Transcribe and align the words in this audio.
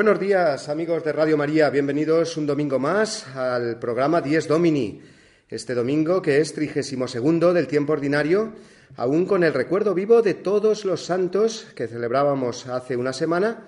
Buenos 0.00 0.18
días 0.18 0.70
amigos 0.70 1.04
de 1.04 1.12
Radio 1.12 1.36
María, 1.36 1.68
bienvenidos 1.68 2.38
un 2.38 2.46
domingo 2.46 2.78
más 2.78 3.26
al 3.36 3.78
programa 3.78 4.22
Dies 4.22 4.48
Domini. 4.48 4.98
Este 5.46 5.74
domingo 5.74 6.22
que 6.22 6.38
es 6.38 6.54
trigésimo 6.54 7.06
segundo 7.06 7.52
del 7.52 7.66
tiempo 7.66 7.92
ordinario, 7.92 8.54
aún 8.96 9.26
con 9.26 9.44
el 9.44 9.52
recuerdo 9.52 9.92
vivo 9.92 10.22
de 10.22 10.32
todos 10.32 10.86
los 10.86 11.04
santos 11.04 11.66
que 11.76 11.86
celebrábamos 11.86 12.66
hace 12.66 12.96
una 12.96 13.12
semana 13.12 13.66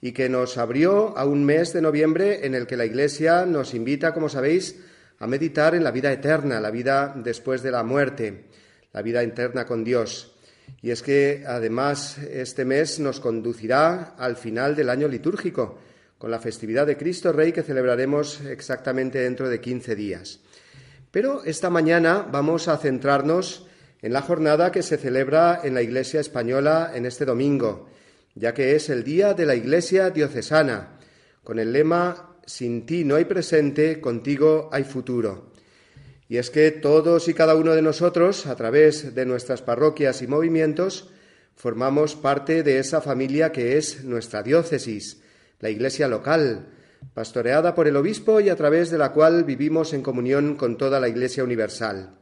y 0.00 0.10
que 0.10 0.28
nos 0.28 0.58
abrió 0.58 1.16
a 1.16 1.24
un 1.24 1.44
mes 1.44 1.72
de 1.72 1.80
noviembre 1.80 2.44
en 2.44 2.56
el 2.56 2.66
que 2.66 2.76
la 2.76 2.84
Iglesia 2.84 3.46
nos 3.46 3.72
invita, 3.72 4.12
como 4.12 4.28
sabéis, 4.28 4.80
a 5.20 5.28
meditar 5.28 5.76
en 5.76 5.84
la 5.84 5.92
vida 5.92 6.10
eterna, 6.10 6.58
la 6.58 6.72
vida 6.72 7.14
después 7.14 7.62
de 7.62 7.70
la 7.70 7.84
muerte, 7.84 8.46
la 8.92 9.02
vida 9.02 9.22
eterna 9.22 9.64
con 9.64 9.84
Dios. 9.84 10.37
Y 10.80 10.90
es 10.90 11.02
que 11.02 11.44
además 11.46 12.18
este 12.18 12.64
mes 12.64 13.00
nos 13.00 13.20
conducirá 13.20 14.14
al 14.16 14.36
final 14.36 14.76
del 14.76 14.90
año 14.90 15.08
litúrgico, 15.08 15.78
con 16.18 16.30
la 16.30 16.40
festividad 16.40 16.86
de 16.86 16.96
Cristo 16.96 17.32
Rey 17.32 17.52
que 17.52 17.62
celebraremos 17.62 18.40
exactamente 18.42 19.20
dentro 19.20 19.48
de 19.48 19.60
15 19.60 19.94
días. 19.94 20.40
Pero 21.10 21.44
esta 21.44 21.70
mañana 21.70 22.26
vamos 22.30 22.68
a 22.68 22.76
centrarnos 22.76 23.66
en 24.02 24.12
la 24.12 24.22
jornada 24.22 24.70
que 24.70 24.82
se 24.82 24.98
celebra 24.98 25.60
en 25.64 25.74
la 25.74 25.82
Iglesia 25.82 26.20
española 26.20 26.92
en 26.94 27.06
este 27.06 27.24
domingo, 27.24 27.88
ya 28.34 28.52
que 28.52 28.76
es 28.76 28.90
el 28.90 29.04
día 29.04 29.34
de 29.34 29.46
la 29.46 29.54
Iglesia 29.54 30.10
diocesana, 30.10 30.98
con 31.42 31.58
el 31.58 31.72
lema 31.72 32.36
Sin 32.46 32.86
ti 32.86 33.04
no 33.04 33.16
hay 33.16 33.24
presente, 33.24 34.00
contigo 34.00 34.68
hay 34.72 34.84
futuro. 34.84 35.47
Y 36.28 36.36
es 36.36 36.50
que 36.50 36.70
todos 36.70 37.28
y 37.28 37.34
cada 37.34 37.54
uno 37.54 37.74
de 37.74 37.80
nosotros, 37.80 38.46
a 38.46 38.54
través 38.54 39.14
de 39.14 39.24
nuestras 39.24 39.62
parroquias 39.62 40.20
y 40.20 40.26
movimientos, 40.26 41.08
formamos 41.56 42.16
parte 42.16 42.62
de 42.62 42.78
esa 42.78 43.00
familia 43.00 43.50
que 43.50 43.78
es 43.78 44.04
nuestra 44.04 44.42
diócesis, 44.42 45.22
la 45.58 45.70
iglesia 45.70 46.06
local, 46.06 46.68
pastoreada 47.14 47.74
por 47.74 47.88
el 47.88 47.96
obispo 47.96 48.40
y 48.40 48.50
a 48.50 48.56
través 48.56 48.90
de 48.90 48.98
la 48.98 49.12
cual 49.12 49.44
vivimos 49.44 49.94
en 49.94 50.02
comunión 50.02 50.56
con 50.56 50.76
toda 50.76 51.00
la 51.00 51.08
iglesia 51.08 51.42
universal. 51.42 52.14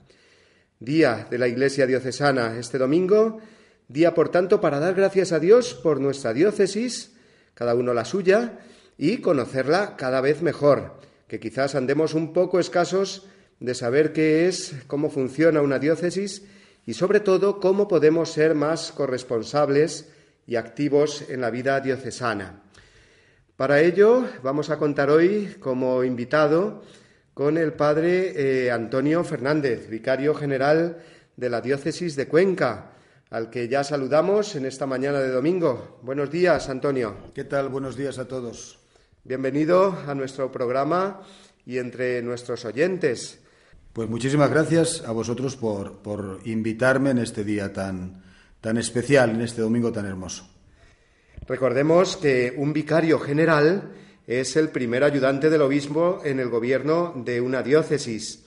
Día 0.78 1.26
de 1.28 1.38
la 1.38 1.48
iglesia 1.48 1.86
diocesana 1.86 2.58
este 2.58 2.78
domingo, 2.78 3.40
día 3.88 4.14
por 4.14 4.28
tanto 4.28 4.60
para 4.60 4.78
dar 4.78 4.94
gracias 4.94 5.32
a 5.32 5.40
Dios 5.40 5.74
por 5.74 6.00
nuestra 6.00 6.32
diócesis, 6.32 7.16
cada 7.54 7.74
uno 7.74 7.92
la 7.92 8.04
suya, 8.04 8.60
y 8.98 9.18
conocerla 9.18 9.96
cada 9.96 10.20
vez 10.20 10.42
mejor, 10.42 11.00
que 11.26 11.40
quizás 11.40 11.74
andemos 11.74 12.14
un 12.14 12.32
poco 12.32 12.60
escasos 12.60 13.26
de 13.60 13.74
saber 13.74 14.12
qué 14.12 14.46
es, 14.48 14.74
cómo 14.86 15.10
funciona 15.10 15.62
una 15.62 15.78
diócesis 15.78 16.44
y 16.84 16.94
sobre 16.94 17.20
todo 17.20 17.60
cómo 17.60 17.88
podemos 17.88 18.30
ser 18.30 18.54
más 18.54 18.92
corresponsables 18.92 20.10
y 20.46 20.56
activos 20.56 21.24
en 21.28 21.40
la 21.40 21.50
vida 21.50 21.80
diocesana. 21.80 22.62
Para 23.56 23.80
ello 23.80 24.26
vamos 24.42 24.70
a 24.70 24.78
contar 24.78 25.10
hoy 25.10 25.56
como 25.60 26.04
invitado 26.04 26.82
con 27.34 27.58
el 27.58 27.72
padre 27.72 28.34
eh, 28.36 28.70
Antonio 28.70 29.24
Fernández, 29.24 29.88
vicario 29.88 30.34
general 30.34 31.02
de 31.36 31.50
la 31.50 31.60
diócesis 31.60 32.16
de 32.16 32.28
Cuenca, 32.28 32.92
al 33.30 33.50
que 33.50 33.68
ya 33.68 33.82
saludamos 33.82 34.54
en 34.56 34.66
esta 34.66 34.86
mañana 34.86 35.20
de 35.20 35.30
domingo. 35.30 35.98
Buenos 36.02 36.30
días, 36.30 36.68
Antonio. 36.68 37.16
¿Qué 37.34 37.44
tal? 37.44 37.68
Buenos 37.68 37.96
días 37.96 38.18
a 38.18 38.28
todos. 38.28 38.78
Bienvenido 39.24 39.98
a 40.06 40.14
nuestro 40.14 40.52
programa 40.52 41.20
y 41.66 41.78
entre 41.78 42.22
nuestros 42.22 42.64
oyentes. 42.64 43.40
Pues 43.96 44.10
muchísimas 44.10 44.50
gracias 44.50 45.02
a 45.06 45.12
vosotros 45.12 45.56
por, 45.56 46.00
por 46.00 46.40
invitarme 46.44 47.12
en 47.12 47.18
este 47.18 47.44
día 47.44 47.72
tan, 47.72 48.22
tan 48.60 48.76
especial, 48.76 49.30
en 49.30 49.40
este 49.40 49.62
domingo 49.62 49.90
tan 49.90 50.04
hermoso. 50.04 50.46
Recordemos 51.48 52.18
que 52.18 52.52
un 52.58 52.74
vicario 52.74 53.18
general 53.18 53.94
es 54.26 54.54
el 54.56 54.68
primer 54.68 55.02
ayudante 55.02 55.48
del 55.48 55.62
obispo 55.62 56.20
en 56.26 56.40
el 56.40 56.50
gobierno 56.50 57.14
de 57.24 57.40
una 57.40 57.62
diócesis. 57.62 58.44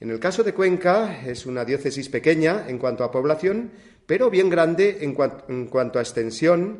En 0.00 0.08
el 0.08 0.18
caso 0.18 0.42
de 0.42 0.54
Cuenca 0.54 1.20
es 1.26 1.44
una 1.44 1.66
diócesis 1.66 2.08
pequeña 2.08 2.64
en 2.66 2.78
cuanto 2.78 3.04
a 3.04 3.12
población, 3.12 3.72
pero 4.06 4.30
bien 4.30 4.48
grande 4.48 5.00
en, 5.02 5.14
en, 5.48 5.66
cuanto 5.66 5.98
a 5.98 6.02
extensión 6.02 6.78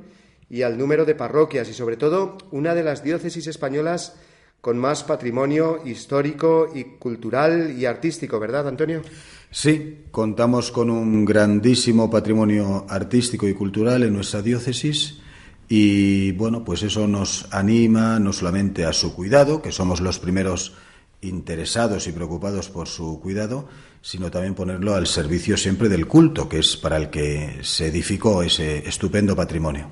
y 0.49 0.63
al 0.63 0.79
número 0.79 1.05
de 1.05 1.17
parroquias 1.17 1.69
y 1.69 1.75
sobre 1.75 1.99
todo 1.99 2.39
una 2.51 2.75
de 2.75 2.83
las 2.83 3.05
diócesis 3.05 3.47
españolas 3.47 4.17
con 4.61 4.79
más 4.79 5.05
patrimonio 5.05 5.81
histórico 5.85 6.69
y 6.75 6.85
cultural 6.99 7.75
y 7.79 7.87
artístico, 7.87 8.41
¿verdad, 8.41 8.69
Antonio? 8.69 9.03
Sí, 9.51 10.05
contamos 10.11 10.73
con 10.73 10.91
un 10.91 11.25
grandísimo 11.25 12.11
patrimonio 12.11 12.85
artístico 12.89 13.47
y 13.49 13.55
cultural 13.55 14.03
en 14.03 14.13
nuestra 14.13 14.43
diócesis 14.43 15.21
y 15.69 16.33
bueno, 16.33 16.65
pues 16.65 16.83
eso 16.83 17.07
nos 17.09 17.49
anima 17.53 18.19
no 18.19 18.33
solamente 18.33 18.85
a 18.85 18.93
su 18.93 19.15
cuidado, 19.15 19.63
que 19.63 19.73
somos 19.73 20.01
los 20.01 20.19
primeros 20.19 20.75
interesados 21.23 22.07
y 22.07 22.13
preocupados 22.13 22.69
por 22.69 22.89
su 22.89 23.21
cuidado, 23.21 23.69
sino 24.01 24.31
también 24.31 24.55
ponerlo 24.55 24.95
al 24.95 25.07
servicio 25.07 25.57
siempre 25.57 25.89
del 25.89 26.07
culto, 26.07 26.49
que 26.49 26.59
es 26.59 26.77
para 26.77 26.97
el 26.97 27.11
que 27.11 27.61
se 27.63 27.87
edificó 27.89 28.43
ese 28.43 28.87
estupendo 28.89 29.35
patrimonio. 29.35 29.91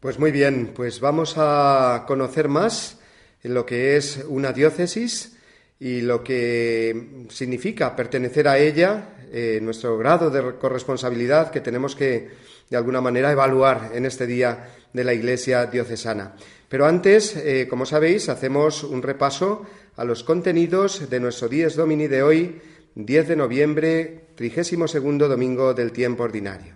Pues 0.00 0.18
muy 0.18 0.32
bien, 0.32 0.72
pues 0.74 1.00
vamos 1.00 1.34
a 1.38 2.04
conocer 2.06 2.48
más 2.48 2.98
lo 3.44 3.64
que 3.64 3.96
es 3.96 4.24
una 4.28 4.52
diócesis 4.52 5.36
y 5.78 6.00
lo 6.00 6.24
que 6.24 7.26
significa 7.28 7.94
pertenecer 7.94 8.48
a 8.48 8.58
ella, 8.58 9.10
eh, 9.32 9.58
nuestro 9.62 9.98
grado 9.98 10.30
de 10.30 10.56
corresponsabilidad 10.58 11.50
que 11.50 11.60
tenemos 11.60 11.94
que, 11.94 12.28
de 12.70 12.76
alguna 12.76 13.00
manera, 13.00 13.30
evaluar 13.30 13.90
en 13.94 14.06
este 14.06 14.26
día 14.26 14.70
de 14.92 15.04
la 15.04 15.12
Iglesia 15.12 15.66
diocesana. 15.66 16.34
Pero 16.68 16.86
antes, 16.86 17.36
eh, 17.36 17.66
como 17.68 17.86
sabéis, 17.86 18.28
hacemos 18.28 18.82
un 18.82 19.02
repaso 19.02 19.66
a 19.96 20.04
los 20.04 20.24
contenidos 20.24 21.08
de 21.10 21.20
nuestro 21.20 21.48
Dies 21.48 21.76
Domini 21.76 22.06
de 22.08 22.22
hoy, 22.22 22.60
10 22.94 23.28
de 23.28 23.36
noviembre, 23.36 24.24
32 24.36 25.28
domingo 25.28 25.74
del 25.74 25.92
tiempo 25.92 26.22
ordinario. 26.22 26.74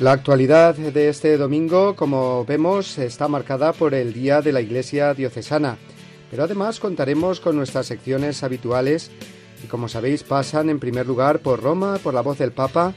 La 0.00 0.10
actualidad 0.10 0.74
de 0.74 1.08
este 1.08 1.36
domingo, 1.36 1.94
como 1.94 2.44
vemos, 2.44 2.98
está 2.98 3.28
marcada 3.28 3.72
por 3.72 3.94
el 3.94 4.12
Día 4.12 4.42
de 4.42 4.50
la 4.50 4.60
Iglesia 4.60 5.14
Diocesana, 5.14 5.78
pero 6.32 6.42
además 6.42 6.80
contaremos 6.80 7.38
con 7.38 7.54
nuestras 7.54 7.86
secciones 7.86 8.42
habituales 8.42 9.12
y 9.62 9.68
como 9.68 9.88
sabéis 9.88 10.24
pasan 10.24 10.68
en 10.68 10.80
primer 10.80 11.06
lugar 11.06 11.38
por 11.38 11.62
Roma, 11.62 12.00
por 12.02 12.12
la 12.12 12.22
voz 12.22 12.38
del 12.38 12.50
Papa, 12.50 12.92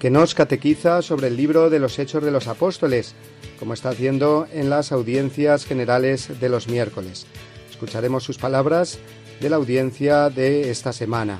que 0.00 0.10
nos 0.10 0.34
catequiza 0.34 1.00
sobre 1.00 1.28
el 1.28 1.36
libro 1.36 1.70
de 1.70 1.78
los 1.78 2.00
Hechos 2.00 2.24
de 2.24 2.32
los 2.32 2.48
Apóstoles, 2.48 3.14
como 3.60 3.72
está 3.72 3.90
haciendo 3.90 4.48
en 4.52 4.68
las 4.68 4.90
audiencias 4.90 5.64
generales 5.64 6.40
de 6.40 6.48
los 6.48 6.66
miércoles. 6.66 7.24
Escucharemos 7.70 8.24
sus 8.24 8.38
palabras 8.38 8.98
de 9.40 9.48
la 9.48 9.56
audiencia 9.56 10.28
de 10.28 10.72
esta 10.72 10.92
semana. 10.92 11.38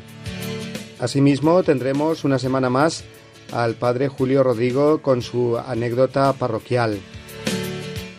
Asimismo, 1.00 1.64
tendremos 1.64 2.22
una 2.22 2.38
semana 2.38 2.70
más 2.70 3.02
al 3.52 3.74
padre 3.74 4.08
Julio 4.08 4.42
Rodrigo 4.42 5.02
con 5.02 5.22
su 5.22 5.56
anécdota 5.56 6.32
parroquial. 6.32 6.98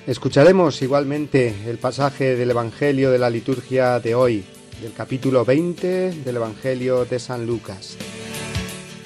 Escucharemos 0.05 0.81
igualmente 0.81 1.55
el 1.67 1.77
pasaje 1.77 2.35
del 2.35 2.51
Evangelio 2.51 3.11
de 3.11 3.19
la 3.19 3.29
liturgia 3.29 3.99
de 3.99 4.15
hoy, 4.15 4.43
del 4.81 4.93
capítulo 4.93 5.45
20 5.45 6.23
del 6.23 6.35
Evangelio 6.35 7.05
de 7.05 7.19
San 7.19 7.45
Lucas. 7.45 7.97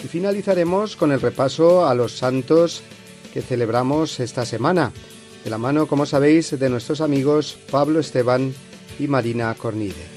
Y 0.03 0.07
finalizaremos 0.07 0.95
con 0.95 1.12
el 1.12 1.21
repaso 1.21 1.88
a 1.88 1.94
los 1.94 2.18
santos 2.18 2.81
que 3.33 3.41
celebramos 3.41 4.19
esta 4.19 4.45
semana, 4.45 4.91
de 5.44 5.50
la 5.50 5.57
mano, 5.57 5.88
como 5.88 6.06
sabéis, 6.06 6.59
de 6.59 6.69
nuestros 6.69 7.01
amigos 7.01 7.57
Pablo 7.69 8.00
Esteban 8.00 8.53
y 9.00 9.07
Marina 9.07 9.53
Cornide. 9.53 10.17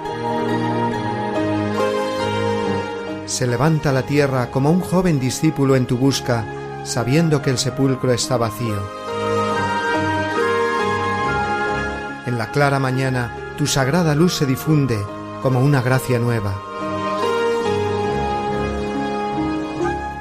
Se 3.31 3.47
levanta 3.47 3.93
la 3.93 4.03
tierra 4.03 4.51
como 4.51 4.71
un 4.71 4.81
joven 4.81 5.17
discípulo 5.17 5.77
en 5.77 5.85
tu 5.85 5.97
busca, 5.97 6.43
sabiendo 6.83 7.41
que 7.41 7.49
el 7.49 7.57
sepulcro 7.57 8.11
está 8.11 8.35
vacío. 8.35 8.75
En 12.25 12.37
la 12.37 12.51
clara 12.51 12.77
mañana 12.77 13.33
tu 13.57 13.67
sagrada 13.67 14.15
luz 14.15 14.35
se 14.35 14.45
difunde 14.45 14.99
como 15.41 15.61
una 15.61 15.81
gracia 15.81 16.19
nueva. 16.19 16.61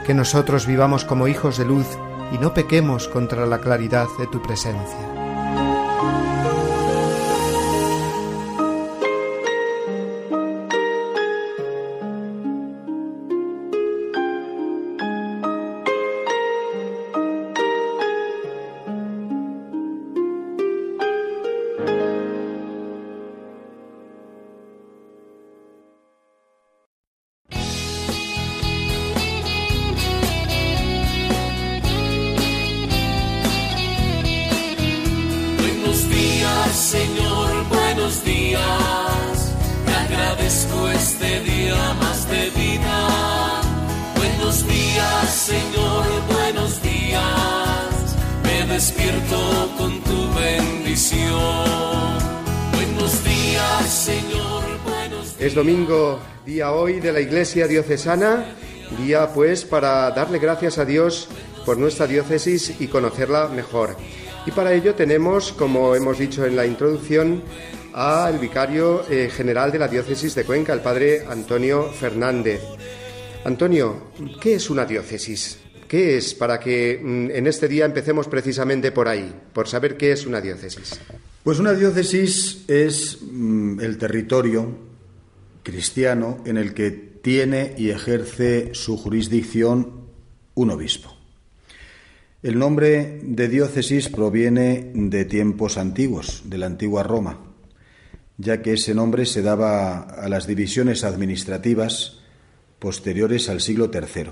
Que 0.07 0.15
nosotros 0.15 0.67
vivamos 0.67 1.05
como 1.05 1.27
hijos 1.27 1.59
de 1.59 1.65
luz 1.65 1.87
y 2.33 2.39
no 2.39 2.55
pequemos 2.55 3.09
contra 3.09 3.45
la 3.45 3.59
claridad 3.59 4.07
de 4.21 4.29
tu 4.29 4.41
presencia. 4.41 5.20
Día 56.61 56.73
hoy 56.73 57.01
de 57.01 57.11
la 57.11 57.21
Iglesia 57.23 57.67
Diocesana, 57.67 58.45
día 58.99 59.33
pues 59.33 59.65
para 59.65 60.11
darle 60.11 60.39
gracias 60.39 60.77
a 60.77 60.85
Dios 60.85 61.27
por 61.65 61.79
nuestra 61.79 62.07
diócesis 62.07 62.75
y 62.79 62.89
conocerla 62.89 63.49
mejor. 63.49 63.97
Y 64.45 64.51
para 64.51 64.75
ello 64.75 64.95
tenemos, 64.95 65.53
como 65.53 65.95
hemos 65.95 66.19
dicho 66.19 66.45
en 66.45 66.57
la 66.57 66.67
introducción, 66.67 67.43
al 67.95 68.39
vicario 68.39 69.07
eh, 69.09 69.31
general 69.35 69.73
de 69.73 69.79
la 69.79 69.89
diócesis 69.89 70.35
de 70.35 70.45
Cuenca, 70.45 70.75
el 70.75 70.81
padre 70.81 71.25
Antonio 71.27 71.91
Fernández. 71.95 72.61
Antonio, 73.45 74.09
¿qué 74.39 74.57
es 74.57 74.69
una 74.69 74.85
diócesis? 74.85 75.61
¿Qué 75.89 76.19
es 76.19 76.35
para 76.35 76.61
que 76.61 77.01
mm, 77.03 77.31
en 77.31 77.47
este 77.47 77.69
día 77.69 77.87
empecemos 77.87 78.29
precisamente 78.29 78.93
por 78.93 79.09
ahí, 79.09 79.35
por 79.55 79.67
saber 79.67 79.97
qué 79.97 80.13
es 80.13 80.27
una 80.27 80.43
diócesis? 80.43 81.01
Pues 81.43 81.59
una 81.59 81.73
diócesis 81.73 82.65
es 82.69 83.17
mm, 83.23 83.81
el 83.81 83.97
territorio 83.97 84.90
cristiano 85.71 86.39
en 86.45 86.57
el 86.57 86.75
que 86.75 86.91
tiene 86.91 87.75
y 87.79 87.91
ejerce 87.91 88.75
su 88.75 88.97
jurisdicción 88.97 90.09
un 90.55 90.71
obispo. 90.71 91.17
El 92.43 92.59
nombre 92.59 93.21
de 93.23 93.49
diócesis 93.49 94.09
proviene 94.09 94.91
de 94.95 95.25
tiempos 95.27 95.79
antiguos, 95.79 96.43
de 96.47 96.59
la 96.59 96.67
antigua 96.67 97.05
Roma, 97.05 97.39
ya 98.37 98.63
que 98.63 98.73
ese 98.73 98.95
nombre 98.95 99.27
se 99.27 99.43
daba 99.43 100.01
a 100.01 100.29
las 100.29 100.47
divisiones 100.47 101.05
administrativas 101.05 102.19
posteriores 102.79 103.49
al 103.49 103.61
siglo 103.61 103.91
III. 103.93 104.31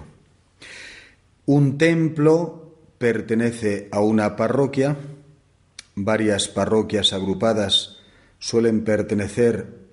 Un 1.47 1.79
templo 1.79 2.75
pertenece 2.99 3.89
a 3.93 4.01
una 4.01 4.35
parroquia, 4.35 4.97
varias 5.95 6.49
parroquias 6.49 7.13
agrupadas 7.13 7.99
suelen 8.41 8.85
pertenecer 8.85 9.88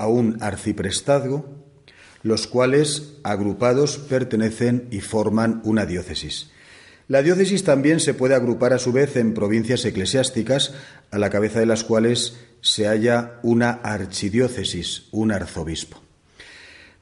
a 0.00 0.08
un 0.08 0.38
arciprestazgo, 0.40 1.44
los 2.22 2.46
cuales 2.46 3.18
agrupados 3.22 3.98
pertenecen 3.98 4.88
y 4.90 5.00
forman 5.00 5.60
una 5.64 5.84
diócesis. 5.84 6.50
La 7.06 7.22
diócesis 7.22 7.64
también 7.64 8.00
se 8.00 8.14
puede 8.14 8.34
agrupar 8.34 8.72
a 8.72 8.78
su 8.78 8.92
vez 8.92 9.16
en 9.16 9.34
provincias 9.34 9.84
eclesiásticas, 9.84 10.74
a 11.10 11.18
la 11.18 11.28
cabeza 11.28 11.60
de 11.60 11.66
las 11.66 11.84
cuales 11.84 12.38
se 12.62 12.86
halla 12.86 13.40
una 13.42 13.70
archidiócesis, 13.70 15.08
un 15.10 15.32
arzobispo. 15.32 16.00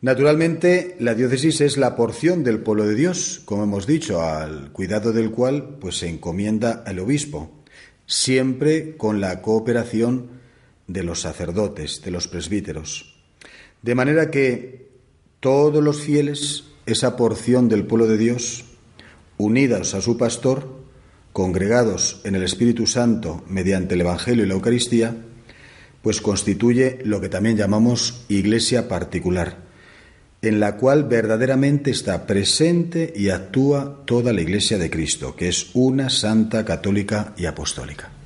Naturalmente, 0.01 0.97
la 0.99 1.15
diócesis 1.15 1.61
es 1.61 1.77
la 1.77 1.95
porción 1.95 2.43
del 2.43 2.61
pueblo 2.61 2.87
de 2.87 2.95
Dios, 2.95 3.43
como 3.45 3.65
hemos 3.65 3.87
dicho, 3.87 4.23
al 4.23 4.73
cuidado 4.73 5.13
del 5.13 5.31
cual 5.31 5.77
pues 5.81 5.99
se 5.99 6.09
encomienda 6.09 6.85
al 6.87 7.01
obispo, 7.01 7.65
siempre 8.07 8.97
con 8.97 9.21
la 9.21 9.43
cooperación 9.43 10.38
de 10.89 11.05
los 11.05 11.21
sacerdotes, 11.21 12.03
de 12.03 12.11
los 12.11 12.27
presbíteros. 12.27 13.15
De 13.83 13.95
manera 13.95 14.31
que 14.31 14.89
todos 15.39 15.85
los 15.85 16.01
fieles, 16.01 16.65
esa 16.87 17.17
porción 17.17 17.69
del 17.69 17.87
pueblo 17.87 18.09
de 18.09 18.19
Dios, 18.19 18.65
unidos 19.37 19.95
a 19.95 20.01
su 20.01 20.19
pastor, 20.19 20.79
congregados 21.33 22.21
en 22.25 22.35
el 22.35 22.43
Espíritu 22.43 22.87
Santo 22.87 23.45
mediante 23.49 23.95
el 23.95 24.01
Evangelio 24.01 24.45
y 24.45 24.49
la 24.49 24.55
Eucaristía, 24.55 25.15
pues 26.03 26.21
constituye 26.21 26.99
lo 27.05 27.21
que 27.21 27.29
también 27.29 27.57
llamamos 27.57 28.25
iglesia 28.29 28.89
particular, 28.89 29.59
en 30.43 30.59
la 30.59 30.77
cual 30.77 31.05
verdaderamente 31.05 31.91
está 31.91 32.27
presente 32.27 33.13
y 33.15 33.29
actúa 33.29 34.03
toda 34.07 34.33
la 34.33 34.41
iglesia 34.41 34.79
de 34.79 34.91
Cristo, 34.91 35.37
que 35.37 35.49
es 35.49 35.71
una 35.75 36.09
santa 36.11 36.65
católica 36.65 37.35
y 37.37 37.47
apostólica. 37.47 38.18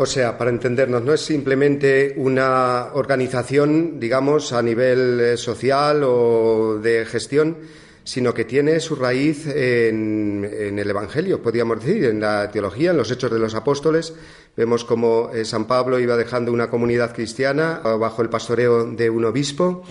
O 0.00 0.06
sea, 0.06 0.38
para 0.38 0.50
entendernos, 0.50 1.02
no 1.02 1.12
es 1.12 1.22
simplemente 1.22 2.14
una 2.18 2.90
organización, 2.94 3.98
digamos, 3.98 4.52
a 4.52 4.62
nivel 4.62 5.18
eh, 5.18 5.36
social 5.36 6.04
o 6.04 6.78
de 6.80 7.04
gestión, 7.04 7.56
sino 8.04 8.32
que 8.32 8.44
tiene 8.44 8.78
su 8.78 8.94
raíz 8.94 9.48
en, 9.48 10.78
el 10.78 10.88
Evangelio, 10.88 11.42
podríamos 11.42 11.84
decir, 11.84 12.04
en 12.04 12.20
la 12.20 12.48
teología, 12.48 12.92
en 12.92 12.96
los 12.96 13.10
hechos 13.10 13.32
de 13.32 13.40
los 13.40 13.56
apóstoles. 13.56 14.14
Vemos 14.56 14.84
cómo 14.84 15.32
eh, 15.34 15.44
San 15.44 15.66
Pablo 15.66 15.98
iba 15.98 16.16
dejando 16.16 16.52
una 16.52 16.70
comunidad 16.70 17.12
cristiana 17.12 17.80
bajo 17.80 18.22
el 18.22 18.28
pastoreo 18.28 18.84
de 18.84 19.10
un 19.10 19.24
obispo, 19.24 19.82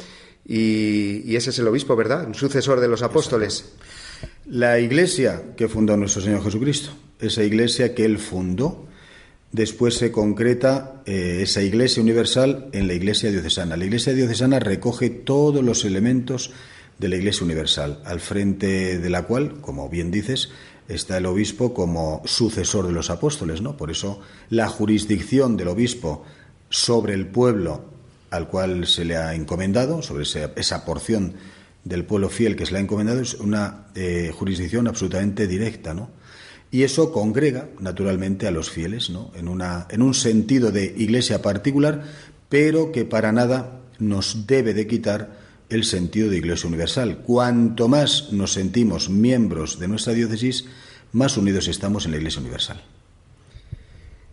y, 0.46 1.22
y 1.30 1.36
ese 1.36 1.50
es 1.50 1.60
el 1.60 1.68
obispo, 1.68 1.98
¿verdad? 1.98 2.26
Un 2.26 2.34
sucesor 2.34 2.80
de 2.80 2.88
los 2.88 3.04
apóstoles. 3.04 3.74
La 4.46 4.80
iglesia 4.80 5.54
que 5.58 5.68
fundó 5.68 5.98
nuestro 5.98 6.22
Señor 6.22 6.46
Jesucristo, 6.46 6.92
esa 7.20 7.44
iglesia 7.44 7.94
que 7.94 8.06
él 8.06 8.20
fundó, 8.20 8.87
Después 9.58 9.96
se 9.96 10.12
concreta 10.12 11.02
eh, 11.08 11.40
esa 11.42 11.64
Iglesia 11.64 12.04
universal 12.04 12.70
en 12.74 12.86
la 12.86 12.94
Iglesia 12.94 13.32
diocesana. 13.32 13.76
La 13.76 13.86
Iglesia 13.86 14.14
diocesana 14.14 14.60
recoge 14.60 15.10
todos 15.10 15.64
los 15.64 15.84
elementos 15.84 16.52
de 17.00 17.10
la 17.10 17.16
Iglesia 17.16 17.44
universal, 17.44 18.00
al 18.06 18.20
frente 18.20 19.00
de 19.00 19.10
la 19.10 19.24
cual, 19.24 19.60
como 19.60 19.90
bien 19.90 20.12
dices, 20.12 20.50
está 20.88 21.18
el 21.18 21.26
obispo 21.26 21.74
como 21.74 22.22
sucesor 22.26 22.86
de 22.86 22.94
los 22.94 23.10
apóstoles, 23.10 23.64
¿no? 23.64 23.76
Por 23.78 23.90
eso 23.90 24.22
la 24.52 24.68
jurisdicción 24.68 25.58
del 25.58 25.70
obispo 25.70 26.24
sobre 26.70 27.16
el 27.16 27.26
pueblo 27.26 27.84
al 28.30 28.50
cual 28.50 28.86
se 28.86 29.06
le 29.06 29.18
ha 29.18 29.34
encomendado, 29.34 30.04
sobre 30.04 30.22
esa, 30.22 30.86
porción 30.86 31.34
del 31.84 32.06
pueblo 32.06 32.30
fiel 32.30 32.56
que 32.56 32.68
se 32.68 32.74
le 32.74 32.78
ha 32.78 32.82
encomendado, 32.82 33.22
es 33.22 33.34
una 33.34 33.88
eh, 33.96 34.32
jurisdicción 34.38 34.88
absolutamente 34.88 35.48
directa, 35.48 35.96
¿no? 35.96 36.12
Y 36.70 36.84
eso 36.84 37.12
congrega, 37.12 37.70
naturalmente, 37.80 38.48
a 38.48 38.52
los 38.52 38.70
fieles, 38.70 39.10
¿no? 39.10 39.32
En, 39.36 39.48
una, 39.48 39.88
en 39.90 40.02
un 40.02 40.14
sentido 40.14 40.72
de 40.72 40.94
iglesia 40.98 41.42
particular, 41.42 42.04
pero 42.50 42.92
que 42.92 43.06
para 43.06 43.32
nada 43.32 43.80
nos 44.00 44.48
debe 44.48 44.74
de 44.74 44.88
quitar 44.88 45.38
el 45.70 45.84
sentido 45.84 46.30
de 46.30 46.38
iglesia 46.38 46.68
universal. 46.68 47.20
Cuanto 47.26 47.88
más 47.88 48.32
nos 48.32 48.54
sentimos 48.54 49.10
miembros 49.10 49.80
de 49.80 49.88
nuestra 49.88 50.14
diócesis, 50.14 50.66
más 51.12 51.38
unidos 51.38 51.68
estamos 51.68 52.06
en 52.06 52.12
la 52.12 52.18
iglesia 52.18 52.42
universal. 52.42 52.82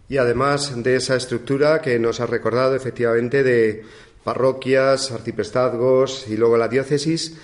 Y 0.08 0.18
además 0.18 0.82
de 0.82 0.96
esa 0.96 1.16
estructura 1.16 1.80
que 1.80 1.98
nos 1.98 2.20
ha 2.20 2.26
recordado 2.26 2.76
efectivamente 2.76 3.42
de 3.42 3.84
parroquias, 4.22 5.10
arciprestazgos 5.10 6.26
y 6.28 6.36
luego 6.36 6.56
la 6.56 6.68
diócesis, 6.68 7.36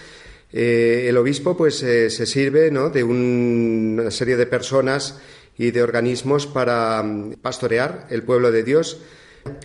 eh, 0.53 1.07
el 1.09 1.17
obispo 1.17 1.57
pues 1.57 1.83
eh, 1.83 2.11
se 2.11 2.27
sirve 2.27 2.71
de 2.71 3.05
una 3.05 4.11
serie 4.11 4.37
de 4.37 4.47
personas 4.47 5.19
y 5.57 5.71
de 5.71 5.83
organismos 5.83 6.47
para 6.47 7.03
mm, 7.03 7.35
pastorear 7.43 8.07
el 8.11 8.23
pueblo 8.23 8.51
de 8.51 8.63
Dios. 8.63 8.99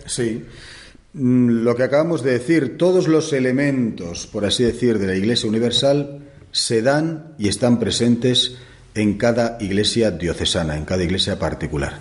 Sí. 0.06 0.44
Mm, 1.14 1.62
lo 1.64 1.74
que 1.74 1.82
acabamos 1.82 2.22
de 2.22 2.32
decir, 2.32 2.76
todos 2.76 3.08
los 3.08 3.32
elementos, 3.32 4.26
por 4.26 4.44
así 4.44 4.62
decir, 4.62 4.98
de 4.98 5.06
la 5.06 5.16
Iglesia 5.16 5.48
Universal 5.48 6.20
se 6.52 6.82
dan 6.82 7.34
y 7.38 7.48
están 7.48 7.78
presentes 7.78 8.56
en 8.94 9.18
cada 9.18 9.58
iglesia 9.60 10.10
diocesana, 10.10 10.76
en 10.76 10.84
cada 10.84 11.04
iglesia 11.04 11.38
particular. 11.38 11.98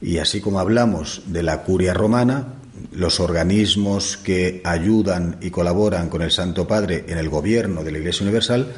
Y 0.00 0.18
así 0.18 0.40
como 0.40 0.60
hablamos 0.60 1.22
de 1.26 1.42
la 1.42 1.62
curia 1.62 1.94
romana, 1.94 2.54
los 2.92 3.20
organismos 3.20 4.16
que 4.16 4.60
ayudan 4.64 5.38
y 5.40 5.50
colaboran 5.50 6.08
con 6.08 6.22
el 6.22 6.30
Santo 6.30 6.66
Padre 6.66 7.04
en 7.08 7.18
el 7.18 7.28
gobierno 7.28 7.84
de 7.84 7.92
la 7.92 7.98
Iglesia 7.98 8.24
Universal, 8.24 8.72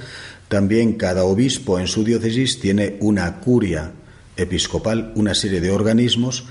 también 0.49 0.94
cada 0.94 1.25
obispo 1.25 1.78
en 1.78 1.87
su 1.87 2.04
diócesis 2.04 2.61
tiene 2.61 2.96
una 3.00 3.40
curia 3.40 3.92
episcopal, 4.37 5.12
una 5.14 5.34
serie 5.34 5.61
de 5.61 5.70
organismos 5.70 6.44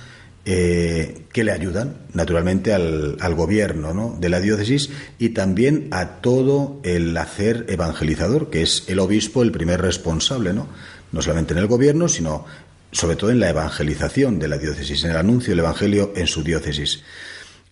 eh, 0.45 1.25
que 1.31 1.43
le 1.43 1.53
ayudan 1.53 1.99
naturalmente 2.13 2.73
al, 2.73 3.17
al 3.21 3.35
gobierno 3.35 3.93
¿no? 3.93 4.17
de 4.19 4.27
la 4.27 4.41
diócesis 4.41 4.89
y 5.17 5.29
también 5.29 5.87
a 5.91 6.21
todo 6.21 6.81
el 6.83 7.15
hacer 7.15 7.65
evangelizador, 7.69 8.49
que 8.49 8.61
es 8.61 8.83
el 8.87 8.99
obispo 8.99 9.41
el 9.43 9.51
primer 9.51 9.81
responsable, 9.81 10.53
¿no? 10.53 10.67
no 11.13 11.21
solamente 11.21 11.53
en 11.53 11.59
el 11.59 11.67
gobierno, 11.67 12.09
sino 12.09 12.45
sobre 12.93 13.15
todo 13.15 13.31
en 13.31 13.39
la 13.39 13.49
evangelización 13.49 14.39
de 14.39 14.47
la 14.47 14.57
diócesis, 14.57 15.03
en 15.03 15.11
el 15.11 15.17
anuncio 15.17 15.51
del 15.51 15.59
Evangelio 15.59 16.13
en 16.15 16.27
su 16.27 16.43
diócesis. 16.43 17.03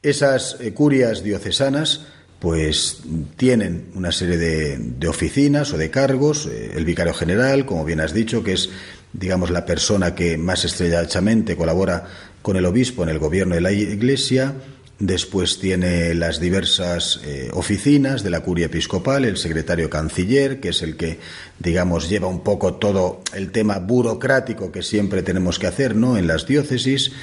Esas 0.04 0.58
eh, 0.60 0.74
curias 0.74 1.24
diocesanas 1.24 2.08
pues 2.40 3.04
tienen 3.38 3.92
una 3.94 4.12
serie 4.12 4.38
de, 4.38 5.08
oficinas 5.08 5.72
o 5.74 5.78
de 5.78 5.92
cargos, 5.92 6.48
eh, 6.48 6.72
el 6.76 6.86
vicario 6.86 7.14
general, 7.14 7.68
como 7.68 7.86
bien 7.86 8.00
has 8.00 8.14
dicho, 8.14 8.44
que 8.44 8.54
es 8.54 8.70
digamos 9.14 9.52
la 9.52 9.64
persona 9.64 10.16
que 10.16 10.40
más 10.40 10.66
estrechamente 10.66 11.56
colabora 11.56 12.08
con 12.42 12.58
el 12.58 12.66
obispo 12.66 13.04
en 13.04 13.10
el 13.10 13.20
gobierno 13.20 13.54
de 13.54 13.62
la 13.62 13.72
Iglesia, 13.72 14.56
Después 15.02 15.58
tiene 15.58 16.14
las 16.14 16.40
diversas 16.40 17.22
eh, 17.26 17.50
oficinas 17.54 18.22
de 18.22 18.30
la 18.30 18.42
curia 18.42 18.68
episcopal, 18.68 19.26
el 19.26 19.38
secretario 19.38 19.90
canciller, 19.90 20.60
que 20.60 20.70
es 20.70 20.84
el 20.84 20.96
que, 20.96 21.18
digamos, 21.58 22.08
lleva 22.08 22.28
un 22.28 22.44
poco 22.44 22.76
todo 22.76 23.24
el 23.34 23.52
tema 23.52 23.80
burocrático 23.80 24.72
que 24.72 24.84
siempre 24.84 25.24
tenemos 25.24 25.58
que 25.58 25.66
hacer, 25.66 25.96
¿no? 25.96 26.20
En 26.20 26.28
las 26.28 26.46
diócesis. 26.46 27.14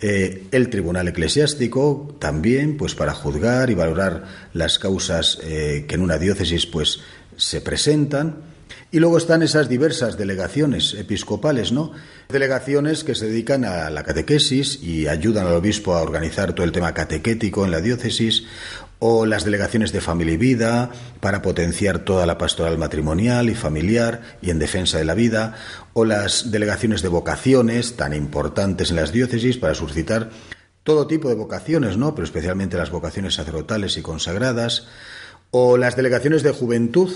Eh, 0.00 0.44
el 0.52 0.70
tribunal 0.70 1.08
eclesiástico 1.08 2.14
también, 2.20 2.76
pues 2.76 2.94
para 2.94 3.14
juzgar 3.14 3.68
y 3.68 3.74
valorar 3.74 4.26
las 4.52 4.78
causas 4.78 5.40
eh, 5.42 5.86
que 5.88 5.96
en 5.96 6.02
una 6.02 6.18
diócesis, 6.18 6.66
pues 6.66 7.00
se 7.36 7.60
presentan. 7.60 8.53
Y 8.94 9.00
luego 9.00 9.18
están 9.18 9.42
esas 9.42 9.68
diversas 9.68 10.16
delegaciones 10.16 10.94
episcopales, 10.94 11.72
¿no? 11.72 11.90
Delegaciones 12.28 13.02
que 13.02 13.16
se 13.16 13.26
dedican 13.26 13.64
a 13.64 13.90
la 13.90 14.04
catequesis 14.04 14.80
y 14.84 15.08
ayudan 15.08 15.48
al 15.48 15.54
obispo 15.54 15.96
a 15.96 16.00
organizar 16.00 16.52
todo 16.52 16.64
el 16.64 16.70
tema 16.70 16.94
catequético 16.94 17.64
en 17.64 17.72
la 17.72 17.80
diócesis, 17.80 18.44
o 19.00 19.26
las 19.26 19.44
delegaciones 19.44 19.90
de 19.90 20.00
familia 20.00 20.34
y 20.34 20.36
vida 20.36 20.92
para 21.18 21.42
potenciar 21.42 22.04
toda 22.04 22.24
la 22.24 22.38
pastoral 22.38 22.78
matrimonial 22.78 23.50
y 23.50 23.56
familiar 23.56 24.38
y 24.40 24.50
en 24.50 24.60
defensa 24.60 24.96
de 24.96 25.04
la 25.04 25.14
vida, 25.14 25.56
o 25.92 26.04
las 26.04 26.52
delegaciones 26.52 27.02
de 27.02 27.08
vocaciones 27.08 27.96
tan 27.96 28.14
importantes 28.14 28.90
en 28.90 28.96
las 28.96 29.10
diócesis 29.10 29.58
para 29.58 29.74
suscitar 29.74 30.30
todo 30.84 31.08
tipo 31.08 31.28
de 31.28 31.34
vocaciones, 31.34 31.96
¿no? 31.96 32.14
Pero 32.14 32.26
especialmente 32.26 32.76
las 32.76 32.92
vocaciones 32.92 33.34
sacerdotales 33.34 33.96
y 33.96 34.02
consagradas, 34.02 34.86
o 35.50 35.78
las 35.78 35.96
delegaciones 35.96 36.44
de 36.44 36.52
juventud 36.52 37.10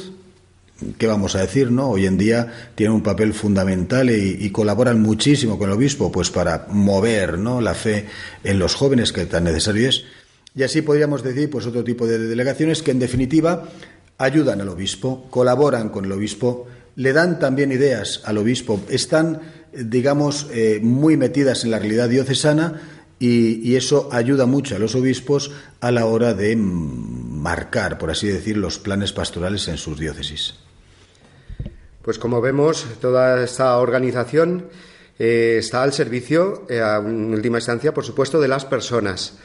¿qué 0.97 1.07
vamos 1.07 1.35
a 1.35 1.41
decir? 1.41 1.71
no 1.71 1.91
Hoy 1.91 2.07
en 2.07 2.19
día 2.19 2.71
tienen 2.75 2.95
un 2.95 3.03
papel 3.03 3.35
fundamental 3.35 4.11
y, 4.11 4.51
colaboran 4.51 5.01
muchísimo 5.01 5.59
con 5.59 5.71
el 5.71 5.77
obispo 5.77 6.11
pues 6.11 6.31
para 6.31 6.67
mover 6.71 7.39
¿no? 7.39 7.61
la 7.61 7.75
fe 7.75 8.07
en 8.45 8.59
los 8.59 8.75
jóvenes 8.75 9.13
que 9.13 9.27
tan 9.27 9.45
necesario 9.45 9.89
es. 9.89 10.05
Y 10.55 10.63
así 10.63 10.83
podríamos 10.83 11.23
decir 11.23 11.51
pues 11.51 11.67
otro 11.67 11.85
tipo 11.85 12.07
de 12.07 12.19
delegaciones 12.19 12.83
que 12.83 12.91
en 12.91 12.99
definitiva 12.99 13.69
ayudan 14.19 14.61
al 14.61 14.69
obispo, 14.69 15.27
colaboran 15.31 15.91
con 15.91 16.05
el 16.05 16.13
obispo, 16.13 16.67
le 16.97 17.13
dan 17.13 17.39
también 17.39 17.71
ideas 17.71 18.23
al 18.25 18.39
obispo, 18.39 18.81
están 18.89 19.41
digamos 19.73 20.49
eh, 20.53 20.81
muy 20.83 21.17
metidas 21.17 21.63
en 21.65 21.71
la 21.71 21.79
realidad 21.79 22.09
diocesana 22.09 22.81
y, 23.21 23.75
eso 23.77 24.09
ayuda 24.13 24.47
mucho 24.47 24.77
a 24.77 24.79
los 24.79 24.95
obispos 24.95 25.51
a 25.81 25.91
la 25.91 26.07
hora 26.07 26.35
de 26.35 26.57
marcar, 26.57 27.99
por 27.99 28.11
así 28.11 28.29
decir, 28.29 28.57
los 28.57 28.79
planes 28.79 29.13
pastorales 29.13 29.67
en 29.69 29.77
sus 29.77 29.99
diócesis. 29.99 30.55
Pues 32.09 32.19
como 32.19 32.41
vemos, 32.41 32.87
toda 33.03 33.45
esta 33.45 33.77
organización 33.77 34.71
eh, 35.19 35.57
está 35.59 35.83
al 35.83 35.93
servicio, 35.93 36.65
eh, 36.71 36.81
en 36.81 37.35
última 37.35 37.59
instancia, 37.59 37.93
por 37.93 38.03
supuesto, 38.03 38.41
de 38.41 38.49
las 38.49 38.65
personas 38.65 39.37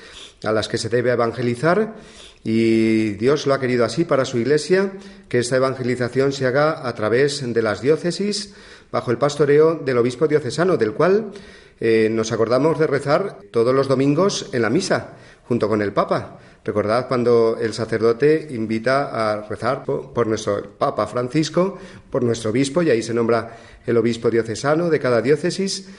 a 0.45 0.53
las 0.53 0.69
que 0.69 0.77
se 0.77 0.87
debe 0.87 1.11
evangelizar 1.11 1.95
y 2.41 3.15
Dios 3.15 3.47
lo 3.47 3.53
ha 3.53 3.59
querido 3.59 3.83
así 3.83 4.05
para 4.05 4.23
su 4.23 4.37
Iglesia, 4.37 4.93
que 5.27 5.39
esta 5.39 5.57
evangelización 5.57 6.31
se 6.31 6.45
haga 6.45 6.87
a 6.87 6.95
través 6.95 7.43
de 7.45 7.61
las 7.61 7.81
diócesis, 7.81 8.53
bajo 8.93 9.11
el 9.11 9.17
pastoreo 9.17 9.75
del 9.75 9.97
obispo 9.97 10.29
diocesano, 10.29 10.77
del 10.77 10.93
cual 10.93 11.33
eh, 11.81 12.07
nos 12.09 12.31
acordamos 12.31 12.79
de 12.79 12.87
rezar 12.87 13.39
todos 13.51 13.75
los 13.75 13.89
domingos 13.89 14.51
en 14.53 14.61
la 14.61 14.69
misa, 14.69 15.17
junto 15.49 15.67
con 15.67 15.81
el 15.81 15.91
Papa. 15.91 16.39
Recordad 16.65 17.09
cuando 17.09 17.57
el 17.59 17.73
sacerdote 17.73 18.47
invita 18.51 19.09
a 19.11 19.47
rezar 19.47 19.83
por, 19.83 20.27
nuestro 20.27 20.63
Papa 20.77 21.07
Francisco, 21.07 21.77
por 22.09 22.23
nuestro 22.23 22.51
obispo, 22.51 22.81
y 22.81 22.89
ahí 22.89 23.03
se 23.03 23.13
nombra 23.13 23.57
el 23.85 23.97
obispo 23.97 24.31
diocesano 24.31 24.89
de 24.89 24.99
cada 24.99 25.21
diócesis. 25.21 25.89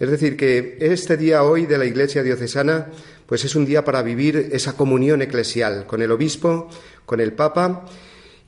Es 0.00 0.10
decir, 0.10 0.36
que 0.36 0.76
este 0.80 1.16
día 1.16 1.44
hoy 1.44 1.66
de 1.66 1.78
la 1.78 1.84
Iglesia 1.84 2.24
diocesana, 2.24 2.88
pues 3.26 3.44
es 3.44 3.54
un 3.54 3.64
día 3.64 3.84
para 3.84 4.02
vivir 4.02 4.48
esa 4.52 4.72
comunión 4.72 5.22
eclesial 5.22 5.86
con 5.86 6.02
el 6.02 6.10
obispo, 6.10 6.68
con 7.06 7.20
el 7.20 7.32
Papa. 7.32 7.84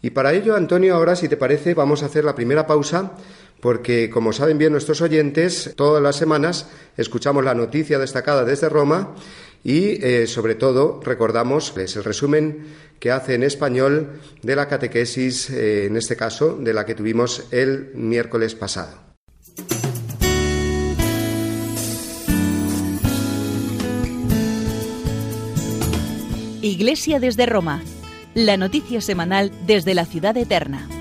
Y 0.02 0.10
para 0.10 0.32
ello, 0.32 0.56
Antonio, 0.56 0.96
ahora, 0.96 1.14
si 1.14 1.28
te 1.28 1.36
parece, 1.36 1.74
vamos 1.74 2.02
a 2.02 2.06
hacer 2.06 2.24
la 2.24 2.34
primera 2.34 2.66
pausa, 2.66 3.12
porque, 3.60 4.10
como 4.10 4.32
saben 4.32 4.58
bien 4.58 4.72
nuestros 4.72 5.02
oyentes, 5.02 5.72
todas 5.76 6.02
las 6.02 6.16
semanas 6.16 6.66
escuchamos 6.96 7.44
la 7.44 7.54
noticia 7.54 7.98
destacada 7.98 8.44
desde 8.44 8.68
Roma 8.68 9.14
y, 9.62 10.04
eh, 10.04 10.26
sobre 10.26 10.54
todo, 10.54 11.00
recordamos 11.04 11.74
el 11.76 12.04
resumen 12.04 12.66
que 12.98 13.10
hace 13.10 13.34
en 13.34 13.42
español 13.42 14.20
de 14.42 14.56
la 14.56 14.68
catequesis, 14.68 15.50
eh, 15.50 15.86
en 15.86 15.96
este 15.96 16.16
caso, 16.16 16.56
de 16.56 16.74
la 16.74 16.86
que 16.86 16.94
tuvimos 16.94 17.44
el 17.50 17.90
miércoles 17.94 18.54
pasado. 18.54 19.10
Iglesia 26.62 27.20
desde 27.20 27.46
Roma, 27.46 27.82
la 28.34 28.58
noticia 28.58 29.00
semanal 29.00 29.50
desde 29.66 29.94
la 29.94 30.04
ciudad 30.04 30.36
eterna. 30.36 30.99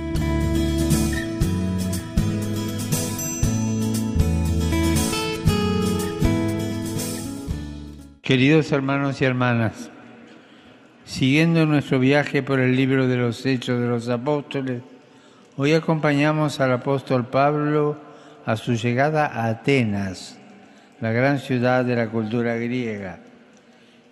Queridos 8.29 8.71
hermanos 8.71 9.19
y 9.23 9.25
hermanas, 9.25 9.89
siguiendo 11.03 11.65
nuestro 11.65 11.97
viaje 11.97 12.43
por 12.43 12.59
el 12.59 12.75
libro 12.75 13.07
de 13.07 13.17
los 13.17 13.43
Hechos 13.43 13.81
de 13.81 13.87
los 13.87 14.07
Apóstoles, 14.07 14.83
hoy 15.57 15.73
acompañamos 15.73 16.59
al 16.59 16.73
apóstol 16.73 17.25
Pablo 17.25 17.97
a 18.45 18.55
su 18.55 18.75
llegada 18.75 19.25
a 19.25 19.47
Atenas, 19.47 20.37
la 21.01 21.11
gran 21.11 21.39
ciudad 21.39 21.83
de 21.83 21.95
la 21.95 22.09
cultura 22.09 22.53
griega. 22.57 23.17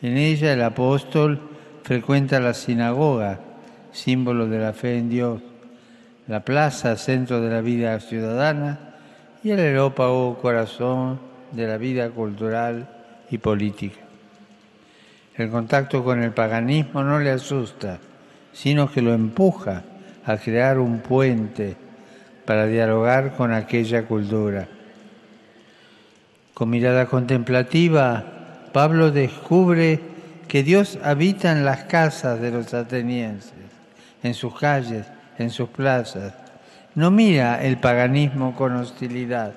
En 0.01 0.17
ella 0.17 0.51
el 0.51 0.63
apóstol 0.63 1.39
frecuenta 1.83 2.39
la 2.39 2.55
sinagoga, 2.55 3.39
símbolo 3.91 4.47
de 4.47 4.57
la 4.57 4.73
fe 4.73 4.97
en 4.97 5.09
Dios, 5.09 5.43
la 6.25 6.43
plaza, 6.43 6.97
centro 6.97 7.39
de 7.39 7.51
la 7.51 7.61
vida 7.61 7.99
ciudadana, 7.99 8.95
y 9.43 9.51
el 9.51 9.59
aerópago, 9.59 10.39
corazón 10.41 11.19
de 11.51 11.67
la 11.67 11.77
vida 11.77 12.09
cultural 12.09 12.89
y 13.29 13.37
política. 13.37 14.06
El 15.37 15.51
contacto 15.51 16.03
con 16.03 16.23
el 16.23 16.31
paganismo 16.31 17.03
no 17.03 17.19
le 17.19 17.29
asusta, 17.29 17.99
sino 18.53 18.91
que 18.91 19.03
lo 19.03 19.13
empuja 19.13 19.83
a 20.25 20.37
crear 20.37 20.79
un 20.79 20.99
puente 20.99 21.75
para 22.43 22.65
dialogar 22.65 23.35
con 23.35 23.53
aquella 23.53 24.05
cultura. 24.05 24.67
Con 26.55 26.71
mirada 26.71 27.05
contemplativa, 27.05 28.23
Pablo 28.73 29.11
descubre 29.11 29.99
que 30.47 30.63
Dios 30.63 30.97
habita 31.03 31.51
en 31.51 31.65
las 31.65 31.83
casas 31.83 32.41
de 32.41 32.49
los 32.49 32.73
atenienses, 32.73 33.53
en 34.23 34.33
sus 34.33 34.57
calles, 34.57 35.05
en 35.37 35.51
sus 35.51 35.69
plazas. 35.69 36.33
No 36.95 37.11
mira 37.11 37.63
el 37.63 37.77
paganismo 37.77 38.55
con 38.55 38.75
hostilidad, 38.75 39.53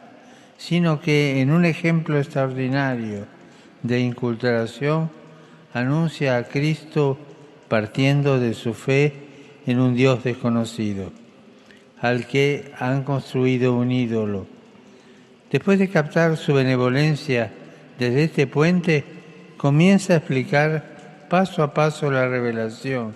sino 0.58 1.00
que 1.00 1.40
en 1.40 1.50
un 1.50 1.64
ejemplo 1.64 2.18
extraordinario 2.18 3.24
de 3.82 4.00
inculturación 4.00 5.19
anuncia 5.72 6.36
a 6.36 6.44
Cristo 6.44 7.18
partiendo 7.68 8.40
de 8.40 8.54
su 8.54 8.74
fe 8.74 9.12
en 9.66 9.78
un 9.78 9.94
Dios 9.94 10.24
desconocido, 10.24 11.12
al 12.00 12.26
que 12.26 12.72
han 12.78 13.04
construido 13.04 13.74
un 13.74 13.92
ídolo. 13.92 14.46
Después 15.50 15.78
de 15.78 15.88
captar 15.88 16.36
su 16.36 16.54
benevolencia 16.54 17.52
desde 17.98 18.24
este 18.24 18.46
puente, 18.46 19.04
comienza 19.56 20.14
a 20.14 20.16
explicar 20.16 21.26
paso 21.28 21.62
a 21.62 21.74
paso 21.74 22.10
la 22.10 22.28
revelación, 22.28 23.14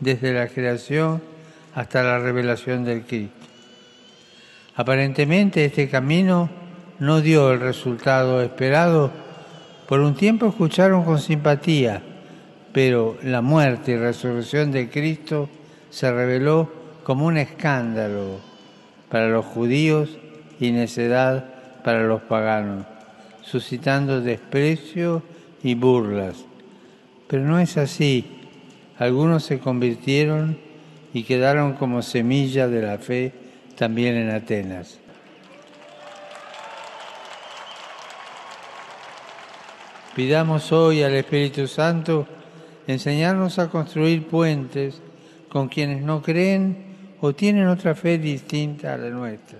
desde 0.00 0.32
la 0.32 0.48
creación 0.48 1.22
hasta 1.74 2.02
la 2.02 2.18
revelación 2.18 2.84
del 2.84 3.02
Cristo. 3.02 3.46
Aparentemente 4.74 5.64
este 5.64 5.88
camino 5.88 6.50
no 6.98 7.20
dio 7.20 7.52
el 7.52 7.60
resultado 7.60 8.42
esperado. 8.42 9.10
Por 9.88 10.00
un 10.00 10.14
tiempo 10.14 10.46
escucharon 10.46 11.04
con 11.04 11.20
simpatía, 11.20 12.02
pero 12.72 13.16
la 13.22 13.40
muerte 13.40 13.92
y 13.92 13.96
resurrección 13.96 14.72
de 14.72 14.90
Cristo 14.90 15.48
se 15.90 16.10
reveló 16.12 16.70
como 17.04 17.26
un 17.26 17.36
escándalo 17.38 18.40
para 19.08 19.28
los 19.28 19.44
judíos 19.46 20.18
y 20.58 20.72
necedad 20.72 21.82
para 21.84 22.02
los 22.02 22.22
paganos, 22.22 22.84
suscitando 23.42 24.20
desprecio 24.20 25.22
y 25.62 25.76
burlas. 25.76 26.44
Pero 27.28 27.44
no 27.44 27.60
es 27.60 27.76
así. 27.76 28.24
Algunos 28.98 29.44
se 29.44 29.60
convirtieron 29.60 30.58
y 31.14 31.22
quedaron 31.22 31.74
como 31.74 32.02
semilla 32.02 32.66
de 32.66 32.82
la 32.82 32.98
fe 32.98 33.32
también 33.76 34.16
en 34.16 34.30
Atenas. 34.30 34.98
Pidamos 40.16 40.72
hoy 40.72 41.02
al 41.02 41.12
Espíritu 41.12 41.66
Santo 41.66 42.26
enseñarnos 42.86 43.58
a 43.58 43.68
construir 43.68 44.26
puentes 44.26 45.02
con 45.50 45.68
quienes 45.68 46.00
no 46.00 46.22
creen 46.22 47.18
o 47.20 47.34
tienen 47.34 47.68
otra 47.68 47.94
fe 47.94 48.16
distinta 48.16 48.94
a 48.94 48.96
la 48.96 49.10
nuestra. 49.10 49.58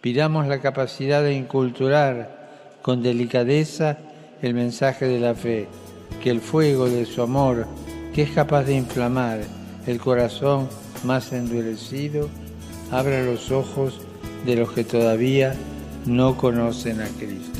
Pidamos 0.00 0.46
la 0.46 0.60
capacidad 0.60 1.24
de 1.24 1.34
inculturar 1.34 2.78
con 2.80 3.02
delicadeza 3.02 3.98
el 4.40 4.54
mensaje 4.54 5.08
de 5.08 5.18
la 5.18 5.34
fe, 5.34 5.66
que 6.22 6.30
el 6.30 6.40
fuego 6.40 6.88
de 6.88 7.04
su 7.04 7.20
amor, 7.20 7.66
que 8.14 8.22
es 8.22 8.30
capaz 8.30 8.62
de 8.62 8.76
inflamar 8.76 9.40
el 9.84 9.98
corazón 9.98 10.68
más 11.02 11.32
endurecido, 11.32 12.28
abra 12.92 13.24
los 13.24 13.50
ojos 13.50 14.00
de 14.46 14.54
los 14.54 14.70
que 14.70 14.84
todavía 14.84 15.56
no 16.06 16.36
conocen 16.36 17.00
a 17.00 17.08
Cristo. 17.08 17.59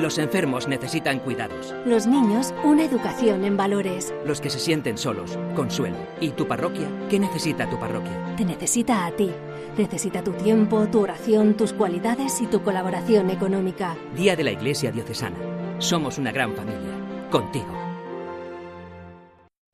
Los 0.00 0.16
enfermos 0.16 0.66
necesitan 0.66 1.18
cuidados. 1.18 1.74
Los 1.84 2.06
niños, 2.06 2.54
una 2.64 2.86
educación 2.86 3.44
en 3.44 3.58
valores. 3.58 4.14
Los 4.24 4.40
que 4.40 4.48
se 4.48 4.58
sienten 4.58 4.96
solos, 4.96 5.38
consuelo. 5.54 5.98
¿Y 6.22 6.30
tu 6.30 6.48
parroquia? 6.48 6.88
¿Qué 7.10 7.18
necesita 7.18 7.68
tu 7.68 7.78
parroquia? 7.78 8.34
Te 8.38 8.46
necesita 8.46 9.04
a 9.04 9.10
ti. 9.10 9.30
Necesita 9.76 10.24
tu 10.24 10.32
tiempo, 10.32 10.88
tu 10.90 11.00
oración, 11.00 11.54
tus 11.54 11.74
cualidades 11.74 12.40
y 12.40 12.46
tu 12.46 12.62
colaboración 12.62 13.28
económica. 13.28 13.94
Día 14.16 14.36
de 14.36 14.44
la 14.44 14.52
Iglesia 14.52 14.90
Diocesana. 14.90 15.36
Somos 15.76 16.16
una 16.16 16.32
gran 16.32 16.56
familia. 16.56 17.28
Contigo. 17.30 17.90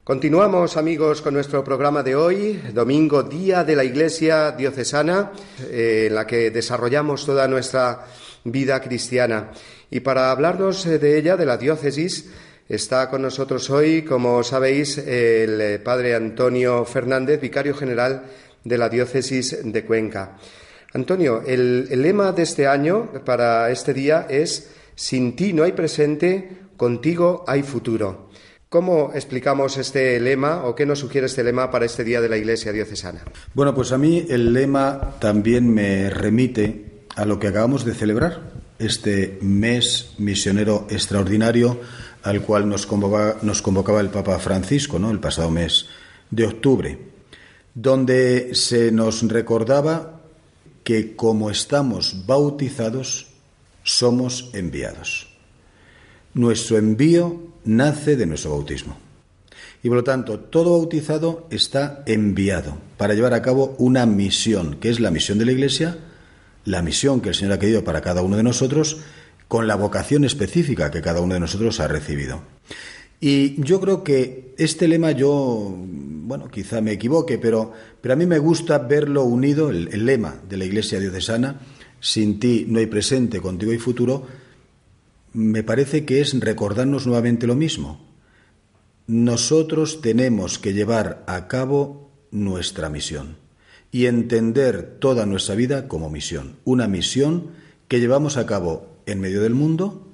Continuamos 0.03 0.77
amigos 0.77 1.23
con 1.23 1.35
nuestro 1.35 1.63
programa 1.63 2.03
de 2.03 2.15
hoy, 2.17 2.63
domingo, 2.73 3.23
Día 3.23 3.63
de 3.63 3.77
la 3.77 3.83
Iglesia 3.85 4.53
Diocesana, 4.53 5.33
eh, 5.71 6.07
en 6.09 6.15
la 6.15 6.27
que 6.27 6.53
desarrollamos 6.53 7.27
toda 7.27 7.49
nuestra 7.49 8.07
vida 8.51 8.81
cristiana. 8.81 9.51
Y 9.91 10.01
para 10.01 10.31
hablarnos 10.31 10.87
eh, 10.87 10.99
de 10.99 11.19
ella, 11.19 11.37
de 11.37 11.47
la 11.47 11.57
diócesis, 11.57 12.31
está 12.69 13.09
con 13.09 13.23
nosotros 13.23 13.71
hoy, 13.71 14.03
como 14.03 14.43
sabéis, 14.43 14.99
el 14.99 15.61
eh, 15.61 15.79
padre 15.79 16.15
Antonio 16.15 16.85
Fernández, 16.85 17.41
vicario 17.41 17.75
general 17.75 18.25
de 18.65 18.79
la 18.79 18.89
diócesis 18.89 19.59
de 19.63 19.85
Cuenca. 19.85 20.37
Antonio, 20.93 21.43
el, 21.47 21.89
lema 21.91 22.33
de 22.33 22.43
este 22.43 22.67
año 22.67 23.11
para 23.25 23.71
este 23.71 23.93
día 23.93 24.27
es 24.29 24.71
Sin 24.95 25.37
ti 25.37 25.53
no 25.53 25.63
hay 25.65 25.73
presente, 25.73 26.49
contigo 26.77 27.45
hay 27.47 27.63
futuro. 27.63 28.31
¿Cómo 28.69 29.13
explicamos 29.15 29.77
este 29.77 30.19
lema 30.19 30.65
o 30.65 30.75
qué 30.75 30.87
nos 30.87 30.99
sugiere 30.99 31.27
este 31.27 31.45
lema 31.45 31.71
para 31.71 31.85
este 31.85 32.03
día 32.03 32.21
de 32.21 32.29
la 32.29 32.37
Iglesia 32.37 32.73
diocesana? 32.73 33.23
Bueno, 33.55 33.75
pues 33.75 33.93
a 33.93 33.99
mí 33.99 34.27
el 34.29 34.53
lema 34.53 35.15
también 35.21 35.73
me 35.73 36.11
remite 36.11 36.86
a 37.17 37.25
lo 37.25 37.41
que 37.41 37.49
acabamos 37.49 37.85
de 37.85 37.95
celebrar, 37.95 38.43
este 38.79 39.39
mes 39.41 40.13
misionero 40.19 40.87
extraordinario 40.91 41.81
al 42.23 42.43
cual 42.43 42.69
nos 42.69 42.87
convocaba, 42.87 43.39
nos 43.43 43.63
convocaba 43.63 44.01
el 44.01 44.11
Papa 44.11 44.39
Francisco, 44.39 44.99
¿no? 44.99 45.11
el 45.11 45.19
pasado 45.19 45.51
mes 45.51 45.87
de 46.31 46.47
octubre, 46.47 46.99
donde 47.75 48.55
se 48.55 48.93
nos 48.93 49.23
recordaba 49.23 50.21
que 50.85 51.17
como 51.17 51.51
estamos 51.51 52.27
bautizados, 52.27 53.29
somos 53.83 54.51
enviados. 54.53 55.29
Nuestro 56.35 56.77
envío 56.77 57.41
nace 57.65 58.17
de 58.17 58.27
nuestro 58.27 58.51
bautismo. 58.51 58.99
Y 59.83 59.89
por 59.89 59.99
lo 59.99 60.05
tanto, 60.05 60.39
todo 60.39 60.79
bautizado 60.79 61.47
está 61.51 62.03
enviado 62.07 62.77
para 62.99 63.15
llevar 63.15 63.33
a 63.33 63.43
cabo 63.43 63.75
una 63.79 64.05
misión, 64.05 64.77
que 64.81 64.91
es 64.91 65.01
la 65.01 65.11
misión 65.11 65.39
de 65.39 65.47
la 65.47 65.53
Iglesia, 65.53 65.99
la 66.67 66.83
misión 66.83 67.21
que 67.23 67.31
el 67.31 67.35
Señor 67.35 67.55
ha 67.55 67.59
querido 67.59 67.85
para 67.85 68.03
cada 68.03 68.21
uno 68.21 68.37
de 68.37 68.43
nosotros 68.43 68.99
con 69.49 69.67
la 69.67 69.77
vocación 69.77 70.25
específica 70.25 70.91
que 70.91 71.01
cada 71.01 71.21
uno 71.21 71.35
de 71.35 71.41
nosotros 71.41 71.81
ha 71.81 71.89
recibido. 71.89 72.43
Y 73.21 73.63
yo 73.63 73.81
creo 73.81 74.05
que 74.05 74.55
este 74.59 74.89
lema 74.89 75.13
yo, 75.13 75.75
bueno, 75.79 76.49
quizá 76.49 76.81
me 76.81 76.93
equivoque, 76.93 77.39
pero, 77.39 77.73
pero 78.01 78.13
a 78.13 78.17
mí 78.17 78.27
me 78.27 78.39
gusta 78.39 78.79
verlo 78.79 79.23
unido, 79.23 79.71
el, 79.71 79.89
el 79.93 80.05
lema 80.05 80.37
de 80.47 80.57
la 80.59 80.65
Iglesia 80.67 81.01
diocesana, 81.01 81.61
sin 82.01 82.39
ti 82.41 82.67
no 82.69 82.79
hay 82.79 82.87
presente, 82.87 83.41
contigo 83.41 83.73
hay 83.73 83.79
futuro, 83.79 84.27
me 85.33 85.63
parece 85.63 86.05
que 86.05 86.21
es 86.21 86.39
recordarnos 86.39 87.07
nuevamente 87.07 87.47
lo 87.47 87.55
mismo. 87.55 88.05
Nosotros 89.07 90.01
tenemos 90.01 90.59
que 90.59 90.75
llevar 90.75 91.23
a 91.29 91.47
cabo 91.47 92.11
nuestra 92.33 92.91
misión 92.91 93.46
y 93.93 94.07
entender 94.07 94.97
toda 94.99 95.27
nuestra 95.27 95.55
vida 95.55 95.89
como 95.89 96.11
misión. 96.11 96.57
Una 96.65 96.89
misión 96.89 97.53
que 97.89 98.01
llevamos 98.01 98.37
a 98.37 98.47
cabo 98.47 98.97
en 99.07 99.21
medio 99.21 99.43
del 99.43 99.55
mundo, 99.55 100.07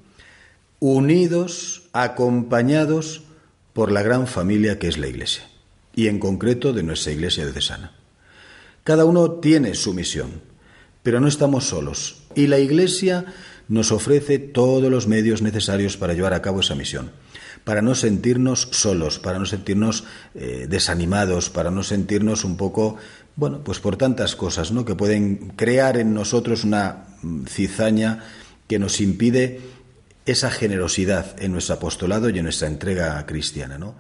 unidos, 0.78 1.88
acompañados 1.92 3.22
por 3.72 3.90
la 3.90 4.02
gran 4.02 4.26
familia 4.26 4.78
que 4.78 4.88
es 4.88 4.98
la 4.98 5.08
Iglesia, 5.08 5.48
y 5.94 6.08
en 6.08 6.18
concreto 6.18 6.72
de 6.72 6.82
nuestra 6.82 7.12
Iglesia 7.12 7.46
de 7.46 7.52
Cesana. 7.52 7.92
Cada 8.84 9.04
uno 9.04 9.32
tiene 9.32 9.74
su 9.74 9.94
misión, 9.94 10.42
pero 11.02 11.20
no 11.20 11.28
estamos 11.28 11.64
solos, 11.64 12.22
y 12.34 12.48
la 12.48 12.58
Iglesia 12.58 13.24
nos 13.68 13.92
ofrece 13.92 14.38
todos 14.38 14.90
los 14.90 15.06
medios 15.06 15.40
necesarios 15.40 15.96
para 15.96 16.14
llevar 16.14 16.34
a 16.34 16.42
cabo 16.42 16.60
esa 16.60 16.74
misión 16.74 17.10
para 17.64 17.82
no 17.82 17.94
sentirnos 17.94 18.68
solos, 18.72 19.18
para 19.18 19.38
no 19.38 19.46
sentirnos 19.46 20.04
eh, 20.34 20.66
desanimados, 20.68 21.50
para 21.50 21.70
no 21.70 21.82
sentirnos 21.82 22.44
un 22.44 22.56
poco, 22.56 22.96
bueno, 23.36 23.62
pues 23.64 23.78
por 23.80 23.96
tantas 23.96 24.36
cosas, 24.36 24.72
¿no? 24.72 24.84
Que 24.84 24.94
pueden 24.94 25.52
crear 25.56 25.96
en 25.96 26.14
nosotros 26.14 26.64
una 26.64 27.04
mm, 27.22 27.44
cizaña 27.46 28.24
que 28.68 28.78
nos 28.78 29.00
impide 29.00 29.60
esa 30.26 30.50
generosidad 30.50 31.34
en 31.42 31.52
nuestro 31.52 31.76
apostolado 31.76 32.28
y 32.28 32.38
en 32.38 32.44
nuestra 32.44 32.68
entrega 32.68 33.24
cristiana, 33.26 33.78
¿no? 33.78 33.94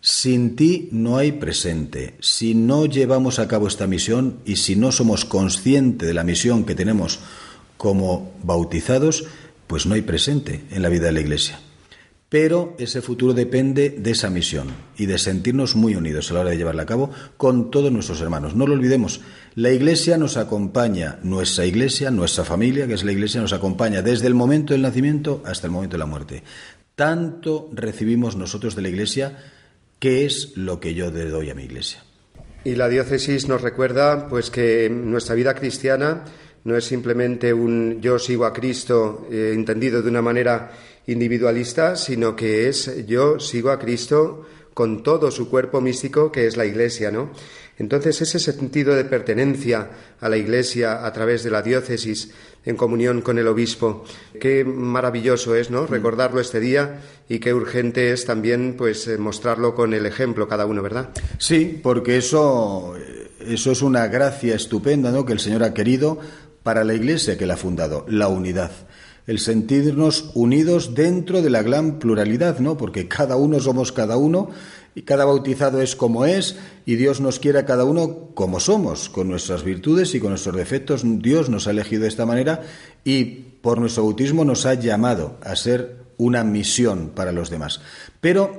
Sin 0.00 0.54
ti 0.54 0.88
no 0.92 1.16
hay 1.16 1.32
presente. 1.32 2.14
Si 2.20 2.54
no 2.54 2.86
llevamos 2.86 3.40
a 3.40 3.48
cabo 3.48 3.66
esta 3.66 3.88
misión 3.88 4.38
y 4.44 4.56
si 4.56 4.76
no 4.76 4.92
somos 4.92 5.24
conscientes 5.24 6.06
de 6.06 6.14
la 6.14 6.22
misión 6.22 6.64
que 6.64 6.76
tenemos 6.76 7.18
como 7.76 8.32
bautizados, 8.44 9.24
pues 9.66 9.86
no 9.86 9.94
hay 9.94 10.02
presente 10.02 10.64
en 10.70 10.82
la 10.82 10.88
vida 10.88 11.06
de 11.06 11.12
la 11.12 11.20
Iglesia. 11.20 11.60
Pero 12.28 12.76
ese 12.78 13.00
futuro 13.00 13.32
depende 13.32 13.88
de 13.88 14.10
esa 14.10 14.28
misión 14.28 14.68
y 14.98 15.06
de 15.06 15.16
sentirnos 15.16 15.76
muy 15.76 15.94
unidos 15.94 16.30
a 16.30 16.34
la 16.34 16.40
hora 16.40 16.50
de 16.50 16.58
llevarla 16.58 16.82
a 16.82 16.86
cabo 16.86 17.10
con 17.38 17.70
todos 17.70 17.90
nuestros 17.90 18.20
hermanos. 18.20 18.54
No 18.54 18.66
lo 18.66 18.74
olvidemos, 18.74 19.22
la 19.54 19.70
Iglesia 19.70 20.18
nos 20.18 20.36
acompaña, 20.36 21.18
nuestra 21.22 21.64
Iglesia, 21.64 22.10
nuestra 22.10 22.44
familia, 22.44 22.86
que 22.86 22.94
es 22.94 23.04
la 23.04 23.12
Iglesia, 23.12 23.40
nos 23.40 23.54
acompaña 23.54 24.02
desde 24.02 24.26
el 24.26 24.34
momento 24.34 24.74
del 24.74 24.82
nacimiento 24.82 25.42
hasta 25.46 25.66
el 25.68 25.72
momento 25.72 25.94
de 25.94 26.00
la 26.00 26.06
muerte. 26.06 26.42
Tanto 26.94 27.70
recibimos 27.72 28.36
nosotros 28.36 28.76
de 28.76 28.82
la 28.82 28.88
Iglesia, 28.90 29.38
¿qué 29.98 30.26
es 30.26 30.52
lo 30.54 30.80
que 30.80 30.92
yo 30.92 31.10
le 31.10 31.30
doy 31.30 31.48
a 31.48 31.54
mi 31.54 31.62
Iglesia? 31.62 32.02
Y 32.62 32.74
la 32.74 32.88
diócesis 32.90 33.48
nos 33.48 33.62
recuerda 33.62 34.28
pues 34.28 34.50
que 34.50 34.90
nuestra 34.90 35.34
vida 35.34 35.54
cristiana 35.54 36.24
no 36.64 36.76
es 36.76 36.84
simplemente 36.84 37.54
un 37.54 38.00
yo 38.02 38.18
sigo 38.18 38.44
a 38.44 38.52
Cristo 38.52 39.26
eh, 39.30 39.52
entendido 39.54 40.02
de 40.02 40.10
una 40.10 40.20
manera 40.20 40.70
individualista, 41.08 41.96
sino 41.96 42.36
que 42.36 42.68
es 42.68 43.06
yo 43.06 43.40
sigo 43.40 43.70
a 43.70 43.78
Cristo 43.78 44.46
con 44.74 45.02
todo 45.02 45.30
su 45.30 45.48
cuerpo 45.48 45.80
místico 45.80 46.30
que 46.30 46.46
es 46.46 46.56
la 46.56 46.66
Iglesia, 46.66 47.10
¿no? 47.10 47.30
Entonces 47.78 48.20
ese 48.20 48.38
sentido 48.38 48.94
de 48.94 49.04
pertenencia 49.04 49.90
a 50.20 50.28
la 50.28 50.36
Iglesia 50.36 51.06
a 51.06 51.12
través 51.12 51.44
de 51.44 51.50
la 51.50 51.62
diócesis 51.62 52.32
en 52.64 52.76
comunión 52.76 53.22
con 53.22 53.38
el 53.38 53.46
obispo, 53.46 54.04
qué 54.38 54.64
maravilloso 54.64 55.54
es, 55.54 55.70
¿no? 55.70 55.86
Recordarlo 55.86 56.40
este 56.40 56.60
día 56.60 57.00
y 57.28 57.38
qué 57.38 57.54
urgente 57.54 58.12
es 58.12 58.26
también, 58.26 58.74
pues, 58.76 59.06
eh, 59.08 59.16
mostrarlo 59.16 59.74
con 59.74 59.94
el 59.94 60.06
ejemplo 60.06 60.48
cada 60.48 60.66
uno, 60.66 60.82
¿verdad? 60.82 61.10
Sí, 61.38 61.80
porque 61.82 62.18
eso, 62.18 62.94
eso 63.40 63.72
es 63.72 63.80
una 63.80 64.08
gracia 64.08 64.56
estupenda, 64.56 65.10
¿no? 65.10 65.24
Que 65.24 65.32
el 65.32 65.40
Señor 65.40 65.62
ha 65.62 65.72
querido 65.72 66.18
para 66.62 66.84
la 66.84 66.94
Iglesia 66.94 67.38
que 67.38 67.46
la 67.46 67.54
ha 67.54 67.56
fundado, 67.56 68.04
la 68.08 68.28
unidad 68.28 68.72
el 69.28 69.38
sentirnos 69.38 70.30
unidos 70.32 70.94
dentro 70.94 71.42
de 71.42 71.50
la 71.50 71.62
gran 71.62 71.98
pluralidad, 71.98 72.60
¿no? 72.60 72.78
Porque 72.78 73.08
cada 73.08 73.36
uno 73.36 73.60
somos 73.60 73.92
cada 73.92 74.16
uno 74.16 74.48
y 74.94 75.02
cada 75.02 75.26
bautizado 75.26 75.82
es 75.82 75.94
como 75.94 76.24
es 76.24 76.56
y 76.86 76.96
Dios 76.96 77.20
nos 77.20 77.38
quiere 77.38 77.58
a 77.58 77.66
cada 77.66 77.84
uno 77.84 78.30
como 78.34 78.58
somos, 78.58 79.10
con 79.10 79.28
nuestras 79.28 79.64
virtudes 79.64 80.14
y 80.14 80.20
con 80.20 80.30
nuestros 80.30 80.56
defectos. 80.56 81.02
Dios 81.04 81.50
nos 81.50 81.66
ha 81.66 81.72
elegido 81.72 82.02
de 82.02 82.08
esta 82.08 82.24
manera 82.24 82.62
y 83.04 83.24
por 83.60 83.78
nuestro 83.78 84.04
bautismo 84.04 84.46
nos 84.46 84.64
ha 84.64 84.72
llamado 84.72 85.36
a 85.42 85.54
ser 85.56 86.06
una 86.16 86.42
misión 86.42 87.12
para 87.14 87.30
los 87.30 87.50
demás. 87.50 87.82
Pero 88.22 88.58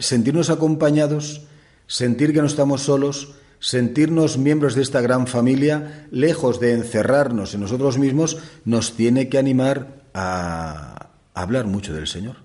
sentirnos 0.00 0.50
acompañados, 0.50 1.42
sentir 1.86 2.32
que 2.32 2.40
no 2.40 2.48
estamos 2.48 2.82
solos, 2.82 3.36
sentirnos 3.60 4.38
miembros 4.38 4.74
de 4.74 4.82
esta 4.82 5.02
gran 5.02 5.28
familia, 5.28 6.08
lejos 6.10 6.58
de 6.58 6.72
encerrarnos 6.72 7.54
en 7.54 7.60
nosotros 7.60 7.96
mismos, 7.96 8.38
nos 8.64 8.96
tiene 8.96 9.28
que 9.28 9.38
animar 9.38 9.99
a 10.14 11.10
hablar 11.34 11.66
mucho 11.66 11.92
del 11.94 12.06
Señor. 12.06 12.36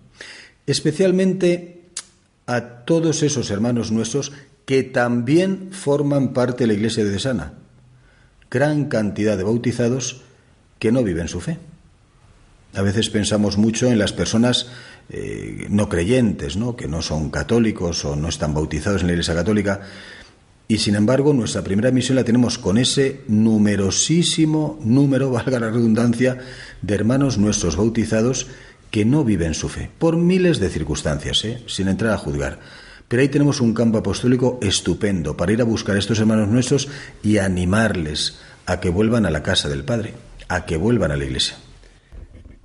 Especialmente 0.66 1.86
a 2.48 2.62
todos 2.86 3.24
esos 3.24 3.50
hermanos 3.52 3.92
nuestros 3.92 4.32
que 4.66 4.84
también 4.84 5.70
forman 5.72 6.34
parte 6.34 6.64
de 6.64 6.68
la 6.68 6.74
iglesia 6.74 7.04
de 7.04 7.20
Sana. 7.20 7.54
Gran 8.50 8.86
cantidad 8.86 9.38
de 9.38 9.44
bautizados 9.44 10.22
que 10.80 10.92
no 10.92 11.04
viven 11.04 11.28
su 11.28 11.42
fe. 11.42 11.58
A 12.74 12.82
veces 12.82 13.10
pensamos 13.10 13.58
mucho 13.58 13.88
en 13.88 14.00
las 14.00 14.12
personas 14.12 14.68
eh, 15.10 15.68
no 15.70 15.88
creyentes, 15.88 16.58
¿no? 16.58 16.76
que 16.76 16.88
no 16.88 17.02
son 17.02 17.30
católicos 17.30 18.04
o 18.06 18.16
no 18.16 18.28
están 18.28 18.54
bautizados 18.54 19.02
en 19.02 19.08
la 19.08 19.14
Iglesia 19.14 19.34
Católica, 19.34 19.82
y 20.68 20.80
sin 20.80 20.96
embargo, 20.96 21.34
nuestra 21.34 21.64
primera 21.64 21.92
misión 21.92 22.16
la 22.16 22.24
tenemos 22.24 22.58
con 22.58 22.78
ese 22.78 23.22
numerosísimo 23.28 24.80
número, 24.82 25.30
valga 25.32 25.60
la 25.60 25.70
redundancia, 25.70 26.40
de 26.82 26.96
hermanos 26.96 27.38
nuestros 27.38 27.76
bautizados 27.76 28.48
que 28.90 29.06
no 29.06 29.24
viven 29.24 29.54
su 29.54 29.70
fe, 29.70 29.90
por 30.00 30.18
miles 30.18 30.60
de 30.60 30.70
circunstancias, 30.70 31.44
¿eh? 31.46 31.62
sin 31.68 31.88
entrar 31.88 32.14
a 32.14 32.18
juzgar. 32.18 32.60
Pero 33.08 33.22
ahí 33.22 33.30
tenemos 33.30 33.62
un 33.62 33.74
campo 33.74 34.00
apostólico 34.00 34.58
estupendo 34.62 35.38
para 35.38 35.52
ir 35.52 35.62
a 35.62 35.66
buscar 35.66 35.96
a 35.96 36.00
estos 36.00 36.20
hermanos 36.20 36.48
nuestros 36.48 36.88
y 37.22 37.38
animarles 37.38 38.40
a 38.66 38.80
que 38.80 38.90
vuelvan 38.90 39.26
a 39.28 39.32
la 39.32 39.44
casa 39.44 39.70
del 39.70 39.84
Padre, 39.84 40.14
a 40.48 40.66
que 40.66 40.78
vuelvan 40.78 41.12
a 41.12 41.16
la 41.16 41.26
iglesia. 41.26 41.58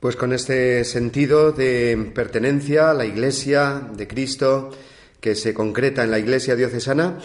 Pues 0.01 0.17
con 0.17 0.33
este 0.33 0.85
sentido 0.85 1.53
de 1.53 2.11
pertenencia 2.15 2.91
a 2.91 2.95
la 2.95 3.05
iglesia 3.05 3.87
de 3.95 4.09
Cristo 4.09 4.71
que 5.21 5.35
se 5.35 5.53
concreta 5.53 6.03
en 6.03 6.11
la 6.11 6.19
iglesia 6.19 6.57
diocesana, 6.57 7.19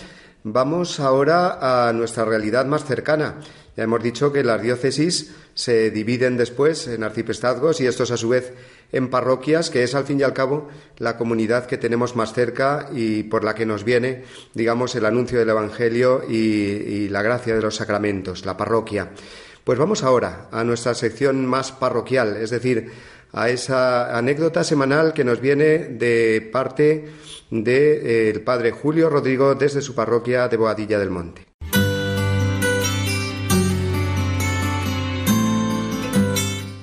Vamos 0.48 1.00
ahora 1.00 1.88
a 1.88 1.92
nuestra 1.92 2.24
realidad 2.24 2.68
más 2.68 2.86
cercana. 2.86 3.40
Ya 3.76 3.84
hemos 3.84 4.04
dicho 4.04 4.32
que 4.32 4.44
las 4.44 4.62
diócesis 4.62 5.34
se 5.56 5.90
dividen 5.90 6.38
después 6.38 6.88
en 6.88 7.04
arciprestazgos 7.04 7.82
y 7.82 7.88
estos 7.88 8.12
a 8.12 8.18
su 8.18 8.30
vez 8.30 8.54
en 8.92 9.10
parroquias, 9.10 9.72
que 9.72 9.82
es 9.82 9.96
al 9.96 10.06
fin 10.06 10.20
y 10.20 10.24
al 10.24 10.34
cabo 10.34 10.70
la 11.00 11.18
comunidad 11.18 11.66
que 11.66 11.80
tenemos 11.80 12.16
más 12.16 12.34
cerca 12.34 12.90
y 12.94 13.24
por 13.24 13.44
la 13.44 13.56
que 13.56 13.66
nos 13.66 13.84
viene, 13.84 14.24
digamos, 14.54 14.94
el 14.94 15.08
anuncio 15.08 15.40
del 15.40 15.50
Evangelio 15.50 16.22
y, 16.30 16.36
y 16.36 17.10
la 17.10 17.24
gracia 17.24 17.56
de 17.56 17.64
los 17.64 17.78
sacramentos, 17.78 18.46
la 18.46 18.56
parroquia. 18.56 19.14
Pues 19.64 19.80
vamos 19.80 20.04
ahora 20.04 20.48
a 20.52 20.64
nuestra 20.64 20.94
sección 20.94 21.44
más 21.48 21.72
parroquial, 21.72 22.38
es 22.38 22.52
decir, 22.52 22.92
a 23.36 23.50
esa 23.50 24.18
anécdota 24.18 24.64
semanal 24.64 25.14
que 25.14 25.26
nos 25.26 25.42
viene 25.42 25.80
de 25.80 26.50
parte 26.54 27.12
del 27.52 28.42
padre 28.42 28.72
Julio 28.72 29.10
Rodrigo 29.10 29.56
desde 29.56 29.82
su 29.82 29.94
parroquia 29.94 30.48
de 30.48 30.58
Boadilla 30.58 30.98
del 30.98 31.12
Monte. 31.12 31.46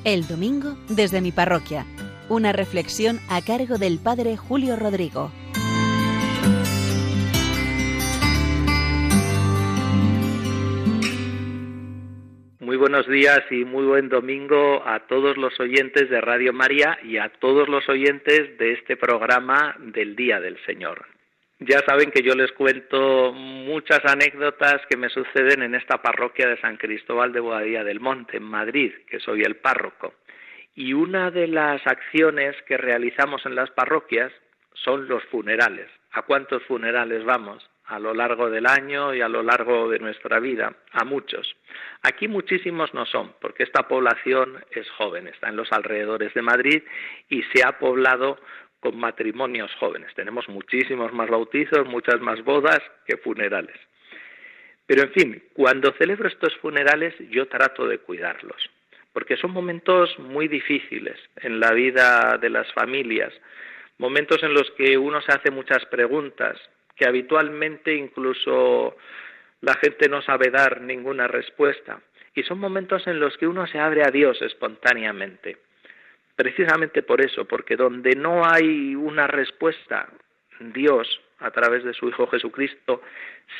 El 0.04 0.26
domingo 0.26 0.76
desde 0.90 1.22
mi 1.22 1.32
parroquia. 1.32 1.86
Una 2.28 2.52
reflexión 2.52 3.18
a 3.28 3.40
cargo 3.40 3.78
del 3.78 3.98
padre 3.98 4.36
Julio 4.36 4.76
Rodrigo. 4.76 5.30
Muy 12.72 12.78
buenos 12.78 13.06
días 13.06 13.42
y 13.50 13.66
muy 13.66 13.84
buen 13.84 14.08
domingo 14.08 14.82
a 14.86 15.00
todos 15.00 15.36
los 15.36 15.60
oyentes 15.60 16.08
de 16.08 16.22
Radio 16.22 16.54
María 16.54 16.98
y 17.02 17.18
a 17.18 17.28
todos 17.28 17.68
los 17.68 17.86
oyentes 17.86 18.56
de 18.56 18.72
este 18.72 18.96
programa 18.96 19.76
del 19.78 20.16
Día 20.16 20.40
del 20.40 20.56
Señor. 20.64 21.04
Ya 21.58 21.80
saben 21.80 22.10
que 22.10 22.22
yo 22.22 22.34
les 22.34 22.50
cuento 22.52 23.34
muchas 23.34 24.00
anécdotas 24.06 24.80
que 24.88 24.96
me 24.96 25.10
suceden 25.10 25.62
en 25.62 25.74
esta 25.74 26.00
parroquia 26.00 26.48
de 26.48 26.58
San 26.62 26.78
Cristóbal 26.78 27.34
de 27.34 27.40
Boadilla 27.40 27.84
del 27.84 28.00
Monte, 28.00 28.38
en 28.38 28.44
Madrid, 28.44 28.94
que 29.06 29.20
soy 29.20 29.42
el 29.42 29.56
párroco. 29.56 30.14
Y 30.74 30.94
una 30.94 31.30
de 31.30 31.48
las 31.48 31.86
acciones 31.86 32.56
que 32.66 32.78
realizamos 32.78 33.44
en 33.44 33.54
las 33.54 33.70
parroquias 33.72 34.32
son 34.72 35.08
los 35.08 35.22
funerales. 35.24 35.90
¿A 36.12 36.22
cuántos 36.22 36.62
funerales 36.62 37.22
vamos? 37.22 37.68
A 37.86 37.98
lo 37.98 38.14
largo 38.14 38.48
del 38.48 38.66
año 38.66 39.14
y 39.14 39.20
a 39.20 39.28
lo 39.28 39.42
largo 39.42 39.88
de 39.88 39.98
nuestra 39.98 40.38
vida, 40.38 40.74
a 40.92 41.04
muchos. 41.04 41.56
Aquí 42.02 42.28
muchísimos 42.28 42.94
no 42.94 43.06
son, 43.06 43.34
porque 43.40 43.64
esta 43.64 43.88
población 43.88 44.64
es 44.70 44.88
joven, 44.90 45.26
está 45.26 45.48
en 45.48 45.56
los 45.56 45.70
alrededores 45.72 46.32
de 46.34 46.42
Madrid 46.42 46.82
y 47.28 47.42
se 47.44 47.66
ha 47.66 47.78
poblado 47.78 48.38
con 48.80 48.98
matrimonios 48.98 49.72
jóvenes. 49.76 50.12
Tenemos 50.14 50.48
muchísimos 50.48 51.12
más 51.12 51.28
bautizos, 51.28 51.86
muchas 51.86 52.20
más 52.20 52.42
bodas 52.42 52.80
que 53.06 53.16
funerales. 53.16 53.76
Pero 54.86 55.02
en 55.02 55.12
fin, 55.12 55.42
cuando 55.52 55.92
celebro 55.92 56.28
estos 56.28 56.56
funerales 56.56 57.14
yo 57.30 57.46
trato 57.46 57.86
de 57.86 57.98
cuidarlos, 57.98 58.70
porque 59.12 59.36
son 59.36 59.52
momentos 59.52 60.18
muy 60.18 60.48
difíciles 60.48 61.18
en 61.36 61.60
la 61.60 61.72
vida 61.72 62.38
de 62.40 62.50
las 62.50 62.72
familias, 62.72 63.32
momentos 63.98 64.42
en 64.42 64.52
los 64.52 64.70
que 64.72 64.98
uno 64.98 65.20
se 65.22 65.32
hace 65.32 65.50
muchas 65.50 65.86
preguntas, 65.86 66.58
que 66.96 67.06
habitualmente 67.06 67.94
incluso 67.94 68.96
la 69.60 69.74
gente 69.74 70.08
no 70.08 70.22
sabe 70.22 70.50
dar 70.50 70.80
ninguna 70.80 71.28
respuesta. 71.28 72.00
Y 72.34 72.42
son 72.42 72.58
momentos 72.58 73.06
en 73.06 73.20
los 73.20 73.36
que 73.36 73.46
uno 73.46 73.66
se 73.66 73.78
abre 73.78 74.02
a 74.04 74.10
Dios 74.10 74.40
espontáneamente. 74.42 75.58
precisamente 76.34 77.02
por 77.02 77.20
eso, 77.20 77.44
porque 77.44 77.76
donde 77.76 78.16
no 78.16 78.44
hay 78.44 78.94
una 78.94 79.26
respuesta, 79.26 80.08
Dios, 80.58 81.20
a 81.38 81.50
través 81.50 81.84
de 81.84 81.92
su 81.92 82.08
Hijo 82.08 82.26
Jesucristo, 82.26 83.02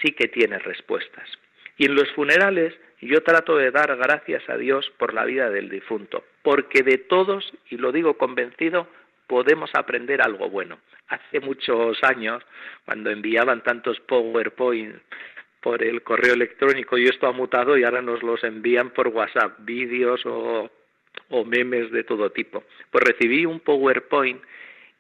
sí 0.01 0.12
que 0.12 0.27
tiene 0.27 0.59
respuestas. 0.59 1.29
Y 1.77 1.87
en 1.87 1.95
los 1.95 2.11
funerales 2.12 2.75
yo 3.03 3.23
trato 3.23 3.57
de 3.57 3.71
dar 3.71 3.97
gracias 3.97 4.49
a 4.49 4.57
Dios 4.57 4.90
por 4.97 5.12
la 5.12 5.25
vida 5.25 5.51
del 5.51 5.68
difunto, 5.68 6.25
porque 6.42 6.83
de 6.83 6.99
todos, 6.99 7.53
y 7.68 7.77
lo 7.77 7.92
digo 7.92 8.16
convencido, 8.16 8.87
podemos 9.33 9.71
aprender 9.73 10.21
algo 10.21 10.51
bueno. 10.51 10.79
Hace 11.09 11.40
muchos 11.40 11.97
años, 12.05 12.45
cuando 12.85 13.09
enviaban 13.09 13.62
tantos 13.62 13.99
PowerPoint 14.01 14.97
por 15.62 15.83
el 15.83 16.03
correo 16.03 16.35
electrónico, 16.35 16.99
y 16.99 17.07
esto 17.07 17.27
ha 17.29 17.33
mutado 17.33 17.79
y 17.79 17.85
ahora 17.85 18.03
nos 18.03 18.23
los 18.23 18.45
envían 18.45 18.90
por 18.90 19.09
WhatsApp, 19.09 19.55
vídeos 19.61 20.21
o, 20.27 20.71
o 21.31 21.45
memes 21.47 21.90
de 21.92 22.05
todo 22.05 22.29
tipo. 22.29 22.62
Pues 22.90 23.05
recibí 23.05 23.47
un 23.47 23.61
PowerPoint 23.61 24.42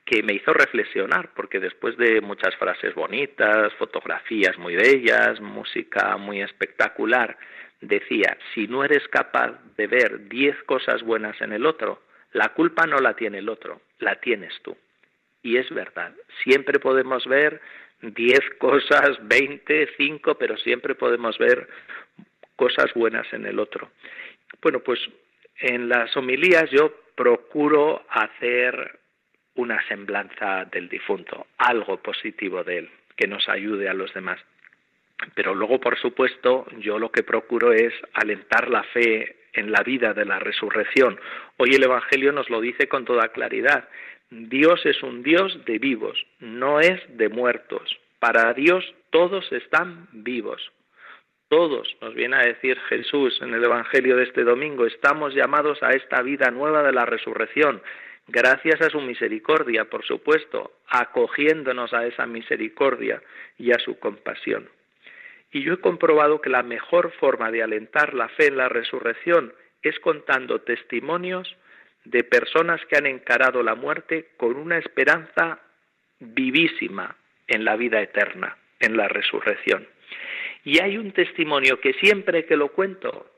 que 0.06 0.22
me 0.22 0.32
hizo 0.32 0.54
reflexionar, 0.54 1.28
porque 1.36 1.60
después 1.60 1.98
de 1.98 2.22
muchas 2.22 2.56
frases 2.56 2.94
bonitas, 2.94 3.74
fotografías 3.74 4.56
muy 4.56 4.76
bellas, 4.76 5.42
música 5.42 6.16
muy 6.16 6.40
espectacular, 6.40 7.36
decía, 7.82 8.38
si 8.54 8.66
no 8.66 8.82
eres 8.82 9.06
capaz 9.08 9.60
de 9.76 9.86
ver 9.88 10.26
diez 10.30 10.56
cosas 10.62 11.02
buenas 11.02 11.38
en 11.42 11.52
el 11.52 11.66
otro, 11.66 12.00
la 12.32 12.50
culpa 12.50 12.86
no 12.86 12.98
la 12.98 13.14
tiene 13.14 13.38
el 13.38 13.48
otro, 13.48 13.80
la 13.98 14.16
tienes 14.16 14.52
tú. 14.62 14.76
Y 15.42 15.56
es 15.56 15.68
verdad, 15.70 16.12
siempre 16.44 16.78
podemos 16.78 17.26
ver 17.26 17.60
diez 18.00 18.40
cosas, 18.58 19.18
veinte, 19.22 19.88
cinco, 19.96 20.36
pero 20.36 20.56
siempre 20.56 20.94
podemos 20.94 21.38
ver 21.38 21.68
cosas 22.56 22.92
buenas 22.94 23.32
en 23.32 23.46
el 23.46 23.58
otro. 23.58 23.90
Bueno, 24.60 24.80
pues 24.80 25.00
en 25.56 25.88
las 25.88 26.16
homilías 26.16 26.70
yo 26.70 26.92
procuro 27.14 28.04
hacer 28.08 28.98
una 29.54 29.86
semblanza 29.86 30.64
del 30.66 30.88
difunto, 30.88 31.46
algo 31.58 31.98
positivo 32.02 32.64
de 32.64 32.78
él, 32.78 32.90
que 33.16 33.26
nos 33.26 33.48
ayude 33.48 33.88
a 33.88 33.94
los 33.94 34.12
demás. 34.14 34.40
Pero 35.34 35.54
luego, 35.54 35.78
por 35.78 35.98
supuesto, 35.98 36.66
yo 36.78 36.98
lo 36.98 37.12
que 37.12 37.22
procuro 37.22 37.72
es 37.72 37.92
alentar 38.14 38.68
la 38.68 38.82
fe 38.84 39.36
en 39.52 39.72
la 39.72 39.82
vida 39.82 40.14
de 40.14 40.24
la 40.24 40.38
resurrección. 40.38 41.18
Hoy 41.56 41.70
el 41.74 41.84
Evangelio 41.84 42.32
nos 42.32 42.50
lo 42.50 42.60
dice 42.60 42.88
con 42.88 43.04
toda 43.04 43.28
claridad. 43.28 43.88
Dios 44.30 44.84
es 44.86 45.02
un 45.02 45.22
Dios 45.22 45.64
de 45.66 45.78
vivos, 45.78 46.26
no 46.40 46.80
es 46.80 47.00
de 47.16 47.28
muertos. 47.28 47.98
Para 48.18 48.54
Dios 48.54 48.84
todos 49.10 49.50
están 49.52 50.08
vivos. 50.12 50.72
Todos, 51.48 51.96
nos 52.00 52.14
viene 52.14 52.36
a 52.36 52.46
decir 52.46 52.78
Jesús 52.88 53.38
en 53.42 53.52
el 53.52 53.62
Evangelio 53.62 54.16
de 54.16 54.24
este 54.24 54.42
domingo, 54.42 54.86
estamos 54.86 55.34
llamados 55.34 55.82
a 55.82 55.90
esta 55.90 56.22
vida 56.22 56.50
nueva 56.50 56.82
de 56.82 56.92
la 56.92 57.04
resurrección 57.04 57.82
gracias 58.28 58.80
a 58.80 58.90
su 58.90 59.00
misericordia, 59.00 59.84
por 59.86 60.04
supuesto, 60.04 60.72
acogiéndonos 60.88 61.92
a 61.92 62.06
esa 62.06 62.26
misericordia 62.26 63.22
y 63.58 63.72
a 63.72 63.78
su 63.78 63.98
compasión. 63.98 64.68
Y 65.52 65.62
yo 65.62 65.74
he 65.74 65.80
comprobado 65.80 66.40
que 66.40 66.48
la 66.50 66.62
mejor 66.62 67.12
forma 67.12 67.50
de 67.50 67.62
alentar 67.62 68.14
la 68.14 68.28
fe 68.30 68.46
en 68.46 68.56
la 68.56 68.68
resurrección 68.68 69.52
es 69.82 69.98
contando 70.00 70.62
testimonios 70.62 71.56
de 72.04 72.24
personas 72.24 72.80
que 72.86 72.96
han 72.96 73.06
encarado 73.06 73.62
la 73.62 73.74
muerte 73.74 74.30
con 74.36 74.56
una 74.56 74.78
esperanza 74.78 75.60
vivísima 76.18 77.16
en 77.46 77.64
la 77.64 77.76
vida 77.76 78.00
eterna, 78.00 78.56
en 78.80 78.96
la 78.96 79.08
resurrección. 79.08 79.86
Y 80.64 80.80
hay 80.80 80.96
un 80.96 81.12
testimonio 81.12 81.80
que 81.80 81.92
siempre 81.94 82.46
que 82.46 82.56
lo 82.56 82.68
cuento 82.68 83.30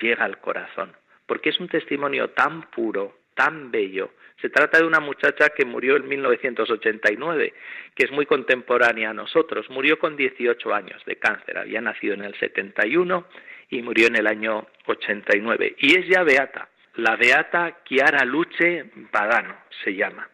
llega 0.00 0.24
al 0.24 0.38
corazón, 0.38 0.92
porque 1.26 1.50
es 1.50 1.60
un 1.60 1.68
testimonio 1.68 2.30
tan 2.30 2.62
puro, 2.70 3.16
tan 3.34 3.70
bello, 3.70 4.10
se 4.42 4.50
trata 4.50 4.78
de 4.78 4.86
una 4.86 4.98
muchacha 4.98 5.50
que 5.50 5.64
murió 5.64 5.96
en 5.96 6.08
1989, 6.08 7.54
que 7.94 8.04
es 8.04 8.10
muy 8.10 8.26
contemporánea 8.26 9.10
a 9.10 9.14
nosotros. 9.14 9.70
Murió 9.70 10.00
con 10.00 10.16
18 10.16 10.74
años 10.74 11.00
de 11.06 11.14
cáncer. 11.14 11.58
Había 11.58 11.80
nacido 11.80 12.14
en 12.14 12.22
el 12.22 12.34
71 12.34 13.24
y 13.70 13.82
murió 13.82 14.08
en 14.08 14.16
el 14.16 14.26
año 14.26 14.66
89. 14.86 15.76
Y 15.78 15.96
es 15.96 16.08
ya 16.08 16.24
beata. 16.24 16.68
La 16.96 17.14
beata 17.14 17.78
Chiara 17.84 18.24
Luce 18.24 18.90
Badano 19.12 19.56
se 19.84 19.94
llama. 19.94 20.28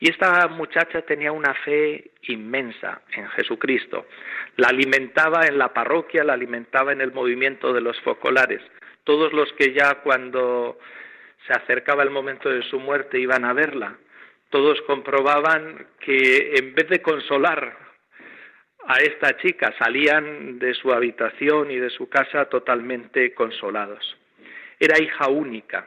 Y 0.00 0.10
esta 0.10 0.48
muchacha 0.48 1.02
tenía 1.02 1.30
una 1.30 1.54
fe 1.54 2.10
inmensa 2.22 3.02
en 3.12 3.28
Jesucristo. 3.28 4.06
La 4.56 4.68
alimentaba 4.68 5.46
en 5.46 5.58
la 5.58 5.72
parroquia, 5.72 6.24
la 6.24 6.32
alimentaba 6.32 6.92
en 6.92 7.00
el 7.00 7.12
movimiento 7.12 7.72
de 7.72 7.80
los 7.82 8.00
focolares. 8.00 8.62
Todos 9.04 9.32
los 9.32 9.52
que 9.52 9.72
ya 9.72 9.96
cuando 10.02 10.78
se 11.48 11.54
acercaba 11.54 12.04
el 12.04 12.10
momento 12.10 12.48
de 12.48 12.62
su 12.62 12.78
muerte, 12.78 13.18
iban 13.18 13.44
a 13.44 13.54
verla. 13.54 13.96
Todos 14.50 14.80
comprobaban 14.82 15.86
que 15.98 16.52
en 16.54 16.74
vez 16.74 16.88
de 16.88 17.02
consolar 17.02 17.88
a 18.86 19.00
esta 19.00 19.36
chica, 19.36 19.74
salían 19.78 20.58
de 20.58 20.72
su 20.74 20.92
habitación 20.92 21.70
y 21.70 21.76
de 21.76 21.90
su 21.90 22.08
casa 22.08 22.46
totalmente 22.46 23.34
consolados. 23.34 24.16
Era 24.80 25.02
hija 25.02 25.28
única. 25.28 25.86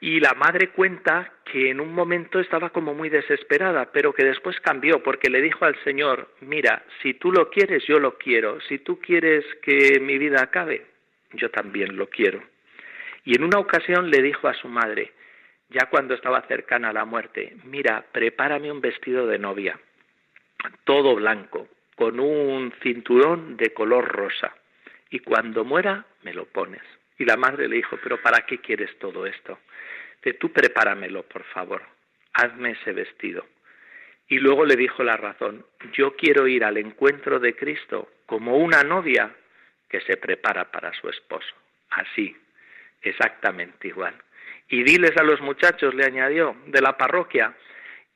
Y 0.00 0.20
la 0.20 0.32
madre 0.32 0.68
cuenta 0.68 1.34
que 1.44 1.68
en 1.68 1.80
un 1.80 1.92
momento 1.92 2.40
estaba 2.40 2.70
como 2.70 2.94
muy 2.94 3.10
desesperada, 3.10 3.90
pero 3.92 4.14
que 4.14 4.24
después 4.24 4.58
cambió 4.60 5.02
porque 5.02 5.28
le 5.28 5.42
dijo 5.42 5.66
al 5.66 5.76
Señor, 5.84 6.28
mira, 6.40 6.82
si 7.02 7.14
tú 7.14 7.30
lo 7.30 7.50
quieres, 7.50 7.84
yo 7.86 7.98
lo 7.98 8.16
quiero. 8.16 8.58
Si 8.62 8.78
tú 8.78 8.98
quieres 8.98 9.44
que 9.62 10.00
mi 10.00 10.16
vida 10.16 10.42
acabe, 10.42 10.86
yo 11.34 11.50
también 11.50 11.96
lo 11.96 12.08
quiero. 12.08 12.42
Y 13.24 13.36
en 13.36 13.44
una 13.44 13.58
ocasión 13.58 14.10
le 14.10 14.22
dijo 14.22 14.48
a 14.48 14.54
su 14.54 14.68
madre, 14.68 15.12
ya 15.68 15.86
cuando 15.86 16.14
estaba 16.14 16.42
cercana 16.42 16.90
a 16.90 16.92
la 16.92 17.04
muerte, 17.04 17.56
mira, 17.64 18.04
prepárame 18.12 18.72
un 18.72 18.80
vestido 18.80 19.26
de 19.26 19.38
novia, 19.38 19.78
todo 20.84 21.14
blanco, 21.14 21.68
con 21.94 22.18
un 22.18 22.72
cinturón 22.82 23.56
de 23.56 23.72
color 23.72 24.08
rosa, 24.08 24.54
y 25.10 25.20
cuando 25.20 25.64
muera 25.64 26.06
me 26.22 26.34
lo 26.34 26.46
pones. 26.46 26.82
Y 27.18 27.24
la 27.24 27.36
madre 27.36 27.68
le 27.68 27.76
dijo, 27.76 27.98
pero 28.02 28.20
¿para 28.20 28.46
qué 28.46 28.58
quieres 28.58 28.98
todo 28.98 29.26
esto? 29.26 29.58
De 30.22 30.34
tú 30.34 30.52
prepáramelo, 30.52 31.22
por 31.24 31.44
favor, 31.44 31.82
hazme 32.32 32.72
ese 32.72 32.92
vestido. 32.92 33.46
Y 34.28 34.38
luego 34.38 34.64
le 34.64 34.76
dijo 34.76 35.02
la 35.02 35.16
razón, 35.16 35.66
yo 35.92 36.16
quiero 36.16 36.46
ir 36.46 36.64
al 36.64 36.78
encuentro 36.78 37.38
de 37.40 37.54
Cristo 37.54 38.08
como 38.26 38.56
una 38.56 38.82
novia 38.82 39.34
que 39.88 40.00
se 40.02 40.16
prepara 40.16 40.70
para 40.70 40.92
su 40.94 41.08
esposo. 41.08 41.52
Así, 41.90 42.36
exactamente 43.02 43.88
igual. 43.88 44.14
Y 44.68 44.82
diles 44.84 45.16
a 45.16 45.24
los 45.24 45.40
muchachos, 45.40 45.94
le 45.94 46.04
añadió, 46.04 46.56
de 46.66 46.80
la 46.80 46.96
parroquia, 46.96 47.54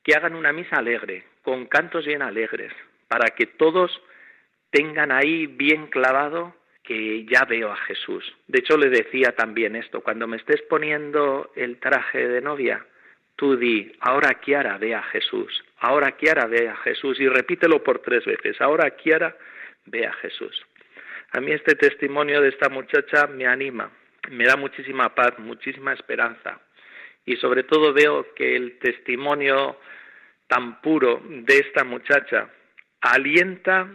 que 0.03 0.14
hagan 0.14 0.35
una 0.35 0.53
misa 0.53 0.77
alegre, 0.77 1.25
con 1.42 1.66
cantos 1.66 2.07
bien 2.07 2.23
alegres, 2.23 2.73
para 3.09 3.31
que 3.31 3.47
todos 3.47 4.01
tengan 4.70 5.12
ahí 5.12 5.47
bien 5.47 5.88
clavado 5.88 6.55
que 6.83 7.25
ya 7.25 7.44
veo 7.44 7.73
a 7.73 7.77
Jesús. 7.77 8.25
De 8.47 8.59
hecho, 8.59 8.77
le 8.77 8.90
decía 8.90 9.35
también 9.35 9.75
esto, 9.75 10.03
cuando 10.03 10.27
me 10.27 10.37
estés 10.37 10.62
poniendo 10.62 11.51
el 11.57 11.79
traje 11.79 12.29
de 12.29 12.40
novia, 12.40 12.85
tú 13.37 13.57
di, 13.57 13.90
ahora 14.01 14.35
Kiara 14.35 14.79
ve 14.79 14.94
a 14.94 15.03
Jesús, 15.03 15.64
ahora 15.79 16.12
Kiara 16.12 16.47
ve 16.47 16.68
a 16.68 16.77
Jesús, 16.77 17.18
y 17.18 17.29
repítelo 17.29 17.83
por 17.83 18.01
tres 18.01 18.25
veces, 18.25 18.61
ahora 18.61 18.90
Kiara 18.90 19.35
ve 19.87 20.07
a 20.07 20.12
Jesús. 20.12 20.64
A 21.33 21.40
mí 21.40 21.53
este 21.53 21.75
testimonio 21.75 22.40
de 22.40 22.51
esta 22.51 22.68
muchacha 22.68 23.27
me 23.27 23.47
anima, 23.47 23.90
me 24.31 24.45
da 24.45 24.57
muchísima 24.57 25.15
paz, 25.15 25.39
muchísima 25.39 25.93
esperanza. 25.93 26.61
Y 27.27 27.37
sobre 27.37 27.63
todo 27.63 27.93
veo 27.93 28.35
que 28.35 28.57
el 28.57 28.79
testimonio 28.79 29.79
tan 30.47 30.81
puro 30.81 31.23
de 31.25 31.59
esta 31.59 31.85
muchacha 31.85 32.49
alienta 33.01 33.89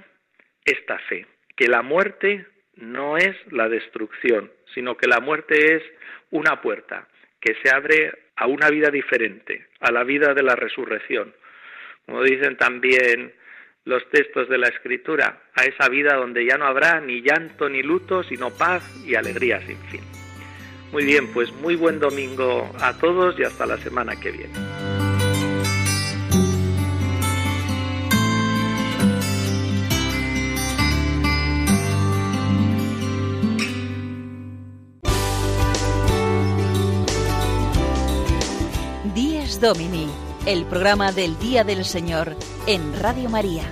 esta 0.65 0.97
fe, 0.99 1.25
que 1.55 1.67
la 1.67 1.81
muerte 1.81 2.45
no 2.75 3.17
es 3.17 3.35
la 3.51 3.69
destrucción, 3.69 4.51
sino 4.73 4.97
que 4.97 5.07
la 5.07 5.19
muerte 5.19 5.75
es 5.75 5.83
una 6.31 6.61
puerta 6.61 7.07
que 7.39 7.55
se 7.61 7.73
abre 7.73 8.13
a 8.35 8.47
una 8.47 8.69
vida 8.69 8.89
diferente, 8.89 9.67
a 9.79 9.91
la 9.91 10.03
vida 10.03 10.33
de 10.33 10.43
la 10.43 10.55
resurrección. 10.55 11.33
Como 12.05 12.23
dicen 12.23 12.57
también 12.57 13.33
los 13.85 14.07
textos 14.09 14.49
de 14.49 14.57
la 14.57 14.67
Escritura, 14.67 15.41
a 15.55 15.63
esa 15.63 15.89
vida 15.89 16.15
donde 16.15 16.45
ya 16.45 16.57
no 16.57 16.65
habrá 16.65 17.01
ni 17.01 17.21
llanto 17.21 17.69
ni 17.69 17.81
luto, 17.81 18.23
sino 18.23 18.49
paz 18.51 18.83
y 19.05 19.15
alegría 19.15 19.59
sin 19.61 19.77
fin. 19.89 20.18
Muy 20.91 21.05
bien, 21.05 21.31
pues 21.33 21.53
muy 21.53 21.75
buen 21.75 21.99
domingo 21.99 22.67
a 22.79 22.93
todos 22.93 23.37
y 23.39 23.43
hasta 23.43 23.65
la 23.65 23.77
semana 23.77 24.15
que 24.15 24.31
viene. 24.31 24.53
Díez 39.13 39.61
Domini, 39.61 40.07
el 40.47 40.65
programa 40.65 41.11
del 41.11 41.37
Día 41.37 41.63
del 41.63 41.85
Señor 41.85 42.35
en 42.65 42.99
Radio 42.99 43.29
María. 43.29 43.71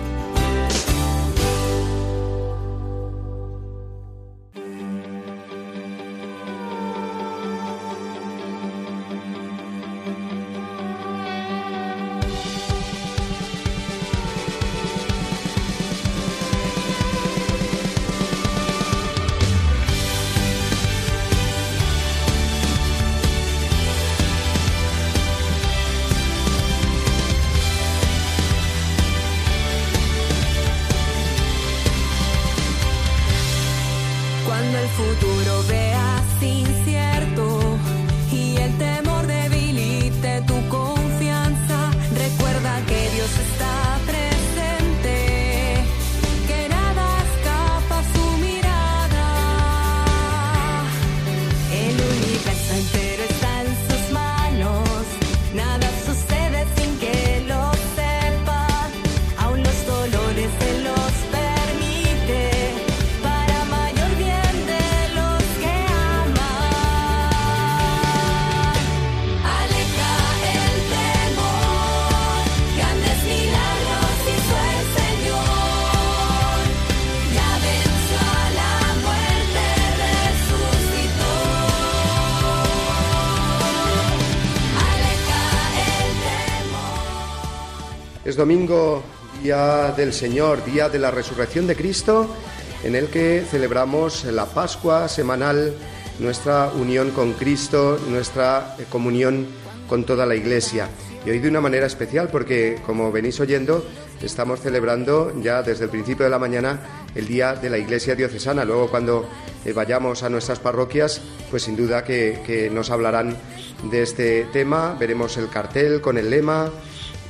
Domingo, 88.41 89.03
día 89.43 89.93
del 89.95 90.11
Señor, 90.11 90.65
día 90.65 90.89
de 90.89 90.97
la 90.97 91.11
resurrección 91.11 91.67
de 91.67 91.75
Cristo, 91.75 92.27
en 92.83 92.95
el 92.95 93.05
que 93.05 93.45
celebramos 93.47 94.23
la 94.23 94.47
Pascua 94.47 95.07
semanal, 95.07 95.75
nuestra 96.17 96.69
unión 96.69 97.11
con 97.11 97.33
Cristo, 97.33 97.99
nuestra 98.09 98.75
comunión 98.89 99.45
con 99.87 100.05
toda 100.05 100.25
la 100.25 100.33
Iglesia. 100.33 100.89
Y 101.23 101.29
hoy 101.29 101.37
de 101.37 101.49
una 101.49 101.61
manera 101.61 101.85
especial 101.85 102.29
porque, 102.31 102.79
como 102.83 103.11
venís 103.11 103.39
oyendo, 103.39 103.85
estamos 104.23 104.59
celebrando 104.59 105.39
ya 105.39 105.61
desde 105.61 105.83
el 105.83 105.91
principio 105.91 106.23
de 106.23 106.31
la 106.31 106.39
mañana 106.39 106.79
el 107.13 107.27
Día 107.27 107.53
de 107.53 107.69
la 107.69 107.77
Iglesia 107.77 108.15
Diocesana. 108.15 108.65
Luego, 108.65 108.89
cuando 108.89 109.29
eh, 109.65 109.71
vayamos 109.71 110.23
a 110.23 110.31
nuestras 110.31 110.57
parroquias, 110.57 111.21
pues 111.51 111.61
sin 111.61 111.75
duda 111.75 112.03
que 112.03 112.71
nos 112.73 112.89
hablarán 112.89 113.37
de 113.83 114.01
este 114.01 114.47
tema. 114.51 114.95
Veremos 114.99 115.37
el 115.37 115.47
cartel 115.47 116.01
con 116.01 116.17
el 116.17 116.31
lema, 116.31 116.71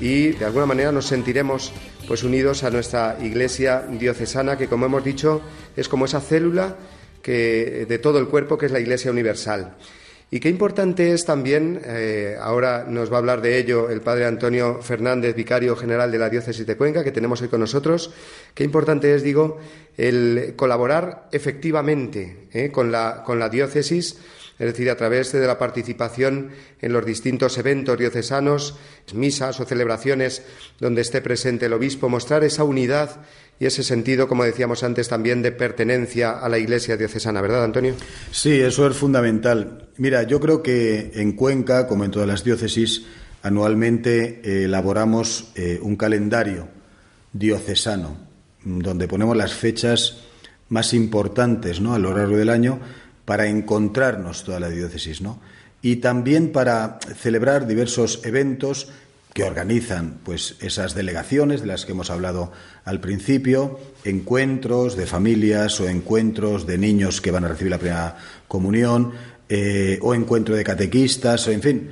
y 0.01 0.29
de 0.31 0.45
alguna 0.45 0.65
manera 0.65 0.91
nos 0.91 1.05
sentiremos 1.05 1.71
pues 2.07 2.23
unidos 2.23 2.63
a 2.63 2.71
nuestra 2.71 3.17
iglesia 3.21 3.85
diocesana 3.87 4.57
que 4.57 4.67
como 4.67 4.87
hemos 4.87 5.03
dicho 5.03 5.41
es 5.77 5.87
como 5.87 6.05
esa 6.05 6.19
célula 6.19 6.75
que, 7.21 7.85
de 7.87 7.99
todo 7.99 8.17
el 8.17 8.27
cuerpo 8.27 8.57
que 8.57 8.65
es 8.65 8.71
la 8.71 8.79
iglesia 8.79 9.11
universal. 9.11 9.77
Y 10.33 10.39
qué 10.39 10.47
importante 10.47 11.11
es 11.11 11.25
también, 11.25 11.81
eh, 11.85 12.37
ahora 12.39 12.85
nos 12.87 13.11
va 13.11 13.15
a 13.15 13.19
hablar 13.19 13.41
de 13.41 13.57
ello 13.57 13.89
el 13.89 13.99
padre 13.99 14.25
Antonio 14.25 14.81
Fernández, 14.81 15.35
vicario 15.35 15.75
general 15.75 16.09
de 16.09 16.17
la 16.17 16.29
diócesis 16.29 16.65
de 16.65 16.77
Cuenca, 16.77 17.03
que 17.03 17.11
tenemos 17.11 17.41
hoy 17.41 17.49
con 17.49 17.59
nosotros, 17.59 18.13
qué 18.55 18.63
importante 18.63 19.13
es, 19.13 19.23
digo, 19.23 19.59
el 19.97 20.53
colaborar 20.55 21.27
efectivamente 21.33 22.47
eh, 22.53 22.71
con, 22.71 22.93
la, 22.93 23.23
con 23.25 23.39
la 23.39 23.49
diócesis 23.49 24.17
es 24.59 24.67
decir, 24.67 24.89
a 24.89 24.97
través 24.97 25.31
de 25.31 25.45
la 25.45 25.57
participación 25.57 26.51
en 26.81 26.93
los 26.93 27.05
distintos 27.05 27.57
eventos 27.57 27.97
diocesanos, 27.97 28.75
misas 29.13 29.59
o 29.59 29.65
celebraciones 29.65 30.43
donde 30.79 31.01
esté 31.01 31.21
presente 31.21 31.65
el 31.65 31.73
obispo, 31.73 32.09
mostrar 32.09 32.43
esa 32.43 32.63
unidad 32.63 33.21
y 33.59 33.65
ese 33.65 33.83
sentido, 33.83 34.27
como 34.27 34.43
decíamos 34.43 34.83
antes, 34.83 35.07
también 35.07 35.41
de 35.41 35.51
pertenencia 35.51 36.31
a 36.31 36.49
la 36.49 36.57
Iglesia 36.57 36.97
diocesana, 36.97 37.41
¿verdad, 37.41 37.63
Antonio? 37.63 37.93
Sí, 38.31 38.59
eso 38.59 38.87
es 38.87 38.97
fundamental. 38.97 39.89
Mira, 39.97 40.23
yo 40.23 40.39
creo 40.39 40.63
que 40.63 41.11
en 41.13 41.33
Cuenca, 41.33 41.87
como 41.87 42.03
en 42.03 42.09
todas 42.11 42.27
las 42.27 42.43
diócesis, 42.43 43.05
anualmente 43.43 44.41
eh, 44.43 44.63
elaboramos 44.65 45.51
eh, 45.55 45.79
un 45.81 45.95
calendario 45.95 46.69
diocesano, 47.33 48.17
donde 48.63 49.07
ponemos 49.07 49.37
las 49.37 49.53
fechas 49.53 50.23
más 50.69 50.93
importantes 50.93 51.81
¿no? 51.81 51.93
a 51.93 51.99
lo 51.99 52.15
largo 52.15 52.37
del 52.37 52.49
año 52.49 52.79
para 53.25 53.47
encontrarnos 53.47 54.43
toda 54.43 54.59
la 54.59 54.69
diócesis, 54.69 55.21
¿no? 55.21 55.39
Y 55.81 55.97
también 55.97 56.51
para 56.51 56.99
celebrar 57.15 57.67
diversos 57.67 58.21
eventos 58.23 58.89
que 59.33 59.43
organizan 59.43 60.19
pues 60.23 60.55
esas 60.59 60.93
delegaciones 60.93 61.61
de 61.61 61.67
las 61.67 61.85
que 61.85 61.93
hemos 61.93 62.09
hablado 62.09 62.51
al 62.83 62.99
principio, 62.99 63.79
encuentros 64.03 64.97
de 64.97 65.07
familias 65.07 65.79
o 65.79 65.87
encuentros 65.87 66.67
de 66.67 66.77
niños 66.77 67.21
que 67.21 67.31
van 67.31 67.45
a 67.45 67.47
recibir 67.47 67.71
la 67.71 67.77
primera 67.77 68.17
comunión, 68.47 69.13
eh, 69.53 69.99
o 70.01 70.13
encuentro 70.13 70.55
de 70.55 70.63
catequistas, 70.63 71.45
o 71.47 71.51
en 71.51 71.61
fin, 71.61 71.91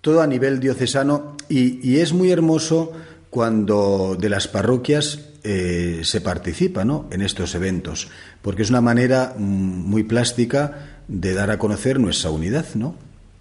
todo 0.00 0.22
a 0.22 0.26
nivel 0.26 0.58
diocesano 0.58 1.36
y, 1.48 1.98
es 1.98 2.12
muy 2.12 2.32
hermoso 2.32 2.92
cuando 3.30 4.16
de 4.18 4.28
las 4.28 4.48
parroquias 4.48 5.20
eh, 5.48 6.00
se 6.02 6.20
participa 6.20 6.84
¿no? 6.84 7.06
en 7.12 7.22
estos 7.22 7.54
eventos 7.54 8.08
porque 8.42 8.62
es 8.62 8.70
una 8.70 8.80
manera 8.80 9.36
mm, 9.38 9.42
muy 9.42 10.02
plástica 10.02 11.04
de 11.06 11.34
dar 11.34 11.52
a 11.52 11.58
conocer 11.58 12.00
nuestra 12.00 12.30
unidad, 12.30 12.66
¿no? 12.74 12.96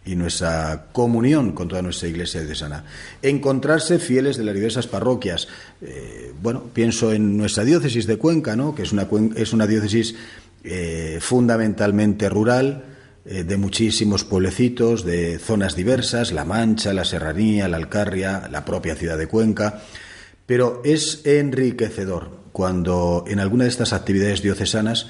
y 0.06 0.16
nuestra 0.16 0.90
comunión 0.92 1.54
con 1.54 1.68
toda 1.68 1.82
nuestra 1.82 2.08
iglesia 2.08 2.44
de 2.44 2.54
Sana. 2.54 2.84
Encontrarse 3.24 3.98
fieles 3.98 4.38
de 4.38 4.44
las 4.44 4.54
diversas 4.54 4.86
parroquias. 4.86 5.48
Eh, 5.82 6.32
bueno, 6.44 6.66
pienso 6.72 7.12
en 7.12 7.38
nuestra 7.38 7.64
diócesis 7.64 8.06
de 8.06 8.20
Cuenca, 8.20 8.56
¿no? 8.56 8.76
que 8.76 8.84
es 8.84 8.92
una, 8.92 9.08
es 9.36 9.52
una 9.52 9.66
diócesis 9.66 10.14
eh, 10.64 11.18
fundamentalmente 11.20 12.30
rural, 12.30 12.86
de 13.26 13.58
muchísimos 13.58 14.24
pueblecitos, 14.24 15.04
de 15.04 15.40
zonas 15.40 15.76
diversas, 15.76 16.32
La 16.32 16.46
Mancha, 16.46 16.94
la 16.94 17.04
Serranía, 17.04 17.68
la 17.68 17.78
Alcarria, 17.78 18.48
la 18.52 18.64
propia 18.64 18.94
ciudad 18.94 19.18
de 19.18 19.26
Cuenca, 19.26 19.82
pero 20.46 20.82
es 20.86 21.26
enriquecedor 21.26 22.40
cuando 22.52 23.26
en 23.28 23.40
alguna 23.40 23.66
de 23.66 23.70
estas 23.70 23.94
actividades 23.94 24.42
diocesanas 24.42 25.08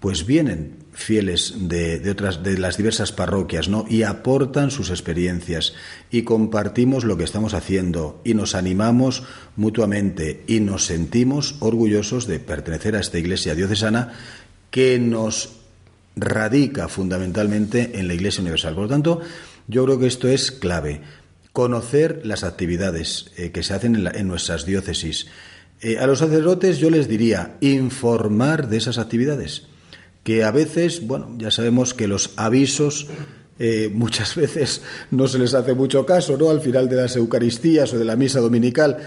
pues 0.00 0.26
vienen 0.26 0.84
fieles 0.92 1.54
de, 1.58 2.02
otras 2.10 2.42
de 2.42 2.58
las 2.58 2.76
diversas 2.76 3.12
parroquias, 3.12 3.68
¿no? 3.68 3.84
Y 3.88 4.02
aportan 4.02 4.70
sus 4.70 4.90
experiencias 4.90 5.74
y 6.10 6.22
compartimos 6.22 7.04
lo 7.04 7.16
que 7.16 7.24
estamos 7.24 7.54
haciendo 7.54 8.20
y 8.24 8.34
nos 8.34 8.54
animamos 8.54 9.24
mutuamente 9.56 10.44
y 10.46 10.60
nos 10.60 10.86
sentimos 10.86 11.56
orgullosos 11.60 12.26
de 12.26 12.40
pertenecer 12.40 12.96
a 12.96 13.00
esta 13.00 13.18
iglesia 13.18 13.54
diocesana 13.54 14.12
que 14.70 14.98
nos 14.98 15.56
radica 16.16 16.88
fundamentalmente 16.88 17.98
en 17.98 18.08
la 18.08 18.14
Iglesia 18.14 18.40
Universal. 18.40 18.74
Por 18.74 18.84
lo 18.84 18.88
tanto, 18.88 19.20
yo 19.68 19.84
creo 19.84 19.98
que 19.98 20.06
esto 20.06 20.28
es 20.28 20.50
clave. 20.50 21.02
Conocer 21.56 22.20
las 22.22 22.44
actividades 22.44 23.32
eh, 23.38 23.50
que 23.50 23.62
se 23.62 23.72
hacen 23.72 24.06
en 24.14 24.28
nuestras 24.28 24.66
diócesis, 24.66 25.28
eh, 25.80 25.96
a 25.96 26.06
los 26.06 26.18
sacerdotes 26.18 26.76
yo 26.76 26.90
les 26.90 27.08
diría 27.08 27.56
informar 27.62 28.68
de 28.68 28.76
esas 28.76 28.98
actividades, 28.98 29.62
que 30.22 30.44
a 30.44 30.50
veces, 30.50 31.06
bueno, 31.06 31.34
ya 31.38 31.50
sabemos 31.50 31.94
que 31.94 32.08
los 32.08 32.32
avisos 32.36 33.06
eh, 33.58 33.90
muchas 33.90 34.34
veces 34.36 34.82
no 35.10 35.28
se 35.28 35.38
les 35.38 35.54
hace 35.54 35.72
mucho 35.72 36.04
caso, 36.04 36.36
¿no? 36.36 36.50
Al 36.50 36.60
final 36.60 36.90
de 36.90 36.96
las 36.96 37.16
Eucaristías 37.16 37.90
o 37.94 37.98
de 37.98 38.04
la 38.04 38.16
misa 38.16 38.40
dominical, 38.40 38.98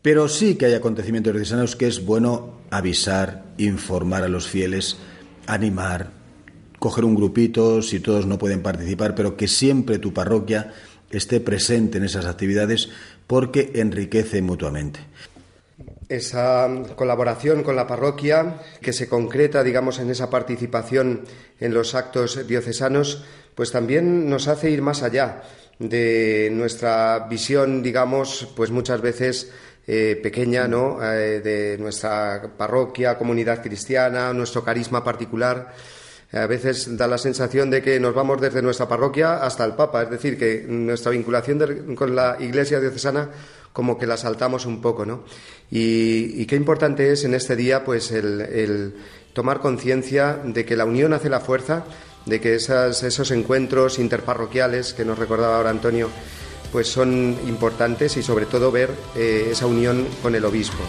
pero 0.00 0.26
sí 0.26 0.54
que 0.54 0.64
hay 0.64 0.72
acontecimientos 0.72 1.34
diocesanos 1.34 1.76
que 1.76 1.86
es 1.86 2.06
bueno 2.06 2.60
avisar, 2.70 3.44
informar 3.58 4.22
a 4.22 4.28
los 4.28 4.48
fieles, 4.48 4.96
animar, 5.46 6.12
coger 6.78 7.04
un 7.04 7.14
grupito 7.14 7.82
si 7.82 8.00
todos 8.00 8.24
no 8.24 8.38
pueden 8.38 8.62
participar, 8.62 9.14
pero 9.14 9.36
que 9.36 9.48
siempre 9.48 9.98
tu 9.98 10.14
parroquia 10.14 10.72
esté 11.10 11.40
presente 11.40 11.98
en 11.98 12.04
esas 12.04 12.26
actividades 12.26 12.88
porque 13.26 13.70
enriquece 13.74 14.42
mutuamente 14.42 15.00
esa 16.10 16.68
colaboración 16.96 17.62
con 17.62 17.76
la 17.76 17.86
parroquia 17.86 18.56
que 18.82 18.92
se 18.92 19.08
concreta, 19.08 19.62
digamos, 19.62 20.00
en 20.00 20.10
esa 20.10 20.28
participación 20.28 21.22
en 21.60 21.72
los 21.72 21.94
actos 21.94 22.46
diocesanos, 22.48 23.24
pues 23.54 23.70
también 23.70 24.28
nos 24.28 24.48
hace 24.48 24.70
ir 24.70 24.82
más 24.82 25.04
allá 25.04 25.42
de 25.78 26.50
nuestra 26.52 27.26
visión, 27.30 27.80
digamos, 27.82 28.48
pues 28.56 28.70
muchas 28.70 29.00
veces 29.00 29.52
eh, 29.86 30.18
pequeña, 30.20 30.66
¿no? 30.66 30.98
Eh, 31.02 31.40
de 31.40 31.78
nuestra 31.78 32.42
parroquia, 32.56 33.16
comunidad 33.16 33.62
cristiana, 33.62 34.32
nuestro 34.32 34.64
carisma 34.64 35.02
particular. 35.04 35.72
A 36.32 36.46
veces 36.46 36.96
da 36.96 37.08
la 37.08 37.18
sensación 37.18 37.70
de 37.70 37.82
que 37.82 37.98
nos 37.98 38.14
vamos 38.14 38.40
desde 38.40 38.62
nuestra 38.62 38.86
parroquia 38.86 39.42
hasta 39.44 39.64
el 39.64 39.74
Papa, 39.74 40.02
es 40.02 40.10
decir, 40.10 40.38
que 40.38 40.64
nuestra 40.68 41.10
vinculación 41.10 41.96
con 41.96 42.14
la 42.14 42.36
Iglesia 42.38 42.78
diocesana 42.78 43.30
como 43.72 43.98
que 43.98 44.06
la 44.06 44.16
saltamos 44.16 44.66
un 44.66 44.80
poco, 44.80 45.06
¿no? 45.06 45.24
Y, 45.70 46.44
qué 46.46 46.56
importante 46.56 47.12
es 47.12 47.24
en 47.24 47.34
este 47.34 47.56
día, 47.56 47.84
pues, 47.84 48.10
el, 48.10 48.94
tomar 49.32 49.60
conciencia 49.60 50.40
de 50.44 50.64
que 50.64 50.76
la 50.76 50.84
unión 50.84 51.12
hace 51.12 51.30
la 51.30 51.40
fuerza, 51.40 51.84
de 52.26 52.40
que 52.40 52.54
esos 52.54 53.30
encuentros 53.30 53.98
interparroquiales 53.98 54.92
que 54.92 55.04
nos 55.04 55.18
recordaba 55.18 55.56
ahora 55.56 55.70
Antonio, 55.70 56.10
pues 56.72 56.88
son 56.88 57.36
importantes 57.46 58.16
y 58.16 58.22
sobre 58.22 58.46
todo 58.46 58.70
ver 58.70 58.90
eh, 59.16 59.48
esa 59.50 59.66
unión 59.66 60.06
con 60.22 60.34
el 60.34 60.44
obispo. 60.44 60.82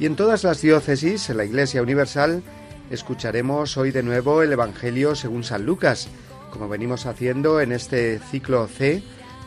Y 0.00 0.06
en 0.06 0.16
todas 0.16 0.44
las 0.44 0.62
diócesis, 0.62 1.28
en 1.28 1.36
la 1.36 1.44
Iglesia 1.44 1.82
Universal, 1.82 2.42
escucharemos 2.90 3.76
hoy 3.76 3.90
de 3.90 4.02
nuevo 4.02 4.40
el 4.40 4.50
Evangelio 4.50 5.14
según 5.14 5.44
San 5.44 5.66
Lucas, 5.66 6.08
como 6.50 6.70
venimos 6.70 7.04
haciendo 7.04 7.60
en 7.60 7.70
este 7.70 8.18
ciclo 8.18 8.66
C 8.66 9.02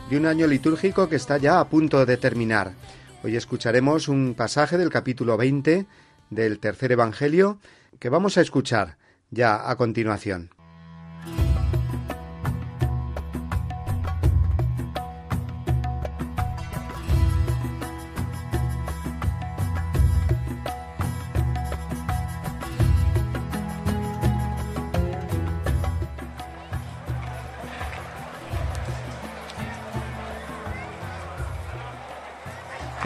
de 0.08 0.16
un 0.16 0.26
año 0.26 0.46
litúrgico 0.46 1.08
que 1.08 1.16
está 1.16 1.38
ya 1.38 1.58
a 1.58 1.68
punto 1.68 2.06
de 2.06 2.16
terminar. 2.18 2.74
Hoy 3.24 3.34
escucharemos 3.34 4.06
un 4.06 4.34
pasaje 4.34 4.78
del 4.78 4.90
capítulo 4.90 5.36
20 5.36 5.86
del 6.30 6.60
tercer 6.60 6.92
Evangelio 6.92 7.58
que 7.98 8.08
vamos 8.08 8.38
a 8.38 8.40
escuchar 8.40 8.96
ya 9.32 9.68
a 9.68 9.74
continuación. 9.74 10.50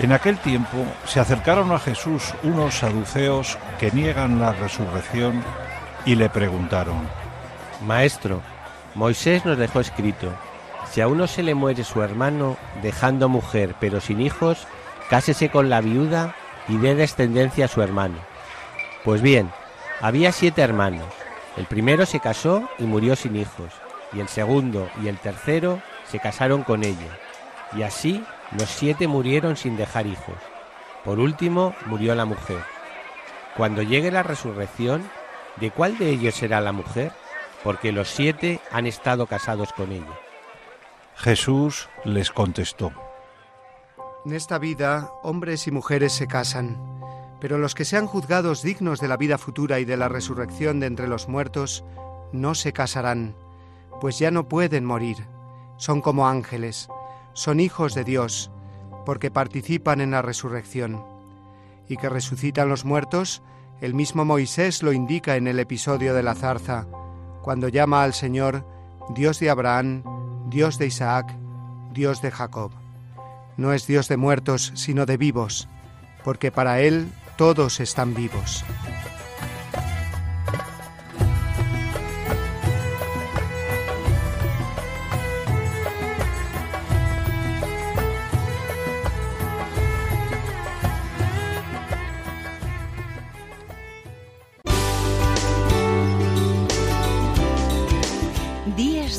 En 0.09 0.14
aquel 0.14 0.38
tiempo 0.38 0.86
se 1.04 1.20
acercaron 1.20 1.70
a 1.70 1.78
Jesús 1.78 2.32
unos 2.42 2.76
saduceos 2.76 3.59
que 3.78 3.90
niegan 3.90 4.40
la 4.40 4.54
resurrección 4.54 5.44
y 6.06 6.14
le 6.14 6.30
preguntaron, 6.30 7.06
Maestro, 7.84 8.40
Moisés 8.94 9.44
nos 9.44 9.59
dejó 9.59 9.80
escrito, 9.80 10.32
si 10.90 11.02
a 11.02 11.09
uno 11.09 11.26
se 11.26 11.42
le 11.42 11.54
muere 11.54 11.84
su 11.84 12.02
hermano 12.02 12.56
dejando 12.80 13.28
mujer 13.28 13.74
pero 13.80 14.00
sin 14.00 14.22
hijos, 14.22 14.66
cásese 15.11 15.50
con 15.50 15.68
la 15.68 15.82
viuda 15.82 16.34
y 16.68 16.78
dé 16.78 16.94
descendencia 16.94 17.66
a 17.66 17.68
su 17.68 17.82
hermano. 17.82 18.16
Pues 19.04 19.20
bien, 19.20 19.50
había 20.00 20.32
siete 20.32 20.62
hermanos. 20.62 21.04
El 21.59 21.66
primero 21.66 22.06
se 22.06 22.18
casó 22.18 22.66
y 22.78 22.84
murió 22.84 23.14
sin 23.14 23.36
hijos, 23.36 23.74
y 24.14 24.20
el 24.20 24.28
segundo 24.28 24.88
y 25.04 25.09
el 25.09 25.18
tercero 25.18 25.82
se 26.11 26.18
casaron 26.18 26.62
con 26.62 26.82
ella, 26.82 27.18
y 27.76 27.82
así 27.82 28.24
los 28.57 28.70
siete 28.70 29.07
murieron 29.09 29.57
sin 29.57 29.76
dejar 29.76 30.07
hijos. 30.07 30.36
Por 31.05 31.18
último 31.18 31.74
murió 31.86 32.14
la 32.14 32.24
mujer. 32.24 32.62
Cuando 33.57 33.82
llegue 33.82 34.11
la 34.11 34.22
resurrección, 34.22 35.09
¿de 35.57 35.70
cuál 35.70 35.99
de 35.99 36.11
ellos 36.11 36.34
será 36.34 36.61
la 36.61 36.72
mujer? 36.72 37.12
Porque 37.62 37.92
los 37.92 38.09
siete 38.09 38.61
han 38.70 38.86
estado 38.86 39.26
casados 39.26 39.72
con 39.72 39.92
ella. 39.92 40.18
Jesús 41.16 41.88
les 42.05 42.30
contestó. 42.30 42.92
En 44.24 44.32
esta 44.32 44.59
vida, 44.59 45.11
hombres 45.22 45.66
y 45.66 45.70
mujeres 45.70 46.12
se 46.12 46.26
casan, 46.26 46.78
pero 47.40 47.59
los 47.59 47.74
que 47.74 47.84
sean 47.84 48.07
juzgados 48.07 48.62
dignos 48.62 49.01
de 49.01 49.09
la 49.09 49.16
vida 49.16 49.38
futura 49.38 49.80
y 49.80 49.84
de 49.84 49.96
la 49.96 50.09
resurrección 50.09 50.80
de 50.80 50.86
entre 50.86 51.09
los 51.09 51.28
muertos, 51.28 51.84
no 52.32 52.55
se 52.55 52.72
casarán, 52.72 53.34
pues 54.01 54.18
ya 54.18 54.30
no 54.30 54.49
pueden 54.49 54.84
morir, 54.84 55.26
son 55.76 56.01
como 56.01 56.28
ángeles 56.28 56.88
son 57.39 57.61
hijos 57.61 57.95
de 57.95 58.03
Dios, 58.03 58.51
porque 59.07 59.30
participan 59.30 60.01
en 60.01 60.11
la 60.11 60.22
resurrección. 60.22 61.05
Y 61.89 61.97
que 61.97 62.09
resucitan 62.09 62.68
los 62.68 62.84
muertos, 62.84 63.43
el 63.80 63.95
mismo 63.95 64.24
Moisés 64.24 64.82
lo 64.82 64.93
indica 64.93 65.36
en 65.36 65.47
el 65.47 65.61
episodio 65.61 66.14
de 66.14 66.24
la 66.24 66.34
zarza, 66.34 66.89
cuando 67.43 67.68
llama 67.68 68.03
al 68.03 68.12
Señor 68.12 68.66
Dios 69.14 69.39
de 69.39 69.51
Abraham, 69.51 70.03
Dios 70.51 70.78
de 70.78 70.86
Isaac, 70.86 71.32
Dios 71.93 72.20
de 72.22 72.32
Jacob. 72.32 72.72
No 73.57 73.72
es 73.72 73.86
Dios 73.86 74.09
de 74.09 74.16
muertos, 74.16 74.72
sino 74.74 75.07
de 75.07 75.16
vivos, 75.16 75.68
porque 76.24 76.51
para 76.51 76.80
Él 76.80 77.09
todos 77.36 77.78
están 77.78 78.14
vivos. 78.14 78.64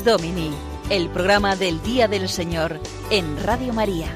Domini, 0.04 0.50
el 0.88 1.10
programa 1.10 1.56
del 1.56 1.82
Día 1.82 2.08
del 2.08 2.28
Señor 2.28 2.80
en 3.10 3.42
Radio 3.42 3.72
María. 3.72 4.06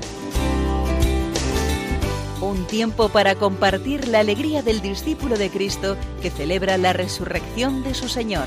Un 2.41 2.67
tiempo 2.67 3.09
para 3.09 3.35
compartir 3.35 4.09
la 4.09 4.21
alegría 4.21 4.63
del 4.63 4.81
discípulo 4.81 5.37
de 5.37 5.51
Cristo 5.51 5.97
que 6.23 6.31
celebra 6.31 6.79
la 6.79 6.93
resurrección 6.93 7.83
de 7.83 7.95
su 7.95 8.09
Señor. 8.09 8.47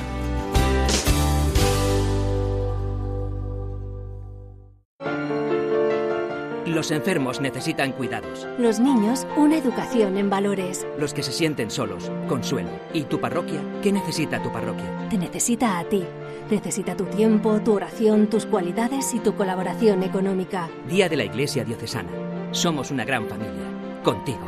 Los 6.65 6.91
enfermos 6.91 7.41
necesitan 7.41 7.91
cuidados. 7.91 8.47
Los 8.59 8.79
niños, 8.79 9.25
una 9.35 9.57
educación 9.57 10.15
en 10.17 10.29
valores. 10.29 10.85
Los 10.99 11.13
que 11.13 11.23
se 11.23 11.31
sienten 11.31 11.71
solos, 11.71 12.11
consuelo. 12.27 12.69
¿Y 12.93 13.03
tu 13.03 13.19
parroquia? 13.19 13.59
¿Qué 13.81 13.91
necesita 13.91 14.43
tu 14.43 14.51
parroquia? 14.51 15.07
Te 15.09 15.17
necesita 15.17 15.79
a 15.79 15.83
ti. 15.85 16.03
Necesita 16.49 16.95
tu 16.95 17.03
tiempo, 17.07 17.59
tu 17.59 17.73
oración, 17.73 18.29
tus 18.29 18.45
cualidades 18.45 19.13
y 19.13 19.19
tu 19.19 19.35
colaboración 19.35 20.01
económica. 20.03 20.69
Día 20.87 21.09
de 21.09 21.17
la 21.17 21.25
Iglesia 21.25 21.65
Diocesana. 21.65 22.09
Somos 22.51 22.89
una 22.89 23.03
gran 23.03 23.27
familia. 23.27 24.01
Contigo. 24.01 24.39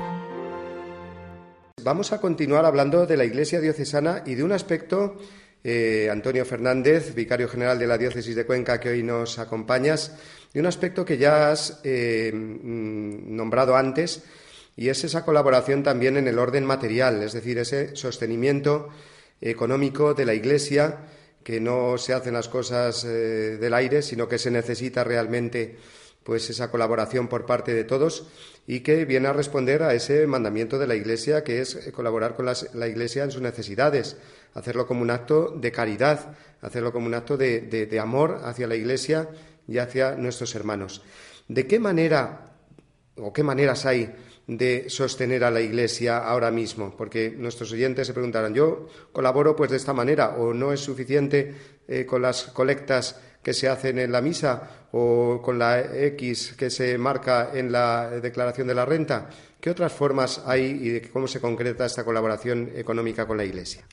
Vamos 1.84 2.14
a 2.14 2.22
continuar 2.22 2.64
hablando 2.64 3.06
de 3.06 3.18
la 3.18 3.26
Iglesia 3.26 3.60
Diocesana 3.60 4.24
y 4.26 4.36
de 4.36 4.45
un 4.45 4.54
aspecto, 4.54 5.18
eh, 5.62 6.08
Antonio 6.10 6.45
Fernández, 6.45 7.14
vicario 7.14 7.50
general 7.50 7.78
de 7.78 7.88
la 7.88 7.97
Diócesis 7.97 8.34
de 8.34 8.45
Cuenca, 8.45 8.80
que 8.80 8.91
hoy 8.91 9.04
nos 9.04 9.38
acompañas, 9.38 10.16
de 10.54 10.62
un 10.62 10.68
aspecto 10.68 11.04
que 11.04 11.18
ya 11.18 11.52
has 11.52 11.82
eh, 11.84 12.32
mm, 12.34 13.36
nombrado 13.36 13.76
antes, 13.76 14.24
y 14.78 14.88
es 14.88 15.04
esa 15.04 15.26
colaboración 15.26 15.84
también 15.84 16.16
en 16.16 16.30
el 16.30 16.39
orden 16.39 16.64
material, 16.64 17.24
es 17.24 17.34
decir, 17.34 17.58
ese 17.58 17.93
sostenimiento 17.97 18.88
económico 19.41 20.14
de 20.14 20.26
la 20.26 20.34
Iglesia, 20.34 21.00
que 21.50 21.60
no 21.60 21.97
se 21.97 22.14
hacen 22.14 22.36
las 22.36 22.47
cosas 22.47 23.04
eh, 23.06 23.58
del 23.60 23.74
aire, 23.74 24.04
sino 24.04 24.28
que 24.28 24.38
se 24.38 24.52
necesita 24.52 25.04
realmente 25.04 25.78
pues 26.24 26.47
esa 26.52 26.70
colaboración 26.70 27.28
por 27.28 27.47
parte 27.47 27.74
de 27.74 27.86
todos 27.86 28.28
y 28.68 28.82
que 28.82 29.04
viene 29.04 29.30
a 29.30 29.34
responder 29.34 29.82
a 29.82 29.95
ese 29.95 30.28
mandamiento 30.28 30.78
de 30.78 30.86
la 30.86 30.93
Iglesia 30.93 31.43
que 31.43 31.60
es 31.60 31.74
eh, 31.74 31.91
colaborar 31.91 32.36
con 32.36 32.45
la 32.45 32.88
Iglesia 32.88 33.24
en 33.24 33.32
sus 33.32 33.41
necesidades, 33.41 34.18
hacerlo 34.54 34.86
como 34.86 35.02
un 35.02 35.10
acto 35.10 35.56
de 35.58 35.72
caridad, 35.72 36.38
hacerlo 36.62 36.93
como 36.93 37.08
un 37.08 37.16
acto 37.16 37.36
de 37.36 38.00
amor 38.00 38.41
hacia 38.43 38.68
la 38.68 38.76
Iglesia 38.76 39.28
y 39.68 39.80
hacia 39.80 40.12
nuestros 40.12 40.54
hermanos. 40.54 41.02
¿De 41.47 41.66
qué 41.66 41.80
manera 41.80 42.52
o 43.18 43.34
qué 43.34 43.41
maneras 43.41 43.88
hay 43.88 44.14
de 44.50 44.89
sostener 44.89 45.43
a 45.43 45.52
la 45.52 45.62
Iglesia 45.62 46.18
ahora 46.18 46.50
mismo? 46.50 46.95
Porque 46.97 47.30
nuestros 47.30 47.72
oyentes 47.72 48.08
se 48.08 48.14
preguntarán, 48.14 48.54
yo 48.54 48.88
colaboro 49.12 49.56
pues 49.56 49.70
de 49.70 49.78
esta 49.78 49.93
manera 49.93 50.36
o 50.38 50.54
no 50.54 50.74
es 50.74 50.80
suficiente 50.80 51.54
eh, 51.88 52.06
con 52.06 52.24
las 52.24 52.45
colectas 52.45 53.20
que 53.43 53.54
se 53.54 53.70
hacen 53.70 54.00
en 54.00 54.12
la 54.12 54.22
misa 54.22 54.88
o 54.91 55.39
con 55.41 55.60
la 55.60 55.80
X 55.80 56.56
que 56.58 56.70
se 56.72 56.97
marca 56.97 57.52
en 57.54 57.72
la 57.72 58.10
declaración 58.10 58.68
de 58.68 58.76
la 58.76 58.86
renta. 58.86 59.30
¿Qué 59.62 59.70
otras 59.70 59.93
formas 59.93 60.41
hay 60.45 60.66
y 60.66 60.89
de 60.89 61.02
cómo 61.10 61.28
se 61.28 61.39
concreta 61.39 61.86
esta 61.86 62.04
colaboración 62.04 62.72
económica 62.76 63.28
con 63.28 63.38
la 63.38 63.45
Iglesia? 63.45 63.86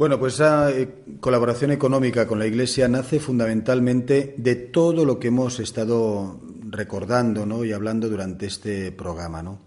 Bueno, 0.00 0.18
pues 0.18 0.32
esa 0.32 0.70
eh, 0.70 0.88
colaboración 1.20 1.72
económica 1.72 2.26
con 2.26 2.38
la 2.38 2.46
Iglesia 2.46 2.88
nace 2.88 3.20
fundamentalmente 3.20 4.32
de 4.38 4.54
todo 4.54 5.04
lo 5.04 5.18
que 5.18 5.28
hemos 5.28 5.60
estado 5.60 6.40
recordando 6.70 7.44
¿no? 7.44 7.66
y 7.66 7.72
hablando 7.72 8.08
durante 8.08 8.46
este 8.46 8.92
programa. 8.92 9.42
¿no? 9.42 9.60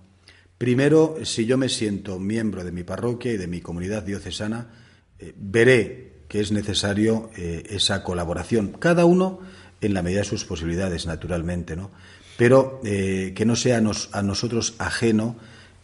Primero, 0.58 1.18
si 1.22 1.46
yo 1.46 1.60
me 1.60 1.70
siento 1.70 2.18
miembro 2.18 2.64
de 2.64 2.72
mi 2.72 2.82
parroquia 2.82 3.32
y 3.32 3.38
de 3.38 3.46
mi 3.46 3.62
comunidad 3.62 4.02
diocesana, 4.02 4.72
eh, 5.20 5.36
veré 5.38 6.24
que 6.28 6.40
es 6.40 6.52
necesario 6.52 7.30
eh, 7.38 7.68
esa 7.70 8.02
colaboración, 8.02 8.70
cada 8.80 9.06
uno 9.06 9.40
en 9.82 9.94
la 9.94 10.02
medida 10.02 10.22
de 10.22 10.26
sus 10.26 10.46
posibilidades, 10.46 11.06
naturalmente, 11.06 11.76
¿no? 11.76 11.92
pero 12.38 12.82
que 12.82 13.44
no 13.46 13.56
sea 13.56 13.78
a 13.78 14.22
nosotros 14.24 14.74
ajeno 14.80 15.36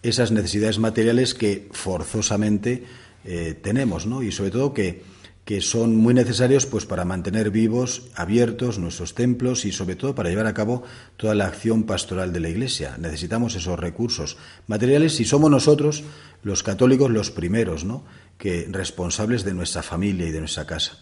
esas 0.02 0.32
necesidades 0.32 0.80
materiales 0.80 1.36
que 1.36 1.68
forzosamente 1.72 2.86
eh, 3.26 3.58
tenemos, 3.62 4.06
¿no? 4.06 4.24
Y 4.24 4.32
sobre 4.32 4.52
todo 4.52 4.74
que, 4.74 5.04
que 5.50 5.62
son 5.62 5.96
muy 5.96 6.14
necesarios 6.14 6.68
pues 6.68 6.86
para 6.86 7.06
mantener 7.06 7.50
vivos, 7.50 8.04
abiertos 8.14 8.78
nuestros 8.78 9.16
templos 9.16 9.66
y 9.66 9.72
sobre 9.72 9.96
todo 9.96 10.14
para 10.14 10.30
llevar 10.30 10.46
a 10.46 10.54
cabo 10.54 10.84
toda 11.18 11.34
la 11.34 11.48
acción 11.48 11.86
pastoral 11.86 12.32
de 12.32 12.40
la 12.40 12.50
Iglesia. 12.50 12.98
Necesitamos 13.00 13.56
esos 13.56 13.80
recursos 13.80 14.38
materiales 14.68 15.20
y 15.20 15.26
somos 15.26 15.50
nosotros 15.50 16.04
los 16.44 16.62
católicos 16.62 17.10
los 17.10 17.32
primeros, 17.32 17.84
¿no? 17.84 18.06
Que 18.38 18.68
responsables 18.70 19.44
de 19.44 19.56
nuestra 19.56 19.82
familia 19.82 20.28
y 20.28 20.32
de 20.32 20.40
nuestra 20.40 20.68
casa. 20.68 21.00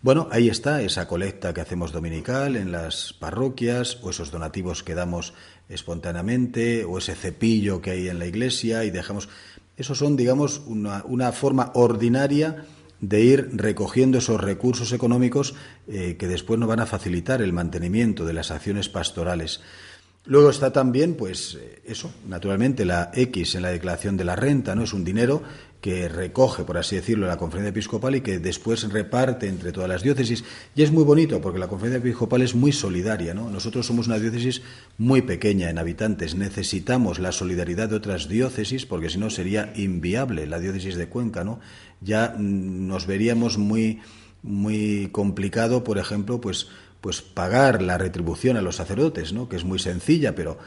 Bueno, 0.00 0.28
ahí 0.30 0.48
está 0.48 0.80
esa 0.80 1.08
colecta 1.08 1.52
que 1.52 1.60
hacemos 1.60 1.90
dominical 1.90 2.54
en 2.54 2.70
las 2.70 3.12
parroquias 3.14 3.98
o 4.02 4.10
esos 4.10 4.30
donativos 4.30 4.84
que 4.84 4.94
damos 4.94 5.34
espontáneamente 5.68 6.84
o 6.84 6.98
ese 6.98 7.16
cepillo 7.16 7.82
que 7.82 7.90
hay 7.90 8.08
en 8.08 8.20
la 8.20 8.26
iglesia 8.26 8.84
y 8.84 8.92
dejamos... 8.92 9.28
Esos 9.78 9.96
son, 9.96 10.16
digamos, 10.16 10.60
una, 10.66 11.04
una 11.06 11.32
forma 11.32 11.70
ordinaria 11.74 12.66
de 13.00 13.20
ir 13.22 13.50
recogiendo 13.52 14.18
esos 14.18 14.40
recursos 14.40 14.92
económicos 14.92 15.54
eh, 15.86 16.16
que 16.18 16.26
después 16.26 16.58
nos 16.58 16.68
van 16.68 16.80
a 16.80 16.86
facilitar 16.86 17.40
el 17.42 17.52
mantenimiento 17.52 18.26
de 18.26 18.32
las 18.32 18.50
acciones 18.50 18.88
pastorales. 18.88 19.60
Luego 20.26 20.50
está 20.50 20.72
también, 20.72 21.14
pues, 21.14 21.56
eh, 21.58 21.80
eso, 21.86 22.10
naturalmente, 22.26 22.84
la 22.84 23.10
X 23.14 23.54
en 23.54 23.62
la 23.62 23.70
declaración 23.70 24.16
de 24.16 24.24
la 24.24 24.36
renta, 24.36 24.74
¿no? 24.74 24.82
Es 24.82 24.92
un 24.92 25.04
dinero 25.04 25.42
que 25.80 26.08
recoge, 26.08 26.64
por 26.64 26.76
así 26.76 26.96
decirlo, 26.96 27.26
la 27.26 27.36
conferencia 27.36 27.70
episcopal 27.70 28.16
y 28.16 28.20
que 28.20 28.40
después 28.40 28.90
reparte 28.90 29.46
entre 29.46 29.70
todas 29.70 29.88
las 29.88 30.02
diócesis. 30.02 30.44
Y 30.74 30.82
es 30.82 30.90
muy 30.90 31.04
bonito 31.04 31.40
porque 31.40 31.60
la 31.60 31.68
conferencia 31.68 31.98
episcopal 31.98 32.42
es 32.42 32.54
muy 32.54 32.72
solidaria. 32.72 33.32
¿no? 33.32 33.48
Nosotros 33.48 33.86
somos 33.86 34.08
una 34.08 34.18
diócesis 34.18 34.62
muy 34.96 35.22
pequeña 35.22 35.70
en 35.70 35.78
habitantes. 35.78 36.34
Necesitamos 36.34 37.20
la 37.20 37.30
solidaridad 37.30 37.88
de 37.88 37.96
otras 37.96 38.28
diócesis 38.28 38.86
porque 38.86 39.08
si 39.08 39.18
no 39.18 39.30
sería 39.30 39.72
inviable 39.76 40.46
la 40.46 40.58
diócesis 40.58 40.96
de 40.96 41.08
Cuenca. 41.08 41.44
¿no? 41.44 41.60
Ya 42.00 42.34
nos 42.36 43.06
veríamos 43.06 43.56
muy, 43.56 44.00
muy 44.42 45.10
complicado, 45.12 45.84
por 45.84 45.98
ejemplo, 45.98 46.40
pues, 46.40 46.66
pues 47.00 47.22
pagar 47.22 47.82
la 47.82 47.98
retribución 47.98 48.56
a 48.56 48.62
los 48.62 48.76
sacerdotes, 48.76 49.32
¿no? 49.32 49.48
que 49.48 49.54
es 49.54 49.64
muy 49.64 49.78
sencilla, 49.78 50.34
pero 50.34 50.58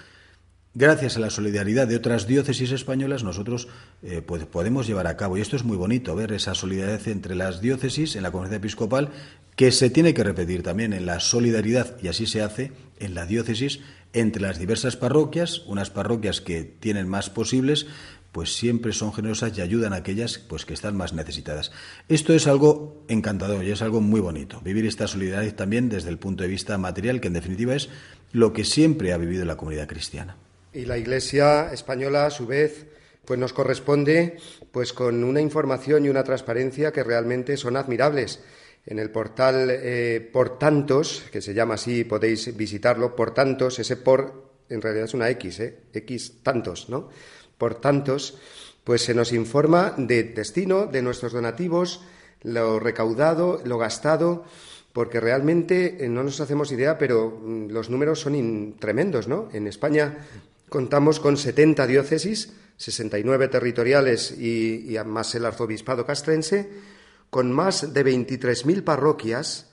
gracias 0.74 1.18
a 1.18 1.20
la 1.20 1.30
solidaridad 1.30 1.88
de 1.88 1.96
otras 1.96 2.28
diócesis 2.28 2.72
españolas, 2.72 3.24
nosotros 3.24 3.68
eh, 4.04 4.22
podemos 4.22 4.88
llevar 4.88 5.08
a 5.08 5.18
cabo. 5.18 5.38
Y 5.38 5.42
esto 5.42 5.56
es 5.56 5.64
muy 5.64 5.78
bonito, 5.78 6.16
ver 6.16 6.32
esa 6.32 6.56
solidaridad 6.56 7.08
entre 7.08 7.36
las 7.36 7.62
diócesis 7.62 8.16
en 8.16 8.24
la 8.24 8.32
conferencia 8.32 8.58
episcopal, 8.58 9.10
que 9.56 9.72
se 9.72 9.90
tiene 9.90 10.14
que 10.14 10.24
repetir 10.24 10.64
también 10.64 10.94
en 10.94 11.06
la 11.06 11.20
solidaridad, 11.20 11.98
y 12.02 12.08
así 12.08 12.26
se 12.26 12.42
hace, 12.42 12.72
en 13.00 13.16
la 13.16 13.26
diócesis 13.26 13.80
entre 14.14 14.42
las 14.42 14.60
diversas 14.60 14.98
parroquias, 14.98 15.60
unas 15.68 15.90
parroquias 15.90 16.42
que 16.42 16.64
tienen 16.64 17.08
más 17.08 17.30
posibles, 17.30 17.88
pues 18.32 18.56
siempre 18.56 18.94
son 18.94 19.14
generosas 19.14 19.58
y 19.58 19.62
ayudan 19.62 19.94
a 19.94 19.98
aquellas 19.98 20.38
pues 20.38 20.66
que 20.66 20.74
están 20.74 20.96
más 20.96 21.14
necesitadas. 21.14 21.72
Esto 22.08 22.34
es 22.34 22.48
algo 22.48 23.04
encantador 23.08 23.64
y 23.64 23.72
es 23.72 23.82
algo 23.82 24.02
muy 24.02 24.22
bonito, 24.22 24.62
vivir 24.62 24.86
esta 24.86 25.08
solidaridad 25.08 25.54
también 25.56 25.90
desde 25.90 26.10
el 26.10 26.18
punto 26.18 26.44
de 26.44 26.50
vista 26.50 26.78
material, 26.78 27.20
que 27.20 27.28
en 27.28 27.34
definitiva 27.34 27.76
es 27.76 27.90
lo 28.32 28.54
que 28.54 28.64
siempre 28.64 29.14
ha 29.14 29.18
vivido 29.18 29.46
la 29.46 29.58
comunidad 29.58 29.88
cristiana. 29.88 30.38
Y 30.74 30.86
la 30.86 30.98
Iglesia 30.98 31.72
española, 31.74 32.26
a 32.26 32.30
su 32.30 32.48
vez, 32.48 32.88
pues 33.26 33.40
nos 33.40 33.54
corresponde 33.54 34.38
pues 34.72 34.94
con 34.94 35.24
una 35.24 35.42
información 35.42 36.06
y 36.06 36.10
una 36.10 36.24
transparencia 36.24 36.92
que 36.92 37.04
realmente 37.04 37.58
son 37.58 37.76
admirables. 37.76 38.40
En 38.86 38.98
el 38.98 39.12
portal 39.12 39.68
eh, 39.70 40.30
Por 40.32 40.58
Tantos, 40.58 41.24
que 41.32 41.42
se 41.42 41.54
llama 41.54 41.76
así, 41.76 42.04
podéis 42.04 42.56
visitarlo, 42.56 43.16
Por 43.16 43.34
Tantos, 43.34 43.80
ese 43.80 43.98
por 43.98 44.52
en 44.72 44.82
realidad 44.82 45.06
es 45.06 45.14
una 45.14 45.30
X, 45.30 45.60
¿eh? 45.60 45.78
X 45.94 46.42
tantos, 46.44 46.90
¿no? 46.90 47.10
Por 47.58 47.76
tantos, 47.76 48.38
pues 48.84 49.04
se 49.04 49.14
nos 49.14 49.34
informa 49.34 49.94
de 49.98 50.24
destino, 50.24 50.88
de 50.88 51.02
nuestros 51.02 51.34
donativos, 51.34 52.02
lo 52.42 52.80
recaudado, 52.80 53.62
lo 53.66 53.78
gastado, 53.78 54.46
porque 54.94 55.20
realmente 55.20 56.04
eh, 56.04 56.10
no 56.10 56.24
nos 56.24 56.40
hacemos 56.40 56.72
idea, 56.72 56.98
pero 56.98 57.30
mm, 57.30 57.68
los 57.70 57.90
números 57.90 58.22
son 58.22 58.76
tremendos, 58.80 59.28
¿no? 59.28 59.50
En 59.54 59.68
España 59.68 60.18
Contamos 60.72 61.20
con 61.20 61.36
70 61.36 61.86
diócesis, 61.86 62.54
69 62.78 63.50
territoriales 63.50 64.32
y, 64.32 64.96
más 65.06 65.36
el 65.36 65.44
arzobispado 65.44 66.06
castrense, 66.06 66.70
con 67.30 67.52
más 67.52 67.94
de 67.94 68.06
23.000 68.06 68.82
parroquias 68.82 69.70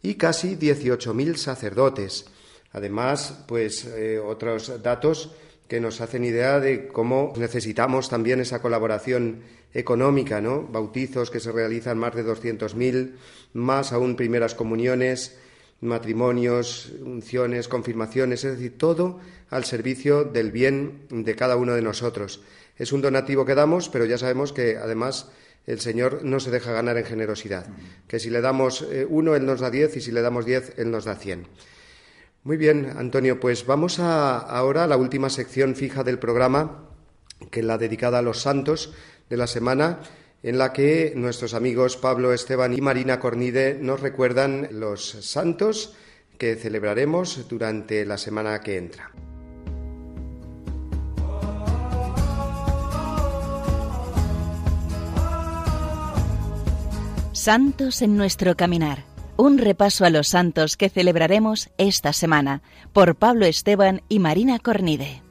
y 0.00 0.14
casi 0.14 0.56
18.000 0.56 1.36
sacerdotes. 1.36 2.24
Además, 2.72 3.44
pues 3.46 3.84
eh, 3.84 4.18
otros 4.18 4.82
datos 4.82 5.32
que 5.68 5.80
nos 5.80 6.00
hacen 6.00 6.24
idea 6.24 6.60
de 6.60 6.88
cómo 6.88 7.34
necesitamos 7.36 8.08
también 8.08 8.40
esa 8.40 8.62
colaboración 8.62 9.42
económica, 9.74 10.40
¿no? 10.40 10.62
Bautizos 10.62 11.30
que 11.30 11.40
se 11.40 11.52
realizan 11.52 11.98
más 11.98 12.14
de 12.14 12.24
200.000, 12.24 13.16
más 13.52 13.92
aún 13.92 14.16
primeras 14.16 14.54
comuniones, 14.54 15.36
matrimonios, 15.80 16.92
unciones, 17.00 17.68
confirmaciones, 17.68 18.44
es 18.44 18.52
decir, 18.56 18.78
todo 18.78 19.20
al 19.50 19.64
servicio 19.64 20.24
del 20.24 20.50
bien 20.50 21.06
de 21.10 21.34
cada 21.34 21.56
uno 21.56 21.74
de 21.74 21.82
nosotros. 21.82 22.40
Es 22.76 22.92
un 22.92 23.00
donativo 23.00 23.44
que 23.44 23.54
damos, 23.54 23.88
pero 23.88 24.04
ya 24.04 24.18
sabemos 24.18 24.52
que 24.52 24.76
además 24.76 25.30
el 25.66 25.80
Señor 25.80 26.24
no 26.24 26.40
se 26.40 26.50
deja 26.50 26.72
ganar 26.72 26.96
en 26.96 27.04
generosidad, 27.04 27.66
que 28.06 28.18
si 28.18 28.30
le 28.30 28.40
damos 28.40 28.82
eh, 28.90 29.06
uno, 29.08 29.36
Él 29.36 29.44
nos 29.44 29.60
da 29.60 29.70
diez 29.70 29.96
y 29.96 30.00
si 30.00 30.12
le 30.12 30.22
damos 30.22 30.46
diez, 30.46 30.72
Él 30.78 30.90
nos 30.90 31.04
da 31.04 31.14
cien. 31.14 31.46
Muy 32.44 32.56
bien, 32.56 32.94
Antonio, 32.96 33.38
pues 33.38 33.66
vamos 33.66 33.98
a, 33.98 34.38
ahora 34.38 34.84
a 34.84 34.86
la 34.86 34.96
última 34.96 35.28
sección 35.28 35.76
fija 35.76 36.04
del 36.04 36.18
programa, 36.18 36.88
que 37.50 37.60
es 37.60 37.66
la 37.66 37.78
dedicada 37.78 38.20
a 38.20 38.22
los 38.22 38.40
santos 38.40 38.94
de 39.28 39.36
la 39.36 39.46
semana 39.46 40.00
en 40.42 40.58
la 40.58 40.72
que 40.72 41.12
nuestros 41.16 41.54
amigos 41.54 41.96
Pablo 41.96 42.32
Esteban 42.32 42.72
y 42.72 42.80
Marina 42.80 43.18
Cornide 43.18 43.74
nos 43.74 44.00
recuerdan 44.00 44.68
los 44.72 45.02
santos 45.02 45.94
que 46.38 46.54
celebraremos 46.54 47.48
durante 47.48 48.04
la 48.06 48.16
semana 48.16 48.60
que 48.60 48.76
entra. 48.76 49.10
Santos 57.32 58.02
en 58.02 58.16
nuestro 58.16 58.56
caminar. 58.56 59.04
Un 59.36 59.58
repaso 59.58 60.04
a 60.04 60.10
los 60.10 60.28
santos 60.28 60.76
que 60.76 60.90
celebraremos 60.90 61.70
esta 61.78 62.12
semana 62.12 62.62
por 62.92 63.14
Pablo 63.14 63.46
Esteban 63.46 64.02
y 64.08 64.18
Marina 64.18 64.58
Cornide. 64.58 65.22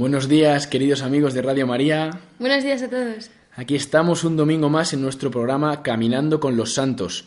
Buenos 0.00 0.30
días, 0.30 0.66
queridos 0.66 1.02
amigos 1.02 1.34
de 1.34 1.42
Radio 1.42 1.66
María. 1.66 2.22
Buenos 2.38 2.64
días 2.64 2.80
a 2.80 2.88
todos. 2.88 3.30
Aquí 3.54 3.74
estamos 3.74 4.24
un 4.24 4.34
domingo 4.34 4.70
más 4.70 4.94
en 4.94 5.02
nuestro 5.02 5.30
programa 5.30 5.82
Caminando 5.82 6.40
con 6.40 6.56
los 6.56 6.72
Santos. 6.72 7.26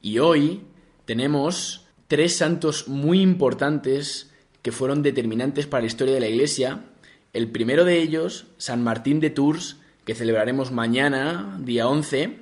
Y 0.00 0.20
hoy 0.20 0.60
tenemos 1.04 1.84
tres 2.06 2.36
santos 2.36 2.86
muy 2.86 3.20
importantes 3.20 4.30
que 4.62 4.70
fueron 4.70 5.02
determinantes 5.02 5.66
para 5.66 5.80
la 5.80 5.88
historia 5.88 6.14
de 6.14 6.20
la 6.20 6.28
Iglesia. 6.28 6.84
El 7.32 7.50
primero 7.50 7.84
de 7.84 7.98
ellos, 8.00 8.46
San 8.56 8.84
Martín 8.84 9.18
de 9.18 9.30
Tours, 9.30 9.78
que 10.04 10.14
celebraremos 10.14 10.70
mañana, 10.70 11.58
día 11.60 11.88
11, 11.88 12.36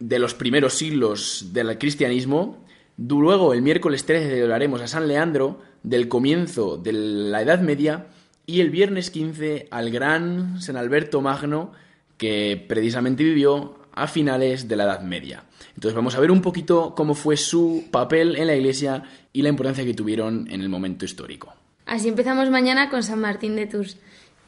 de 0.00 0.18
los 0.18 0.34
primeros 0.34 0.74
siglos 0.74 1.54
del 1.54 1.78
cristianismo. 1.78 2.62
Luego, 2.98 3.54
el 3.54 3.62
miércoles 3.62 4.04
13, 4.04 4.28
celebraremos 4.28 4.82
a 4.82 4.86
San 4.86 5.08
Leandro, 5.08 5.62
del 5.82 6.08
comienzo 6.08 6.76
de 6.76 6.92
la 6.92 7.40
Edad 7.40 7.62
Media 7.62 8.08
y 8.46 8.60
el 8.60 8.70
viernes 8.70 9.10
15 9.10 9.68
al 9.70 9.90
gran 9.90 10.60
San 10.60 10.76
Alberto 10.76 11.20
Magno, 11.20 11.72
que 12.16 12.62
precisamente 12.68 13.24
vivió 13.24 13.78
a 13.92 14.06
finales 14.06 14.68
de 14.68 14.76
la 14.76 14.84
Edad 14.84 15.00
Media. 15.00 15.44
Entonces 15.74 15.94
vamos 15.94 16.14
a 16.14 16.20
ver 16.20 16.30
un 16.30 16.42
poquito 16.42 16.94
cómo 16.94 17.14
fue 17.14 17.36
su 17.36 17.84
papel 17.90 18.36
en 18.36 18.46
la 18.46 18.54
Iglesia 18.54 19.02
y 19.32 19.42
la 19.42 19.48
importancia 19.48 19.84
que 19.84 19.94
tuvieron 19.94 20.48
en 20.50 20.60
el 20.60 20.68
momento 20.68 21.04
histórico. 21.04 21.52
Así 21.86 22.08
empezamos 22.08 22.50
mañana 22.50 22.90
con 22.90 23.02
San 23.02 23.20
Martín 23.20 23.56
de 23.56 23.66
Tours, 23.66 23.98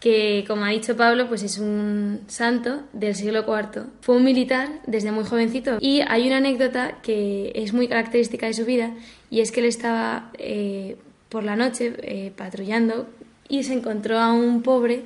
que 0.01 0.45
como 0.47 0.65
ha 0.65 0.71
dicho 0.71 0.97
Pablo, 0.97 1.29
pues 1.29 1.43
es 1.43 1.59
un 1.59 2.21
santo 2.29 2.83
del 2.93 3.15
siglo 3.15 3.45
IV. 3.47 3.87
Fue 4.01 4.17
un 4.17 4.25
militar 4.25 4.81
desde 4.87 5.11
muy 5.11 5.25
jovencito 5.25 5.79
y 5.81 6.01
hay 6.01 6.27
una 6.27 6.39
anécdota 6.39 7.01
que 7.03 7.53
es 7.55 7.73
muy 7.73 7.89
característica 7.89 8.47
de 8.47 8.55
su 8.55 8.65
vida 8.65 8.95
y 9.31 9.41
es 9.41 9.53
que 9.53 9.61
él 9.61 9.67
estaba 9.67 10.31
eh, 10.39 10.97
por 11.29 11.45
la 11.45 11.57
noche 11.57 11.95
eh, 11.99 12.33
patrullando 12.37 13.09
y 13.49 13.63
se 13.65 13.73
encontró 13.73 14.19
a 14.19 14.33
un 14.33 14.63
pobre 14.63 15.03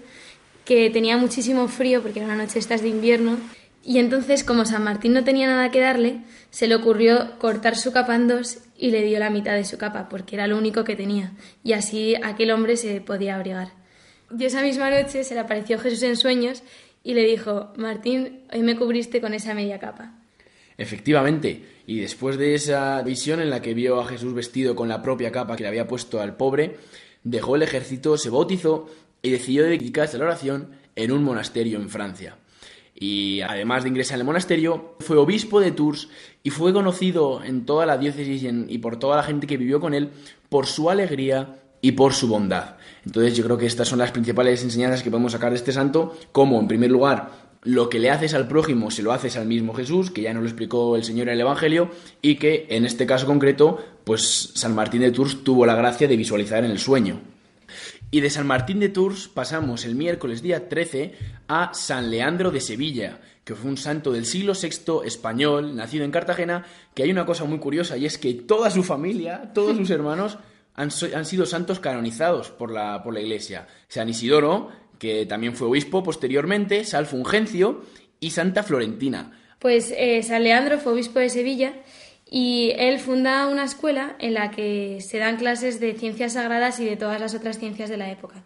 que 0.65 0.91
tenía 0.91 1.17
muchísimo 1.17 1.69
frío 1.69 2.03
porque 2.03 2.21
era 2.21 2.29
una 2.29 2.37
noche 2.37 2.59
estas 2.59 2.83
de 2.83 2.89
invierno 2.89 3.39
y 3.83 3.99
entonces 3.99 4.45
como 4.45 4.65
San 4.65 4.85
Martín 4.85 5.13
no 5.13 5.25
tenía 5.25 5.47
nada 5.47 5.71
que 5.71 5.81
darle, 5.81 6.21
se 6.51 6.69
le 6.69 6.75
ocurrió 6.75 7.39
cortar 7.39 7.77
su 7.77 7.93
capa 7.93 8.15
en 8.15 8.29
dos 8.29 8.59
y 8.77 8.91
le 8.91 9.03
dio 9.03 9.19
la 9.19 9.31
mitad 9.31 9.55
de 9.55 9.65
su 9.65 9.79
capa 9.79 10.09
porque 10.09 10.37
era 10.37 10.47
lo 10.47 10.59
único 10.59 10.85
que 10.85 10.97
tenía 10.97 11.33
y 11.65 11.73
así 11.73 12.15
aquel 12.23 12.51
hombre 12.51 12.77
se 12.77 13.01
podía 13.01 13.37
abrigar. 13.37 13.73
Y 14.39 14.45
esa 14.45 14.63
misma 14.63 14.91
noche 14.91 15.25
se 15.25 15.35
le 15.35 15.41
apareció 15.41 15.79
Jesús 15.79 16.03
en 16.03 16.17
sueños 16.17 16.63
y 17.03 17.15
le 17.15 17.25
dijo, 17.25 17.73
Martín, 17.77 18.43
hoy 18.53 18.63
me 18.63 18.77
cubriste 18.77 19.21
con 19.21 19.35
esa 19.35 19.55
media 19.55 19.79
capa. 19.79 20.15
Efectivamente, 20.77 21.65
y 21.87 22.01
después 22.01 22.39
de 22.39 22.55
esa 22.55 23.03
visión 23.03 23.41
en 23.41 23.51
la 23.51 23.61
que 23.61 23.75
vio 23.75 24.01
a 24.01 24.07
Jesús 24.07 24.33
vestido 24.33 24.75
con 24.75 24.89
la 24.89 25.03
propia 25.03 25.33
capa 25.33 25.57
que 25.57 25.63
le 25.63 25.69
había 25.69 25.89
puesto 25.89 26.21
al 26.21 26.37
pobre, 26.37 26.77
dejó 27.25 27.57
el 27.57 27.63
ejército, 27.63 28.17
se 28.17 28.31
bautizó 28.31 28.87
y 29.23 29.31
decidió 29.31 29.65
dedicarse 29.65 30.17
a 30.17 30.21
la 30.21 30.27
oración 30.27 30.71
en 30.97 31.13
un 31.13 31.23
monasterio 31.23 31.79
en 31.79 31.89
Francia. 31.89 32.37
Y 32.95 33.41
además 33.41 33.83
de 33.83 33.89
ingresar 33.89 34.17
en 34.17 34.21
el 34.21 34.27
monasterio, 34.27 34.97
fue 35.01 35.17
obispo 35.17 35.61
de 35.61 35.73
Tours 35.73 36.09
y 36.43 36.51
fue 36.51 36.73
conocido 36.73 37.43
en 37.43 37.65
toda 37.65 37.87
la 37.87 37.97
diócesis 37.97 38.43
y, 38.69 38.79
por 38.79 38.99
toda 38.99 39.17
la 39.17 39.23
gente 39.23 39.47
que 39.47 39.57
vivió 39.57 39.81
con 39.81 39.95
él 39.95 40.11
por 40.49 40.67
su 40.67 40.91
alegría 40.91 41.61
y 41.81 41.93
por 41.93 42.13
su 42.13 42.29
bondad. 42.29 42.77
Entonces 43.07 43.37
yo 43.37 43.45
creo 43.45 43.57
que 43.57 43.67
estas 43.67 43.89
son 43.89 44.01
las 44.01 44.13
principales 44.13 44.63
enseñanzas 44.63 45.03
que 45.03 45.11
podemos 45.11 45.33
sacar 45.33 45.51
de 45.51 45.57
este 45.57 45.73
santo, 45.73 46.15
como 46.33 46.61
en 46.61 46.69
primer 46.69 46.91
lugar 46.91 47.50
lo 47.63 47.89
que 47.91 47.99
le 47.99 48.11
haces 48.11 48.35
al 48.35 48.49
prójimo 48.49 48.91
se 48.91 49.03
lo 49.03 49.13
haces 49.13 49.37
al 49.37 49.47
mismo 49.47 49.75
Jesús, 49.75 50.11
que 50.11 50.23
ya 50.23 50.33
nos 50.33 50.43
lo 50.43 50.49
explicó 50.49 50.97
el 50.97 51.05
Señor 51.05 51.29
en 51.29 51.35
el 51.35 51.41
Evangelio, 51.41 51.91
y 52.23 52.37
que 52.37 52.67
en 52.71 52.87
este 52.87 53.07
caso 53.07 53.27
concreto, 53.27 53.79
pues 54.05 54.53
San 54.55 54.75
Martín 54.75 55.03
de 55.03 55.11
Tours 55.11 55.45
tuvo 55.45 55.67
la 55.67 55.75
gracia 55.75 56.09
de 56.09 56.17
visualizar 56.17 56.65
en 56.65 56.71
el 56.71 56.79
sueño. 56.79 57.21
Y 58.11 58.21
de 58.21 58.31
San 58.31 58.47
Martín 58.47 58.81
de 58.81 58.89
Tours 58.89 59.29
pasamos 59.29 59.85
el 59.85 59.95
miércoles 59.95 60.43
día 60.43 60.69
13 60.69 61.15
a 61.49 61.73
San 61.75 62.11
Leandro 62.11 62.51
de 62.51 62.61
Sevilla, 62.61 63.21
que 63.45 63.55
fue 63.55 63.71
un 63.71 63.77
santo 63.77 64.11
del 64.11 64.27
siglo 64.27 64.55
VI 64.55 65.07
español, 65.07 65.77
nacido 65.77 66.05
en 66.05 66.11
Cartagena, 66.11 66.65
que 66.95 67.05
hay 67.05 67.11
una 67.11 67.27
cosa 67.27 67.45
muy 67.45 67.59
curiosa 67.59 67.97
y 67.97 68.07
es 68.07 68.19
que 68.19 68.35
toda 68.35 68.71
su 68.71 68.83
familia, 68.83 69.53
todos 69.55 69.77
sus 69.77 69.91
hermanos, 69.91 70.39
han, 70.75 70.91
sido 70.91 71.47
santos 71.47 71.79
canonizados 71.79 72.51
por 72.51 72.73
la, 72.73 73.03
por 73.03 73.13
la 73.13 73.21
Iglesia. 73.21 73.67
San 73.89 74.09
Isidoro, 74.09 74.71
que 75.01 75.25
también 75.27 75.57
fue 75.57 75.67
obispo 75.67 76.05
posteriormente, 76.05 76.85
San 76.85 77.07
Fulgencio 77.07 77.83
y 78.21 78.31
Santa 78.31 78.63
Florentina. 78.63 79.33
Pues 79.59 79.93
eh, 79.97 80.23
San 80.23 80.45
Leandro 80.45 80.79
fue 80.79 80.93
obispo 80.93 81.19
de 81.19 81.31
Sevilla 81.31 81.73
y 82.31 82.73
él 82.77 83.01
funda 83.01 83.49
una 83.49 83.65
escuela 83.65 84.15
en 84.21 84.35
la 84.35 84.51
que 84.51 85.01
se 85.01 85.19
dan 85.19 85.39
clases 85.39 85.81
de 85.81 85.95
ciencias 85.95 86.35
sagradas 86.35 86.79
y 86.81 86.85
de 86.85 86.97
todas 86.97 87.19
las 87.19 87.35
otras 87.35 87.59
ciencias 87.59 87.89
de 87.89 87.97
la 87.97 88.11
época. 88.11 88.45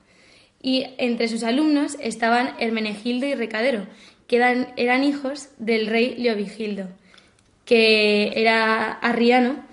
Y 0.62 0.86
entre 0.96 1.28
sus 1.28 1.42
alumnos 1.42 1.96
estaban 2.00 2.55
Hermenegildo 2.59 3.26
y 3.26 3.34
Recadero, 3.34 3.86
que 4.28 4.36
eran, 4.36 4.72
eran 4.76 5.02
hijos 5.05 5.48
del 5.59 5.88
rey 5.88 6.14
Leovigildo, 6.16 6.88
que 7.64 8.32
era 8.36 8.92
arriano, 8.92 9.64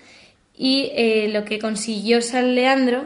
y 0.58 0.92
eh, 0.96 1.30
lo 1.32 1.46
que 1.46 1.60
consiguió 1.60 2.22
San 2.22 2.56
Leandro 2.56 3.06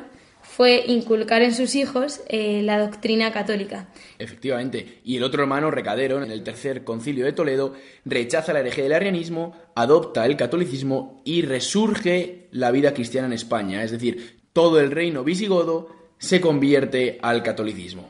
fue 0.56 0.86
inculcar 0.88 1.42
en 1.42 1.54
sus 1.54 1.76
hijos 1.76 2.22
eh, 2.30 2.62
la 2.64 2.80
doctrina 2.80 3.34
católica. 3.34 3.90
Efectivamente, 4.18 5.02
y 5.04 5.18
el 5.18 5.24
otro 5.24 5.42
hermano, 5.42 5.70
Recadero, 5.70 6.24
en 6.24 6.32
el 6.32 6.44
tercer 6.44 6.86
concilio 6.86 7.26
de 7.26 7.34
Toledo, 7.34 7.74
rechaza 8.06 8.54
la 8.54 8.62
herejía 8.62 8.86
del 8.86 8.94
arrianismo, 8.94 9.54
adopta 9.76 10.26
el 10.26 10.38
catolicismo 10.38 11.22
y 11.26 11.42
resurge 11.42 12.48
la 12.52 12.72
vida 12.72 12.94
cristiana 12.94 13.28
en 13.28 13.34
España, 13.34 13.84
es 13.84 13.92
decir, 13.92 14.38
todo 14.54 14.80
el 14.80 14.92
reino 14.92 15.26
visigodo 15.26 15.90
se 16.20 16.40
convierte 16.40 17.20
al 17.22 17.44
catolicismo. 17.44 18.10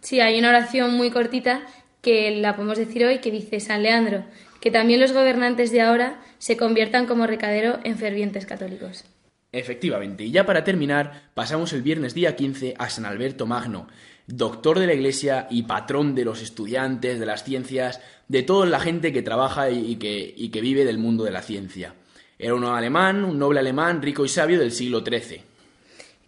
Sí, 0.00 0.20
hay 0.20 0.38
una 0.38 0.50
oración 0.50 0.94
muy 0.94 1.10
cortita 1.10 1.66
que 2.02 2.30
la 2.36 2.54
podemos 2.54 2.78
decir 2.78 3.04
hoy 3.04 3.18
que 3.18 3.32
dice 3.32 3.58
San 3.58 3.82
Leandro, 3.82 4.22
que 4.60 4.70
también 4.70 5.00
los 5.00 5.12
gobernantes 5.12 5.72
de 5.72 5.80
ahora 5.80 6.20
se 6.38 6.56
conviertan 6.56 7.06
como 7.06 7.26
recadero 7.26 7.80
en 7.82 7.98
fervientes 7.98 8.46
católicos. 8.46 9.04
Efectivamente, 9.52 10.24
y 10.24 10.30
ya 10.30 10.46
para 10.46 10.62
terminar, 10.62 11.30
pasamos 11.34 11.72
el 11.72 11.82
viernes 11.82 12.14
día 12.14 12.36
15 12.36 12.74
a 12.78 12.88
San 12.88 13.04
Alberto 13.04 13.46
Magno, 13.46 13.88
doctor 14.28 14.78
de 14.78 14.86
la 14.86 14.94
Iglesia 14.94 15.48
y 15.50 15.64
patrón 15.64 16.14
de 16.14 16.24
los 16.24 16.40
estudiantes, 16.40 17.18
de 17.18 17.26
las 17.26 17.42
ciencias, 17.42 18.00
de 18.28 18.44
toda 18.44 18.66
la 18.66 18.78
gente 18.78 19.12
que 19.12 19.22
trabaja 19.22 19.70
y 19.70 19.96
que, 19.96 20.34
y 20.36 20.50
que 20.50 20.60
vive 20.60 20.84
del 20.84 20.98
mundo 20.98 21.24
de 21.24 21.32
la 21.32 21.42
ciencia. 21.42 21.94
Era 22.38 22.54
un 22.54 22.64
alemán, 22.64 23.24
un 23.24 23.38
noble 23.38 23.60
alemán 23.60 24.00
rico 24.00 24.24
y 24.24 24.28
sabio 24.28 24.58
del 24.58 24.72
siglo 24.72 25.00
XIII. 25.00 25.42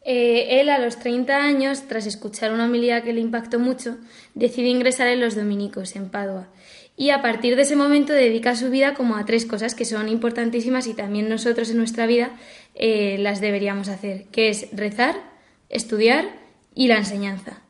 Eh, 0.04 0.60
él 0.60 0.68
a 0.68 0.78
los 0.78 0.98
30 0.98 1.36
años, 1.36 1.86
tras 1.86 2.06
escuchar 2.06 2.52
una 2.52 2.64
homilía 2.64 3.02
que 3.02 3.12
le 3.12 3.20
impactó 3.20 3.60
mucho, 3.60 3.96
decide 4.34 4.68
ingresar 4.68 5.06
en 5.06 5.20
los 5.20 5.36
dominicos, 5.36 5.94
en 5.94 6.10
Padua, 6.10 6.48
y 6.96 7.10
a 7.10 7.22
partir 7.22 7.56
de 7.56 7.62
ese 7.62 7.76
momento 7.76 8.12
dedica 8.12 8.56
su 8.56 8.68
vida 8.68 8.94
como 8.94 9.16
a 9.16 9.24
tres 9.24 9.46
cosas 9.46 9.74
que 9.74 9.84
son 9.84 10.08
importantísimas 10.08 10.86
y 10.86 10.94
también 10.94 11.28
nosotros 11.28 11.70
en 11.70 11.78
nuestra 11.78 12.06
vida 12.06 12.32
eh, 12.74 13.16
las 13.18 13.40
deberíamos 13.40 13.88
hacer, 13.88 14.24
que 14.32 14.48
es 14.48 14.68
rezar, 14.72 15.16
estudiar 15.68 16.26
y 16.74 16.88
la 16.88 16.96
enseñanza. 16.96 17.62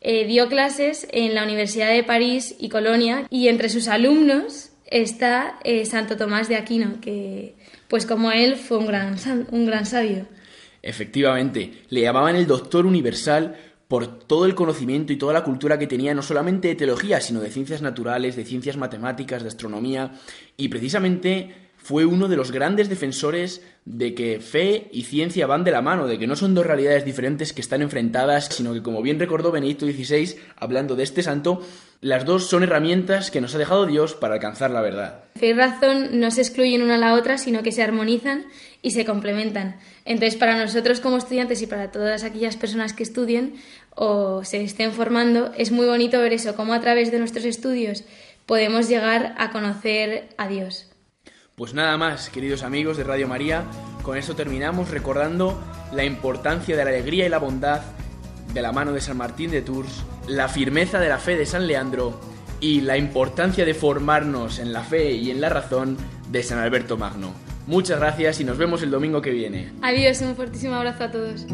Eh, 0.00 0.26
dio 0.26 0.48
clases 0.48 1.06
en 1.12 1.34
la 1.34 1.44
Universidad 1.44 1.90
de 1.90 2.02
París 2.02 2.56
y 2.58 2.68
Colonia 2.68 3.26
y 3.30 3.48
entre 3.48 3.68
sus 3.68 3.88
alumnos 3.88 4.70
está 4.86 5.58
eh, 5.64 5.86
Santo 5.86 6.16
Tomás 6.16 6.48
de 6.48 6.56
Aquino, 6.56 7.00
que 7.00 7.54
pues 7.88 8.04
como 8.04 8.32
él 8.32 8.56
fue 8.56 8.78
un 8.78 8.86
gran, 8.86 9.16
un 9.50 9.66
gran 9.66 9.86
sabio. 9.86 10.26
Efectivamente, 10.82 11.84
le 11.90 12.00
llamaban 12.00 12.34
el 12.34 12.46
doctor 12.46 12.84
universal 12.84 13.56
por 13.86 14.26
todo 14.26 14.46
el 14.46 14.54
conocimiento 14.54 15.12
y 15.12 15.16
toda 15.16 15.34
la 15.34 15.44
cultura 15.44 15.78
que 15.78 15.86
tenía, 15.86 16.14
no 16.14 16.22
solamente 16.22 16.68
de 16.68 16.74
teología, 16.74 17.20
sino 17.20 17.40
de 17.40 17.50
ciencias 17.50 17.82
naturales, 17.82 18.36
de 18.36 18.44
ciencias 18.44 18.76
matemáticas, 18.76 19.42
de 19.42 19.48
astronomía, 19.48 20.12
y 20.56 20.68
precisamente 20.68 21.61
fue 21.82 22.04
uno 22.04 22.28
de 22.28 22.36
los 22.36 22.52
grandes 22.52 22.88
defensores 22.88 23.60
de 23.84 24.14
que 24.14 24.38
fe 24.38 24.88
y 24.92 25.02
ciencia 25.02 25.48
van 25.48 25.64
de 25.64 25.72
la 25.72 25.82
mano, 25.82 26.06
de 26.06 26.18
que 26.18 26.28
no 26.28 26.36
son 26.36 26.54
dos 26.54 26.64
realidades 26.64 27.04
diferentes 27.04 27.52
que 27.52 27.60
están 27.60 27.82
enfrentadas, 27.82 28.46
sino 28.46 28.72
que, 28.72 28.82
como 28.82 29.02
bien 29.02 29.18
recordó 29.18 29.50
Benedicto 29.50 29.86
XVI, 29.86 30.36
hablando 30.56 30.94
de 30.94 31.02
este 31.02 31.24
santo, 31.24 31.60
las 32.00 32.24
dos 32.24 32.48
son 32.48 32.62
herramientas 32.62 33.32
que 33.32 33.40
nos 33.40 33.54
ha 33.54 33.58
dejado 33.58 33.86
Dios 33.86 34.14
para 34.14 34.34
alcanzar 34.34 34.70
la 34.70 34.80
verdad. 34.80 35.24
Fe 35.34 35.48
y 35.48 35.52
razón 35.52 36.20
no 36.20 36.30
se 36.30 36.42
excluyen 36.42 36.82
una 36.82 36.94
a 36.94 36.98
la 36.98 37.14
otra, 37.14 37.36
sino 37.36 37.64
que 37.64 37.72
se 37.72 37.82
armonizan 37.82 38.44
y 38.80 38.92
se 38.92 39.04
complementan. 39.04 39.76
Entonces, 40.04 40.36
para 40.36 40.56
nosotros 40.56 41.00
como 41.00 41.16
estudiantes 41.16 41.62
y 41.62 41.66
para 41.66 41.90
todas 41.90 42.22
aquellas 42.22 42.56
personas 42.56 42.92
que 42.92 43.02
estudien, 43.02 43.54
o 43.94 44.44
se 44.44 44.62
estén 44.62 44.92
formando, 44.92 45.52
es 45.56 45.72
muy 45.72 45.86
bonito 45.86 46.20
ver 46.20 46.32
eso, 46.32 46.54
cómo 46.54 46.74
a 46.74 46.80
través 46.80 47.10
de 47.10 47.18
nuestros 47.18 47.44
estudios 47.44 48.04
podemos 48.46 48.88
llegar 48.88 49.34
a 49.38 49.50
conocer 49.50 50.28
a 50.36 50.48
Dios. 50.48 50.91
Pues 51.54 51.74
nada 51.74 51.98
más, 51.98 52.30
queridos 52.30 52.62
amigos 52.62 52.96
de 52.96 53.04
Radio 53.04 53.28
María, 53.28 53.64
con 54.02 54.16
eso 54.16 54.34
terminamos 54.34 54.90
recordando 54.90 55.62
la 55.92 56.02
importancia 56.02 56.74
de 56.74 56.82
la 56.82 56.90
alegría 56.90 57.26
y 57.26 57.28
la 57.28 57.38
bondad 57.38 57.82
de 58.54 58.62
la 58.62 58.72
mano 58.72 58.92
de 58.92 59.02
San 59.02 59.18
Martín 59.18 59.50
de 59.50 59.60
Tours, 59.60 60.02
la 60.26 60.48
firmeza 60.48 60.98
de 60.98 61.10
la 61.10 61.18
fe 61.18 61.36
de 61.36 61.44
San 61.44 61.66
Leandro 61.66 62.18
y 62.58 62.80
la 62.80 62.96
importancia 62.96 63.66
de 63.66 63.74
formarnos 63.74 64.60
en 64.60 64.72
la 64.72 64.82
fe 64.82 65.12
y 65.12 65.30
en 65.30 65.42
la 65.42 65.50
razón 65.50 65.98
de 66.30 66.42
San 66.42 66.58
Alberto 66.58 66.96
Magno. 66.96 67.34
Muchas 67.66 68.00
gracias 68.00 68.40
y 68.40 68.44
nos 68.44 68.56
vemos 68.56 68.82
el 68.82 68.90
domingo 68.90 69.20
que 69.20 69.30
viene. 69.30 69.72
Adiós, 69.82 70.22
un 70.22 70.34
fuertísimo 70.34 70.74
abrazo 70.76 71.04
a 71.04 71.10
todos. 71.10 71.46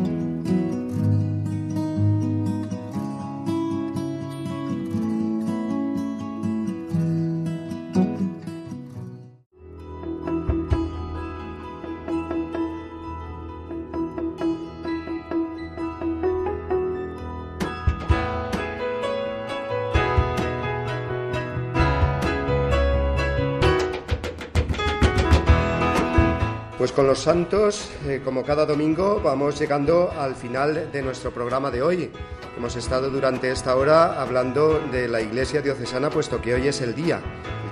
Con 26.78 27.08
los 27.08 27.18
santos, 27.18 27.90
eh, 28.06 28.22
como 28.24 28.44
cada 28.44 28.64
domingo, 28.64 29.20
vamos 29.22 29.58
llegando 29.58 30.12
al 30.16 30.36
final 30.36 30.92
de 30.92 31.02
nuestro 31.02 31.32
programa 31.32 31.72
de 31.72 31.82
hoy. 31.82 32.08
Hemos 32.56 32.76
estado 32.76 33.10
durante 33.10 33.50
esta 33.50 33.74
hora 33.74 34.22
hablando 34.22 34.80
de 34.92 35.08
la 35.08 35.20
Iglesia 35.20 35.60
Diocesana, 35.60 36.08
puesto 36.08 36.40
que 36.40 36.54
hoy 36.54 36.68
es 36.68 36.80
el 36.80 36.94
día, 36.94 37.20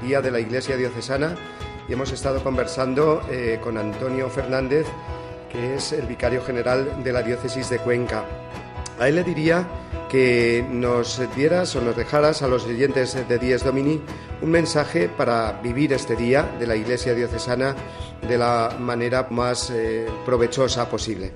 el 0.01 0.09
día 0.09 0.21
de 0.21 0.33
la 0.33 0.41
Iglesia 0.41 0.77
Diocesana, 0.77 1.37
y 1.89 1.93
hemos 1.93 2.11
estado 2.11 2.43
conversando 2.43 3.23
eh, 3.31 3.61
con 3.63 3.79
Antonio 3.79 4.29
Fernández, 4.29 4.87
que 5.53 5.77
es 5.77 5.93
el 5.93 6.07
vicario 6.07 6.43
general 6.43 7.05
de 7.05 7.13
la 7.13 7.23
Diócesis 7.23 7.71
de 7.71 7.79
Cuenca. 7.79 8.25
A 8.99 9.07
él 9.09 9.15
le 9.15 9.23
diría 9.23 9.69
que 10.11 10.67
nos 10.69 11.21
dieras 11.37 11.77
o 11.77 11.81
nos 11.81 11.97
dejaras 11.97 12.43
a 12.43 12.49
los 12.49 12.67
oyentes 12.67 13.17
de 13.29 13.39
Dies 13.39 13.63
Domini 13.63 14.01
un 14.43 14.51
mensaje 14.51 15.09
para 15.09 15.61
vivir 15.63 15.93
este 15.93 16.17
día 16.17 16.57
de 16.59 16.67
la 16.67 16.77
Iglesia 16.77 17.15
Diocesana 17.15 17.75
de 18.29 18.39
la 18.39 18.77
manera 18.79 19.29
más 19.31 19.71
eh, 19.71 20.07
provechosa 20.25 20.89
posible. 20.89 21.33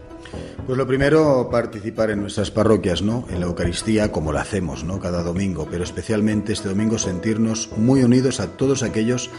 Pues 0.66 0.78
lo 0.78 0.86
primero, 0.86 1.48
participar 1.50 2.10
en 2.10 2.20
nuestras 2.20 2.50
parroquias, 2.50 3.02
¿no? 3.02 3.24
En 3.30 3.40
la 3.40 3.46
Eucaristía, 3.46 4.12
como 4.12 4.32
la 4.32 4.42
hacemos, 4.42 4.84
¿no? 4.84 5.00
Cada 5.00 5.22
domingo, 5.22 5.66
pero 5.68 5.82
especialmente 5.82 6.52
este 6.52 6.68
domingo 6.68 6.98
sentirnos 6.98 7.70
muy 7.76 8.04
unidos 8.04 8.38
a 8.38 8.56
todos 8.56 8.82
aquellos 8.82 9.30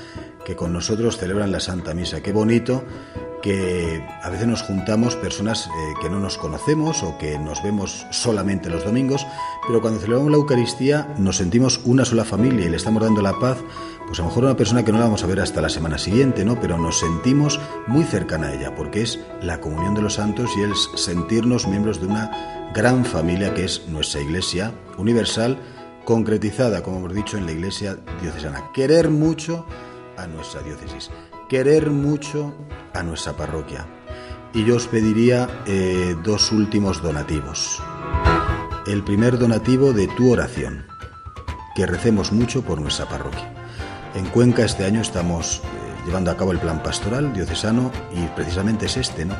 que 0.43 0.55
con 0.55 0.73
nosotros 0.73 1.17
celebran 1.17 1.51
la 1.51 1.59
Santa 1.59 1.93
Misa. 1.93 2.21
Qué 2.21 2.33
bonito 2.33 2.83
que 3.41 4.05
a 4.21 4.29
veces 4.29 4.47
nos 4.47 4.61
juntamos 4.61 5.15
personas 5.15 5.67
eh, 5.67 5.93
que 6.01 6.09
no 6.09 6.19
nos 6.19 6.37
conocemos 6.37 7.03
o 7.03 7.17
que 7.17 7.37
nos 7.37 7.61
vemos 7.63 8.05
solamente 8.11 8.69
los 8.69 8.83
domingos, 8.83 9.25
pero 9.67 9.81
cuando 9.81 9.99
celebramos 9.99 10.31
la 10.31 10.37
Eucaristía 10.37 11.13
nos 11.17 11.37
sentimos 11.37 11.81
una 11.85 12.05
sola 12.05 12.23
familia 12.23 12.65
y 12.65 12.69
le 12.69 12.77
estamos 12.77 13.03
dando 13.03 13.21
la 13.21 13.39
paz, 13.39 13.57
pues 14.07 14.19
a 14.19 14.23
lo 14.23 14.29
mejor 14.29 14.43
una 14.45 14.57
persona 14.57 14.85
que 14.85 14.91
no 14.91 14.99
la 14.99 15.05
vamos 15.05 15.23
a 15.23 15.27
ver 15.27 15.39
hasta 15.39 15.61
la 15.61 15.69
semana 15.69 15.97
siguiente, 15.97 16.45
¿no? 16.45 16.59
Pero 16.59 16.77
nos 16.77 16.99
sentimos 16.99 17.59
muy 17.87 18.03
cercana 18.03 18.47
a 18.47 18.53
ella, 18.53 18.75
porque 18.75 19.01
es 19.01 19.19
la 19.41 19.59
comunión 19.59 19.95
de 19.95 20.01
los 20.01 20.15
santos 20.15 20.51
y 20.57 20.61
el 20.61 20.73
sentirnos 20.95 21.67
miembros 21.67 21.99
de 21.99 22.07
una 22.07 22.71
gran 22.73 23.05
familia 23.05 23.53
que 23.53 23.65
es 23.65 23.87
nuestra 23.87 24.21
Iglesia 24.21 24.73
universal, 24.97 25.57
concretizada, 26.05 26.83
como 26.83 26.97
hemos 26.97 27.13
dicho, 27.13 27.37
en 27.37 27.45
la 27.45 27.51
Iglesia 27.51 27.97
diocesana. 28.21 28.71
Querer 28.73 29.09
mucho 29.09 29.65
a 30.17 30.27
nuestra 30.27 30.61
diócesis 30.61 31.09
querer 31.51 31.89
mucho 31.89 32.55
a 32.93 33.03
nuestra 33.03 33.33
parroquia. 33.33 33.85
y 34.53 34.63
yo 34.63 34.77
os 34.77 34.87
pediría 34.87 35.49
eh, 35.65 36.15
dos 36.23 36.53
últimos 36.53 37.01
donativos. 37.01 37.83
El 38.87 39.03
primer 39.03 39.37
donativo 39.37 39.91
de 39.91 40.07
tu 40.07 40.31
oración, 40.31 40.85
que 41.75 41.85
recemos 41.85 42.31
mucho 42.31 42.61
por 42.61 42.79
nuestra 42.79 43.09
parroquia. 43.09 43.51
En 44.15 44.27
Cuenca 44.27 44.63
este 44.63 44.85
año 44.85 45.01
estamos 45.01 45.57
eh, 45.57 45.61
llevando 46.05 46.31
a 46.31 46.37
cabo 46.37 46.53
el 46.53 46.59
plan 46.59 46.81
pastoral 46.81 47.33
diocesano 47.33 47.91
y 48.15 48.25
precisamente 48.27 48.85
es 48.85 48.95
este, 48.95 49.25
¿no? 49.25 49.35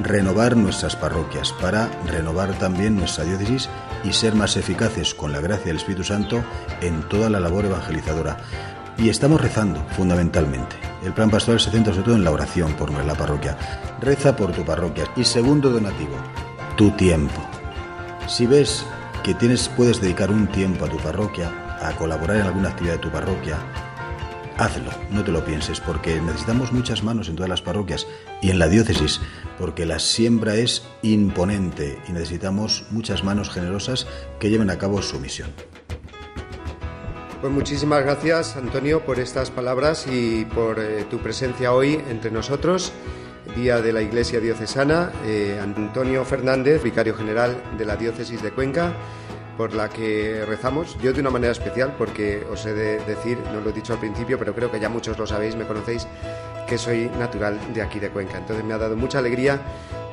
Renovar 0.00 0.54
nuestras 0.54 0.96
parroquias 0.96 1.54
para 1.54 1.88
renovar 2.06 2.58
también 2.58 2.94
nuestra 2.94 3.24
diócesis 3.24 3.70
y 4.04 4.12
ser 4.12 4.34
más 4.34 4.58
eficaces 4.58 5.14
con 5.14 5.32
la 5.32 5.40
gracia 5.40 5.68
del 5.68 5.76
Espíritu 5.76 6.04
Santo 6.04 6.44
en 6.82 7.08
toda 7.08 7.30
la 7.30 7.40
labor 7.40 7.64
evangelizadora. 7.64 8.36
Y 8.98 9.08
estamos 9.08 9.40
rezando 9.40 9.82
fundamentalmente. 9.96 10.87
El 11.04 11.12
plan 11.12 11.30
pastoral 11.30 11.60
se 11.60 11.70
centra 11.70 11.92
sobre 11.92 12.06
todo 12.06 12.16
en 12.16 12.24
la 12.24 12.30
oración 12.30 12.74
por 12.74 12.92
la 12.92 13.14
parroquia. 13.14 13.56
Reza 14.00 14.34
por 14.34 14.52
tu 14.52 14.64
parroquia. 14.64 15.04
Y 15.16 15.24
segundo 15.24 15.70
donativo, 15.70 16.16
tu 16.76 16.90
tiempo. 16.92 17.40
Si 18.26 18.46
ves 18.46 18.84
que 19.22 19.34
tienes, 19.34 19.68
puedes 19.68 20.00
dedicar 20.00 20.30
un 20.30 20.46
tiempo 20.48 20.84
a 20.84 20.88
tu 20.88 20.96
parroquia, 20.98 21.50
a 21.80 21.92
colaborar 21.92 22.36
en 22.36 22.42
alguna 22.42 22.70
actividad 22.70 22.94
de 22.94 23.00
tu 23.00 23.10
parroquia, 23.10 23.58
hazlo, 24.58 24.90
no 25.10 25.22
te 25.22 25.30
lo 25.30 25.44
pienses, 25.44 25.80
porque 25.80 26.20
necesitamos 26.20 26.72
muchas 26.72 27.02
manos 27.02 27.28
en 27.28 27.36
todas 27.36 27.48
las 27.48 27.62
parroquias 27.62 28.06
y 28.42 28.50
en 28.50 28.58
la 28.58 28.68
diócesis, 28.68 29.20
porque 29.56 29.86
la 29.86 30.00
siembra 30.00 30.56
es 30.56 30.84
imponente 31.02 31.98
y 32.08 32.12
necesitamos 32.12 32.84
muchas 32.90 33.22
manos 33.22 33.50
generosas 33.50 34.06
que 34.40 34.50
lleven 34.50 34.70
a 34.70 34.78
cabo 34.78 35.00
su 35.00 35.20
misión. 35.20 35.50
Pues 37.40 37.52
muchísimas 37.52 38.02
gracias, 38.02 38.56
Antonio, 38.56 39.04
por 39.04 39.20
estas 39.20 39.52
palabras 39.52 40.08
y 40.10 40.44
por 40.44 40.80
eh, 40.80 41.04
tu 41.08 41.18
presencia 41.18 41.72
hoy 41.72 42.02
entre 42.10 42.32
nosotros, 42.32 42.92
Día 43.54 43.80
de 43.80 43.92
la 43.92 44.02
Iglesia 44.02 44.40
Diocesana. 44.40 45.12
Eh, 45.24 45.56
Antonio 45.62 46.24
Fernández, 46.24 46.82
vicario 46.82 47.14
general 47.14 47.56
de 47.78 47.84
la 47.84 47.96
Diócesis 47.96 48.42
de 48.42 48.50
Cuenca, 48.50 48.92
por 49.56 49.72
la 49.72 49.88
que 49.88 50.44
rezamos, 50.48 50.98
yo 51.00 51.12
de 51.12 51.20
una 51.20 51.30
manera 51.30 51.52
especial, 51.52 51.94
porque 51.96 52.44
os 52.50 52.66
he 52.66 52.74
de 52.74 52.98
decir, 53.04 53.38
no 53.52 53.60
lo 53.60 53.70
he 53.70 53.72
dicho 53.72 53.92
al 53.92 54.00
principio, 54.00 54.36
pero 54.36 54.52
creo 54.52 54.72
que 54.72 54.80
ya 54.80 54.88
muchos 54.88 55.16
lo 55.16 55.24
sabéis, 55.24 55.54
me 55.54 55.64
conocéis, 55.64 56.08
que 56.66 56.76
soy 56.76 57.08
natural 57.20 57.56
de 57.72 57.82
aquí 57.82 58.00
de 58.00 58.10
Cuenca. 58.10 58.38
Entonces 58.38 58.64
me 58.64 58.74
ha 58.74 58.78
dado 58.78 58.96
mucha 58.96 59.20
alegría 59.20 59.60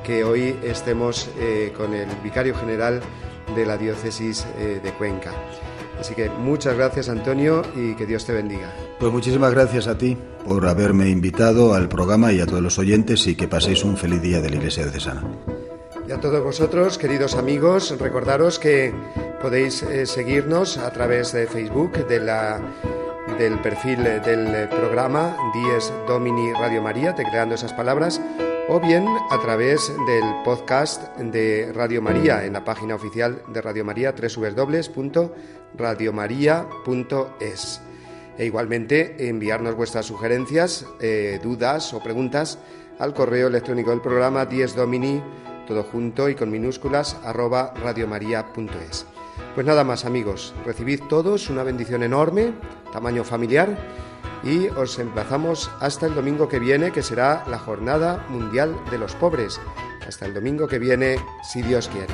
que 0.04 0.24
hoy 0.24 0.60
estemos 0.62 1.28
eh, 1.40 1.74
con 1.76 1.96
el 1.96 2.08
vicario 2.24 2.56
general 2.56 3.02
de 3.56 3.66
la 3.66 3.78
diócesis 3.78 4.46
de 4.58 4.92
Cuenca. 4.94 5.32
Así 6.00 6.14
que 6.14 6.30
muchas 6.30 6.76
gracias 6.76 7.10
Antonio 7.10 7.62
y 7.76 7.96
que 7.96 8.06
Dios 8.06 8.26
te 8.26 8.34
bendiga. 8.34 8.72
Pues 9.00 9.12
muchísimas 9.12 9.54
gracias 9.54 9.88
a 9.88 9.98
ti 9.98 10.18
por 10.46 10.66
haberme 10.68 11.10
invitado 11.10 11.74
al 11.74 11.90
programa 11.90 12.32
y 12.32 12.40
a 12.40 12.46
todos 12.46 12.62
los 12.62 12.78
oyentes 12.78 13.26
y 13.28 13.36
que 13.36 13.48
paséis 13.48 13.84
un 13.84 13.98
feliz 13.98 14.22
día 14.22 14.42
de 14.42 14.50
la 14.50 14.56
Iglesia 14.58 14.84
Diocesana. 14.84 15.24
Y 16.08 16.12
a 16.12 16.20
todos 16.20 16.44
vosotros, 16.44 17.00
queridos 17.00 17.36
amigos, 17.36 17.96
recordaros 18.00 18.60
que 18.60 18.94
podéis 19.42 19.82
eh, 19.82 20.06
seguirnos 20.06 20.78
a 20.78 20.92
través 20.92 21.32
de 21.32 21.48
Facebook, 21.48 22.08
de 22.08 22.20
la, 22.20 22.62
del 23.40 23.60
perfil 23.60 24.04
del 24.04 24.70
programa 24.70 25.36
Dies 25.54 25.92
Domini 26.08 26.54
Radio 26.54 26.84
María, 26.84 27.16
tecleando 27.16 27.56
esas 27.56 27.74
palabras, 27.74 28.22
o 28.70 28.80
bien 28.80 29.08
a 29.32 29.40
través 29.40 29.92
del 30.08 30.24
podcast 30.44 31.18
de 31.18 31.72
Radio 31.74 32.02
María 32.04 32.46
en 32.46 32.54
la 32.54 32.64
página 32.64 32.96
oficial 32.96 33.42
de 33.48 33.62
Radio 33.62 33.84
María, 33.84 34.14
www.radiomaria.es. 35.76 37.82
E 38.38 38.46
igualmente 38.46 39.30
enviarnos 39.30 39.76
vuestras 39.76 40.06
sugerencias, 40.06 40.86
eh, 41.00 41.40
dudas 41.42 41.94
o 41.94 42.04
preguntas 42.04 42.60
al 43.00 43.14
correo 43.14 43.48
electrónico 43.48 43.92
del 43.92 44.02
programa 44.02 44.46
Dies 44.46 44.76
Domini 44.76 45.22
todo 45.66 45.84
junto 45.84 46.30
y 46.30 46.36
con 46.36 46.52
minúsculas, 46.52 47.18
arroba 47.24 47.74
radiomaria.es. 47.76 49.06
Pues 49.54 49.66
nada 49.66 49.84
más 49.84 50.06
amigos, 50.06 50.54
recibid 50.66 51.02
todos 51.10 51.50
una 51.50 51.64
bendición 51.64 52.04
enorme, 52.04 52.54
tamaño 52.92 53.24
familiar, 53.24 53.78
y 54.44 54.68
os 54.68 55.00
emplazamos 55.00 55.72
hasta 55.80 56.06
el 56.06 56.14
domingo 56.14 56.48
que 56.48 56.60
viene, 56.60 56.92
que 56.92 57.02
será 57.02 57.44
la 57.50 57.58
Jornada 57.58 58.26
Mundial 58.30 58.76
de 58.92 58.98
los 58.98 59.16
Pobres. 59.16 59.60
Hasta 60.08 60.26
el 60.26 60.34
domingo 60.34 60.68
que 60.68 60.80
viene, 60.80 61.18
si 61.44 61.62
Dios 61.62 61.90
quiere. 61.90 62.14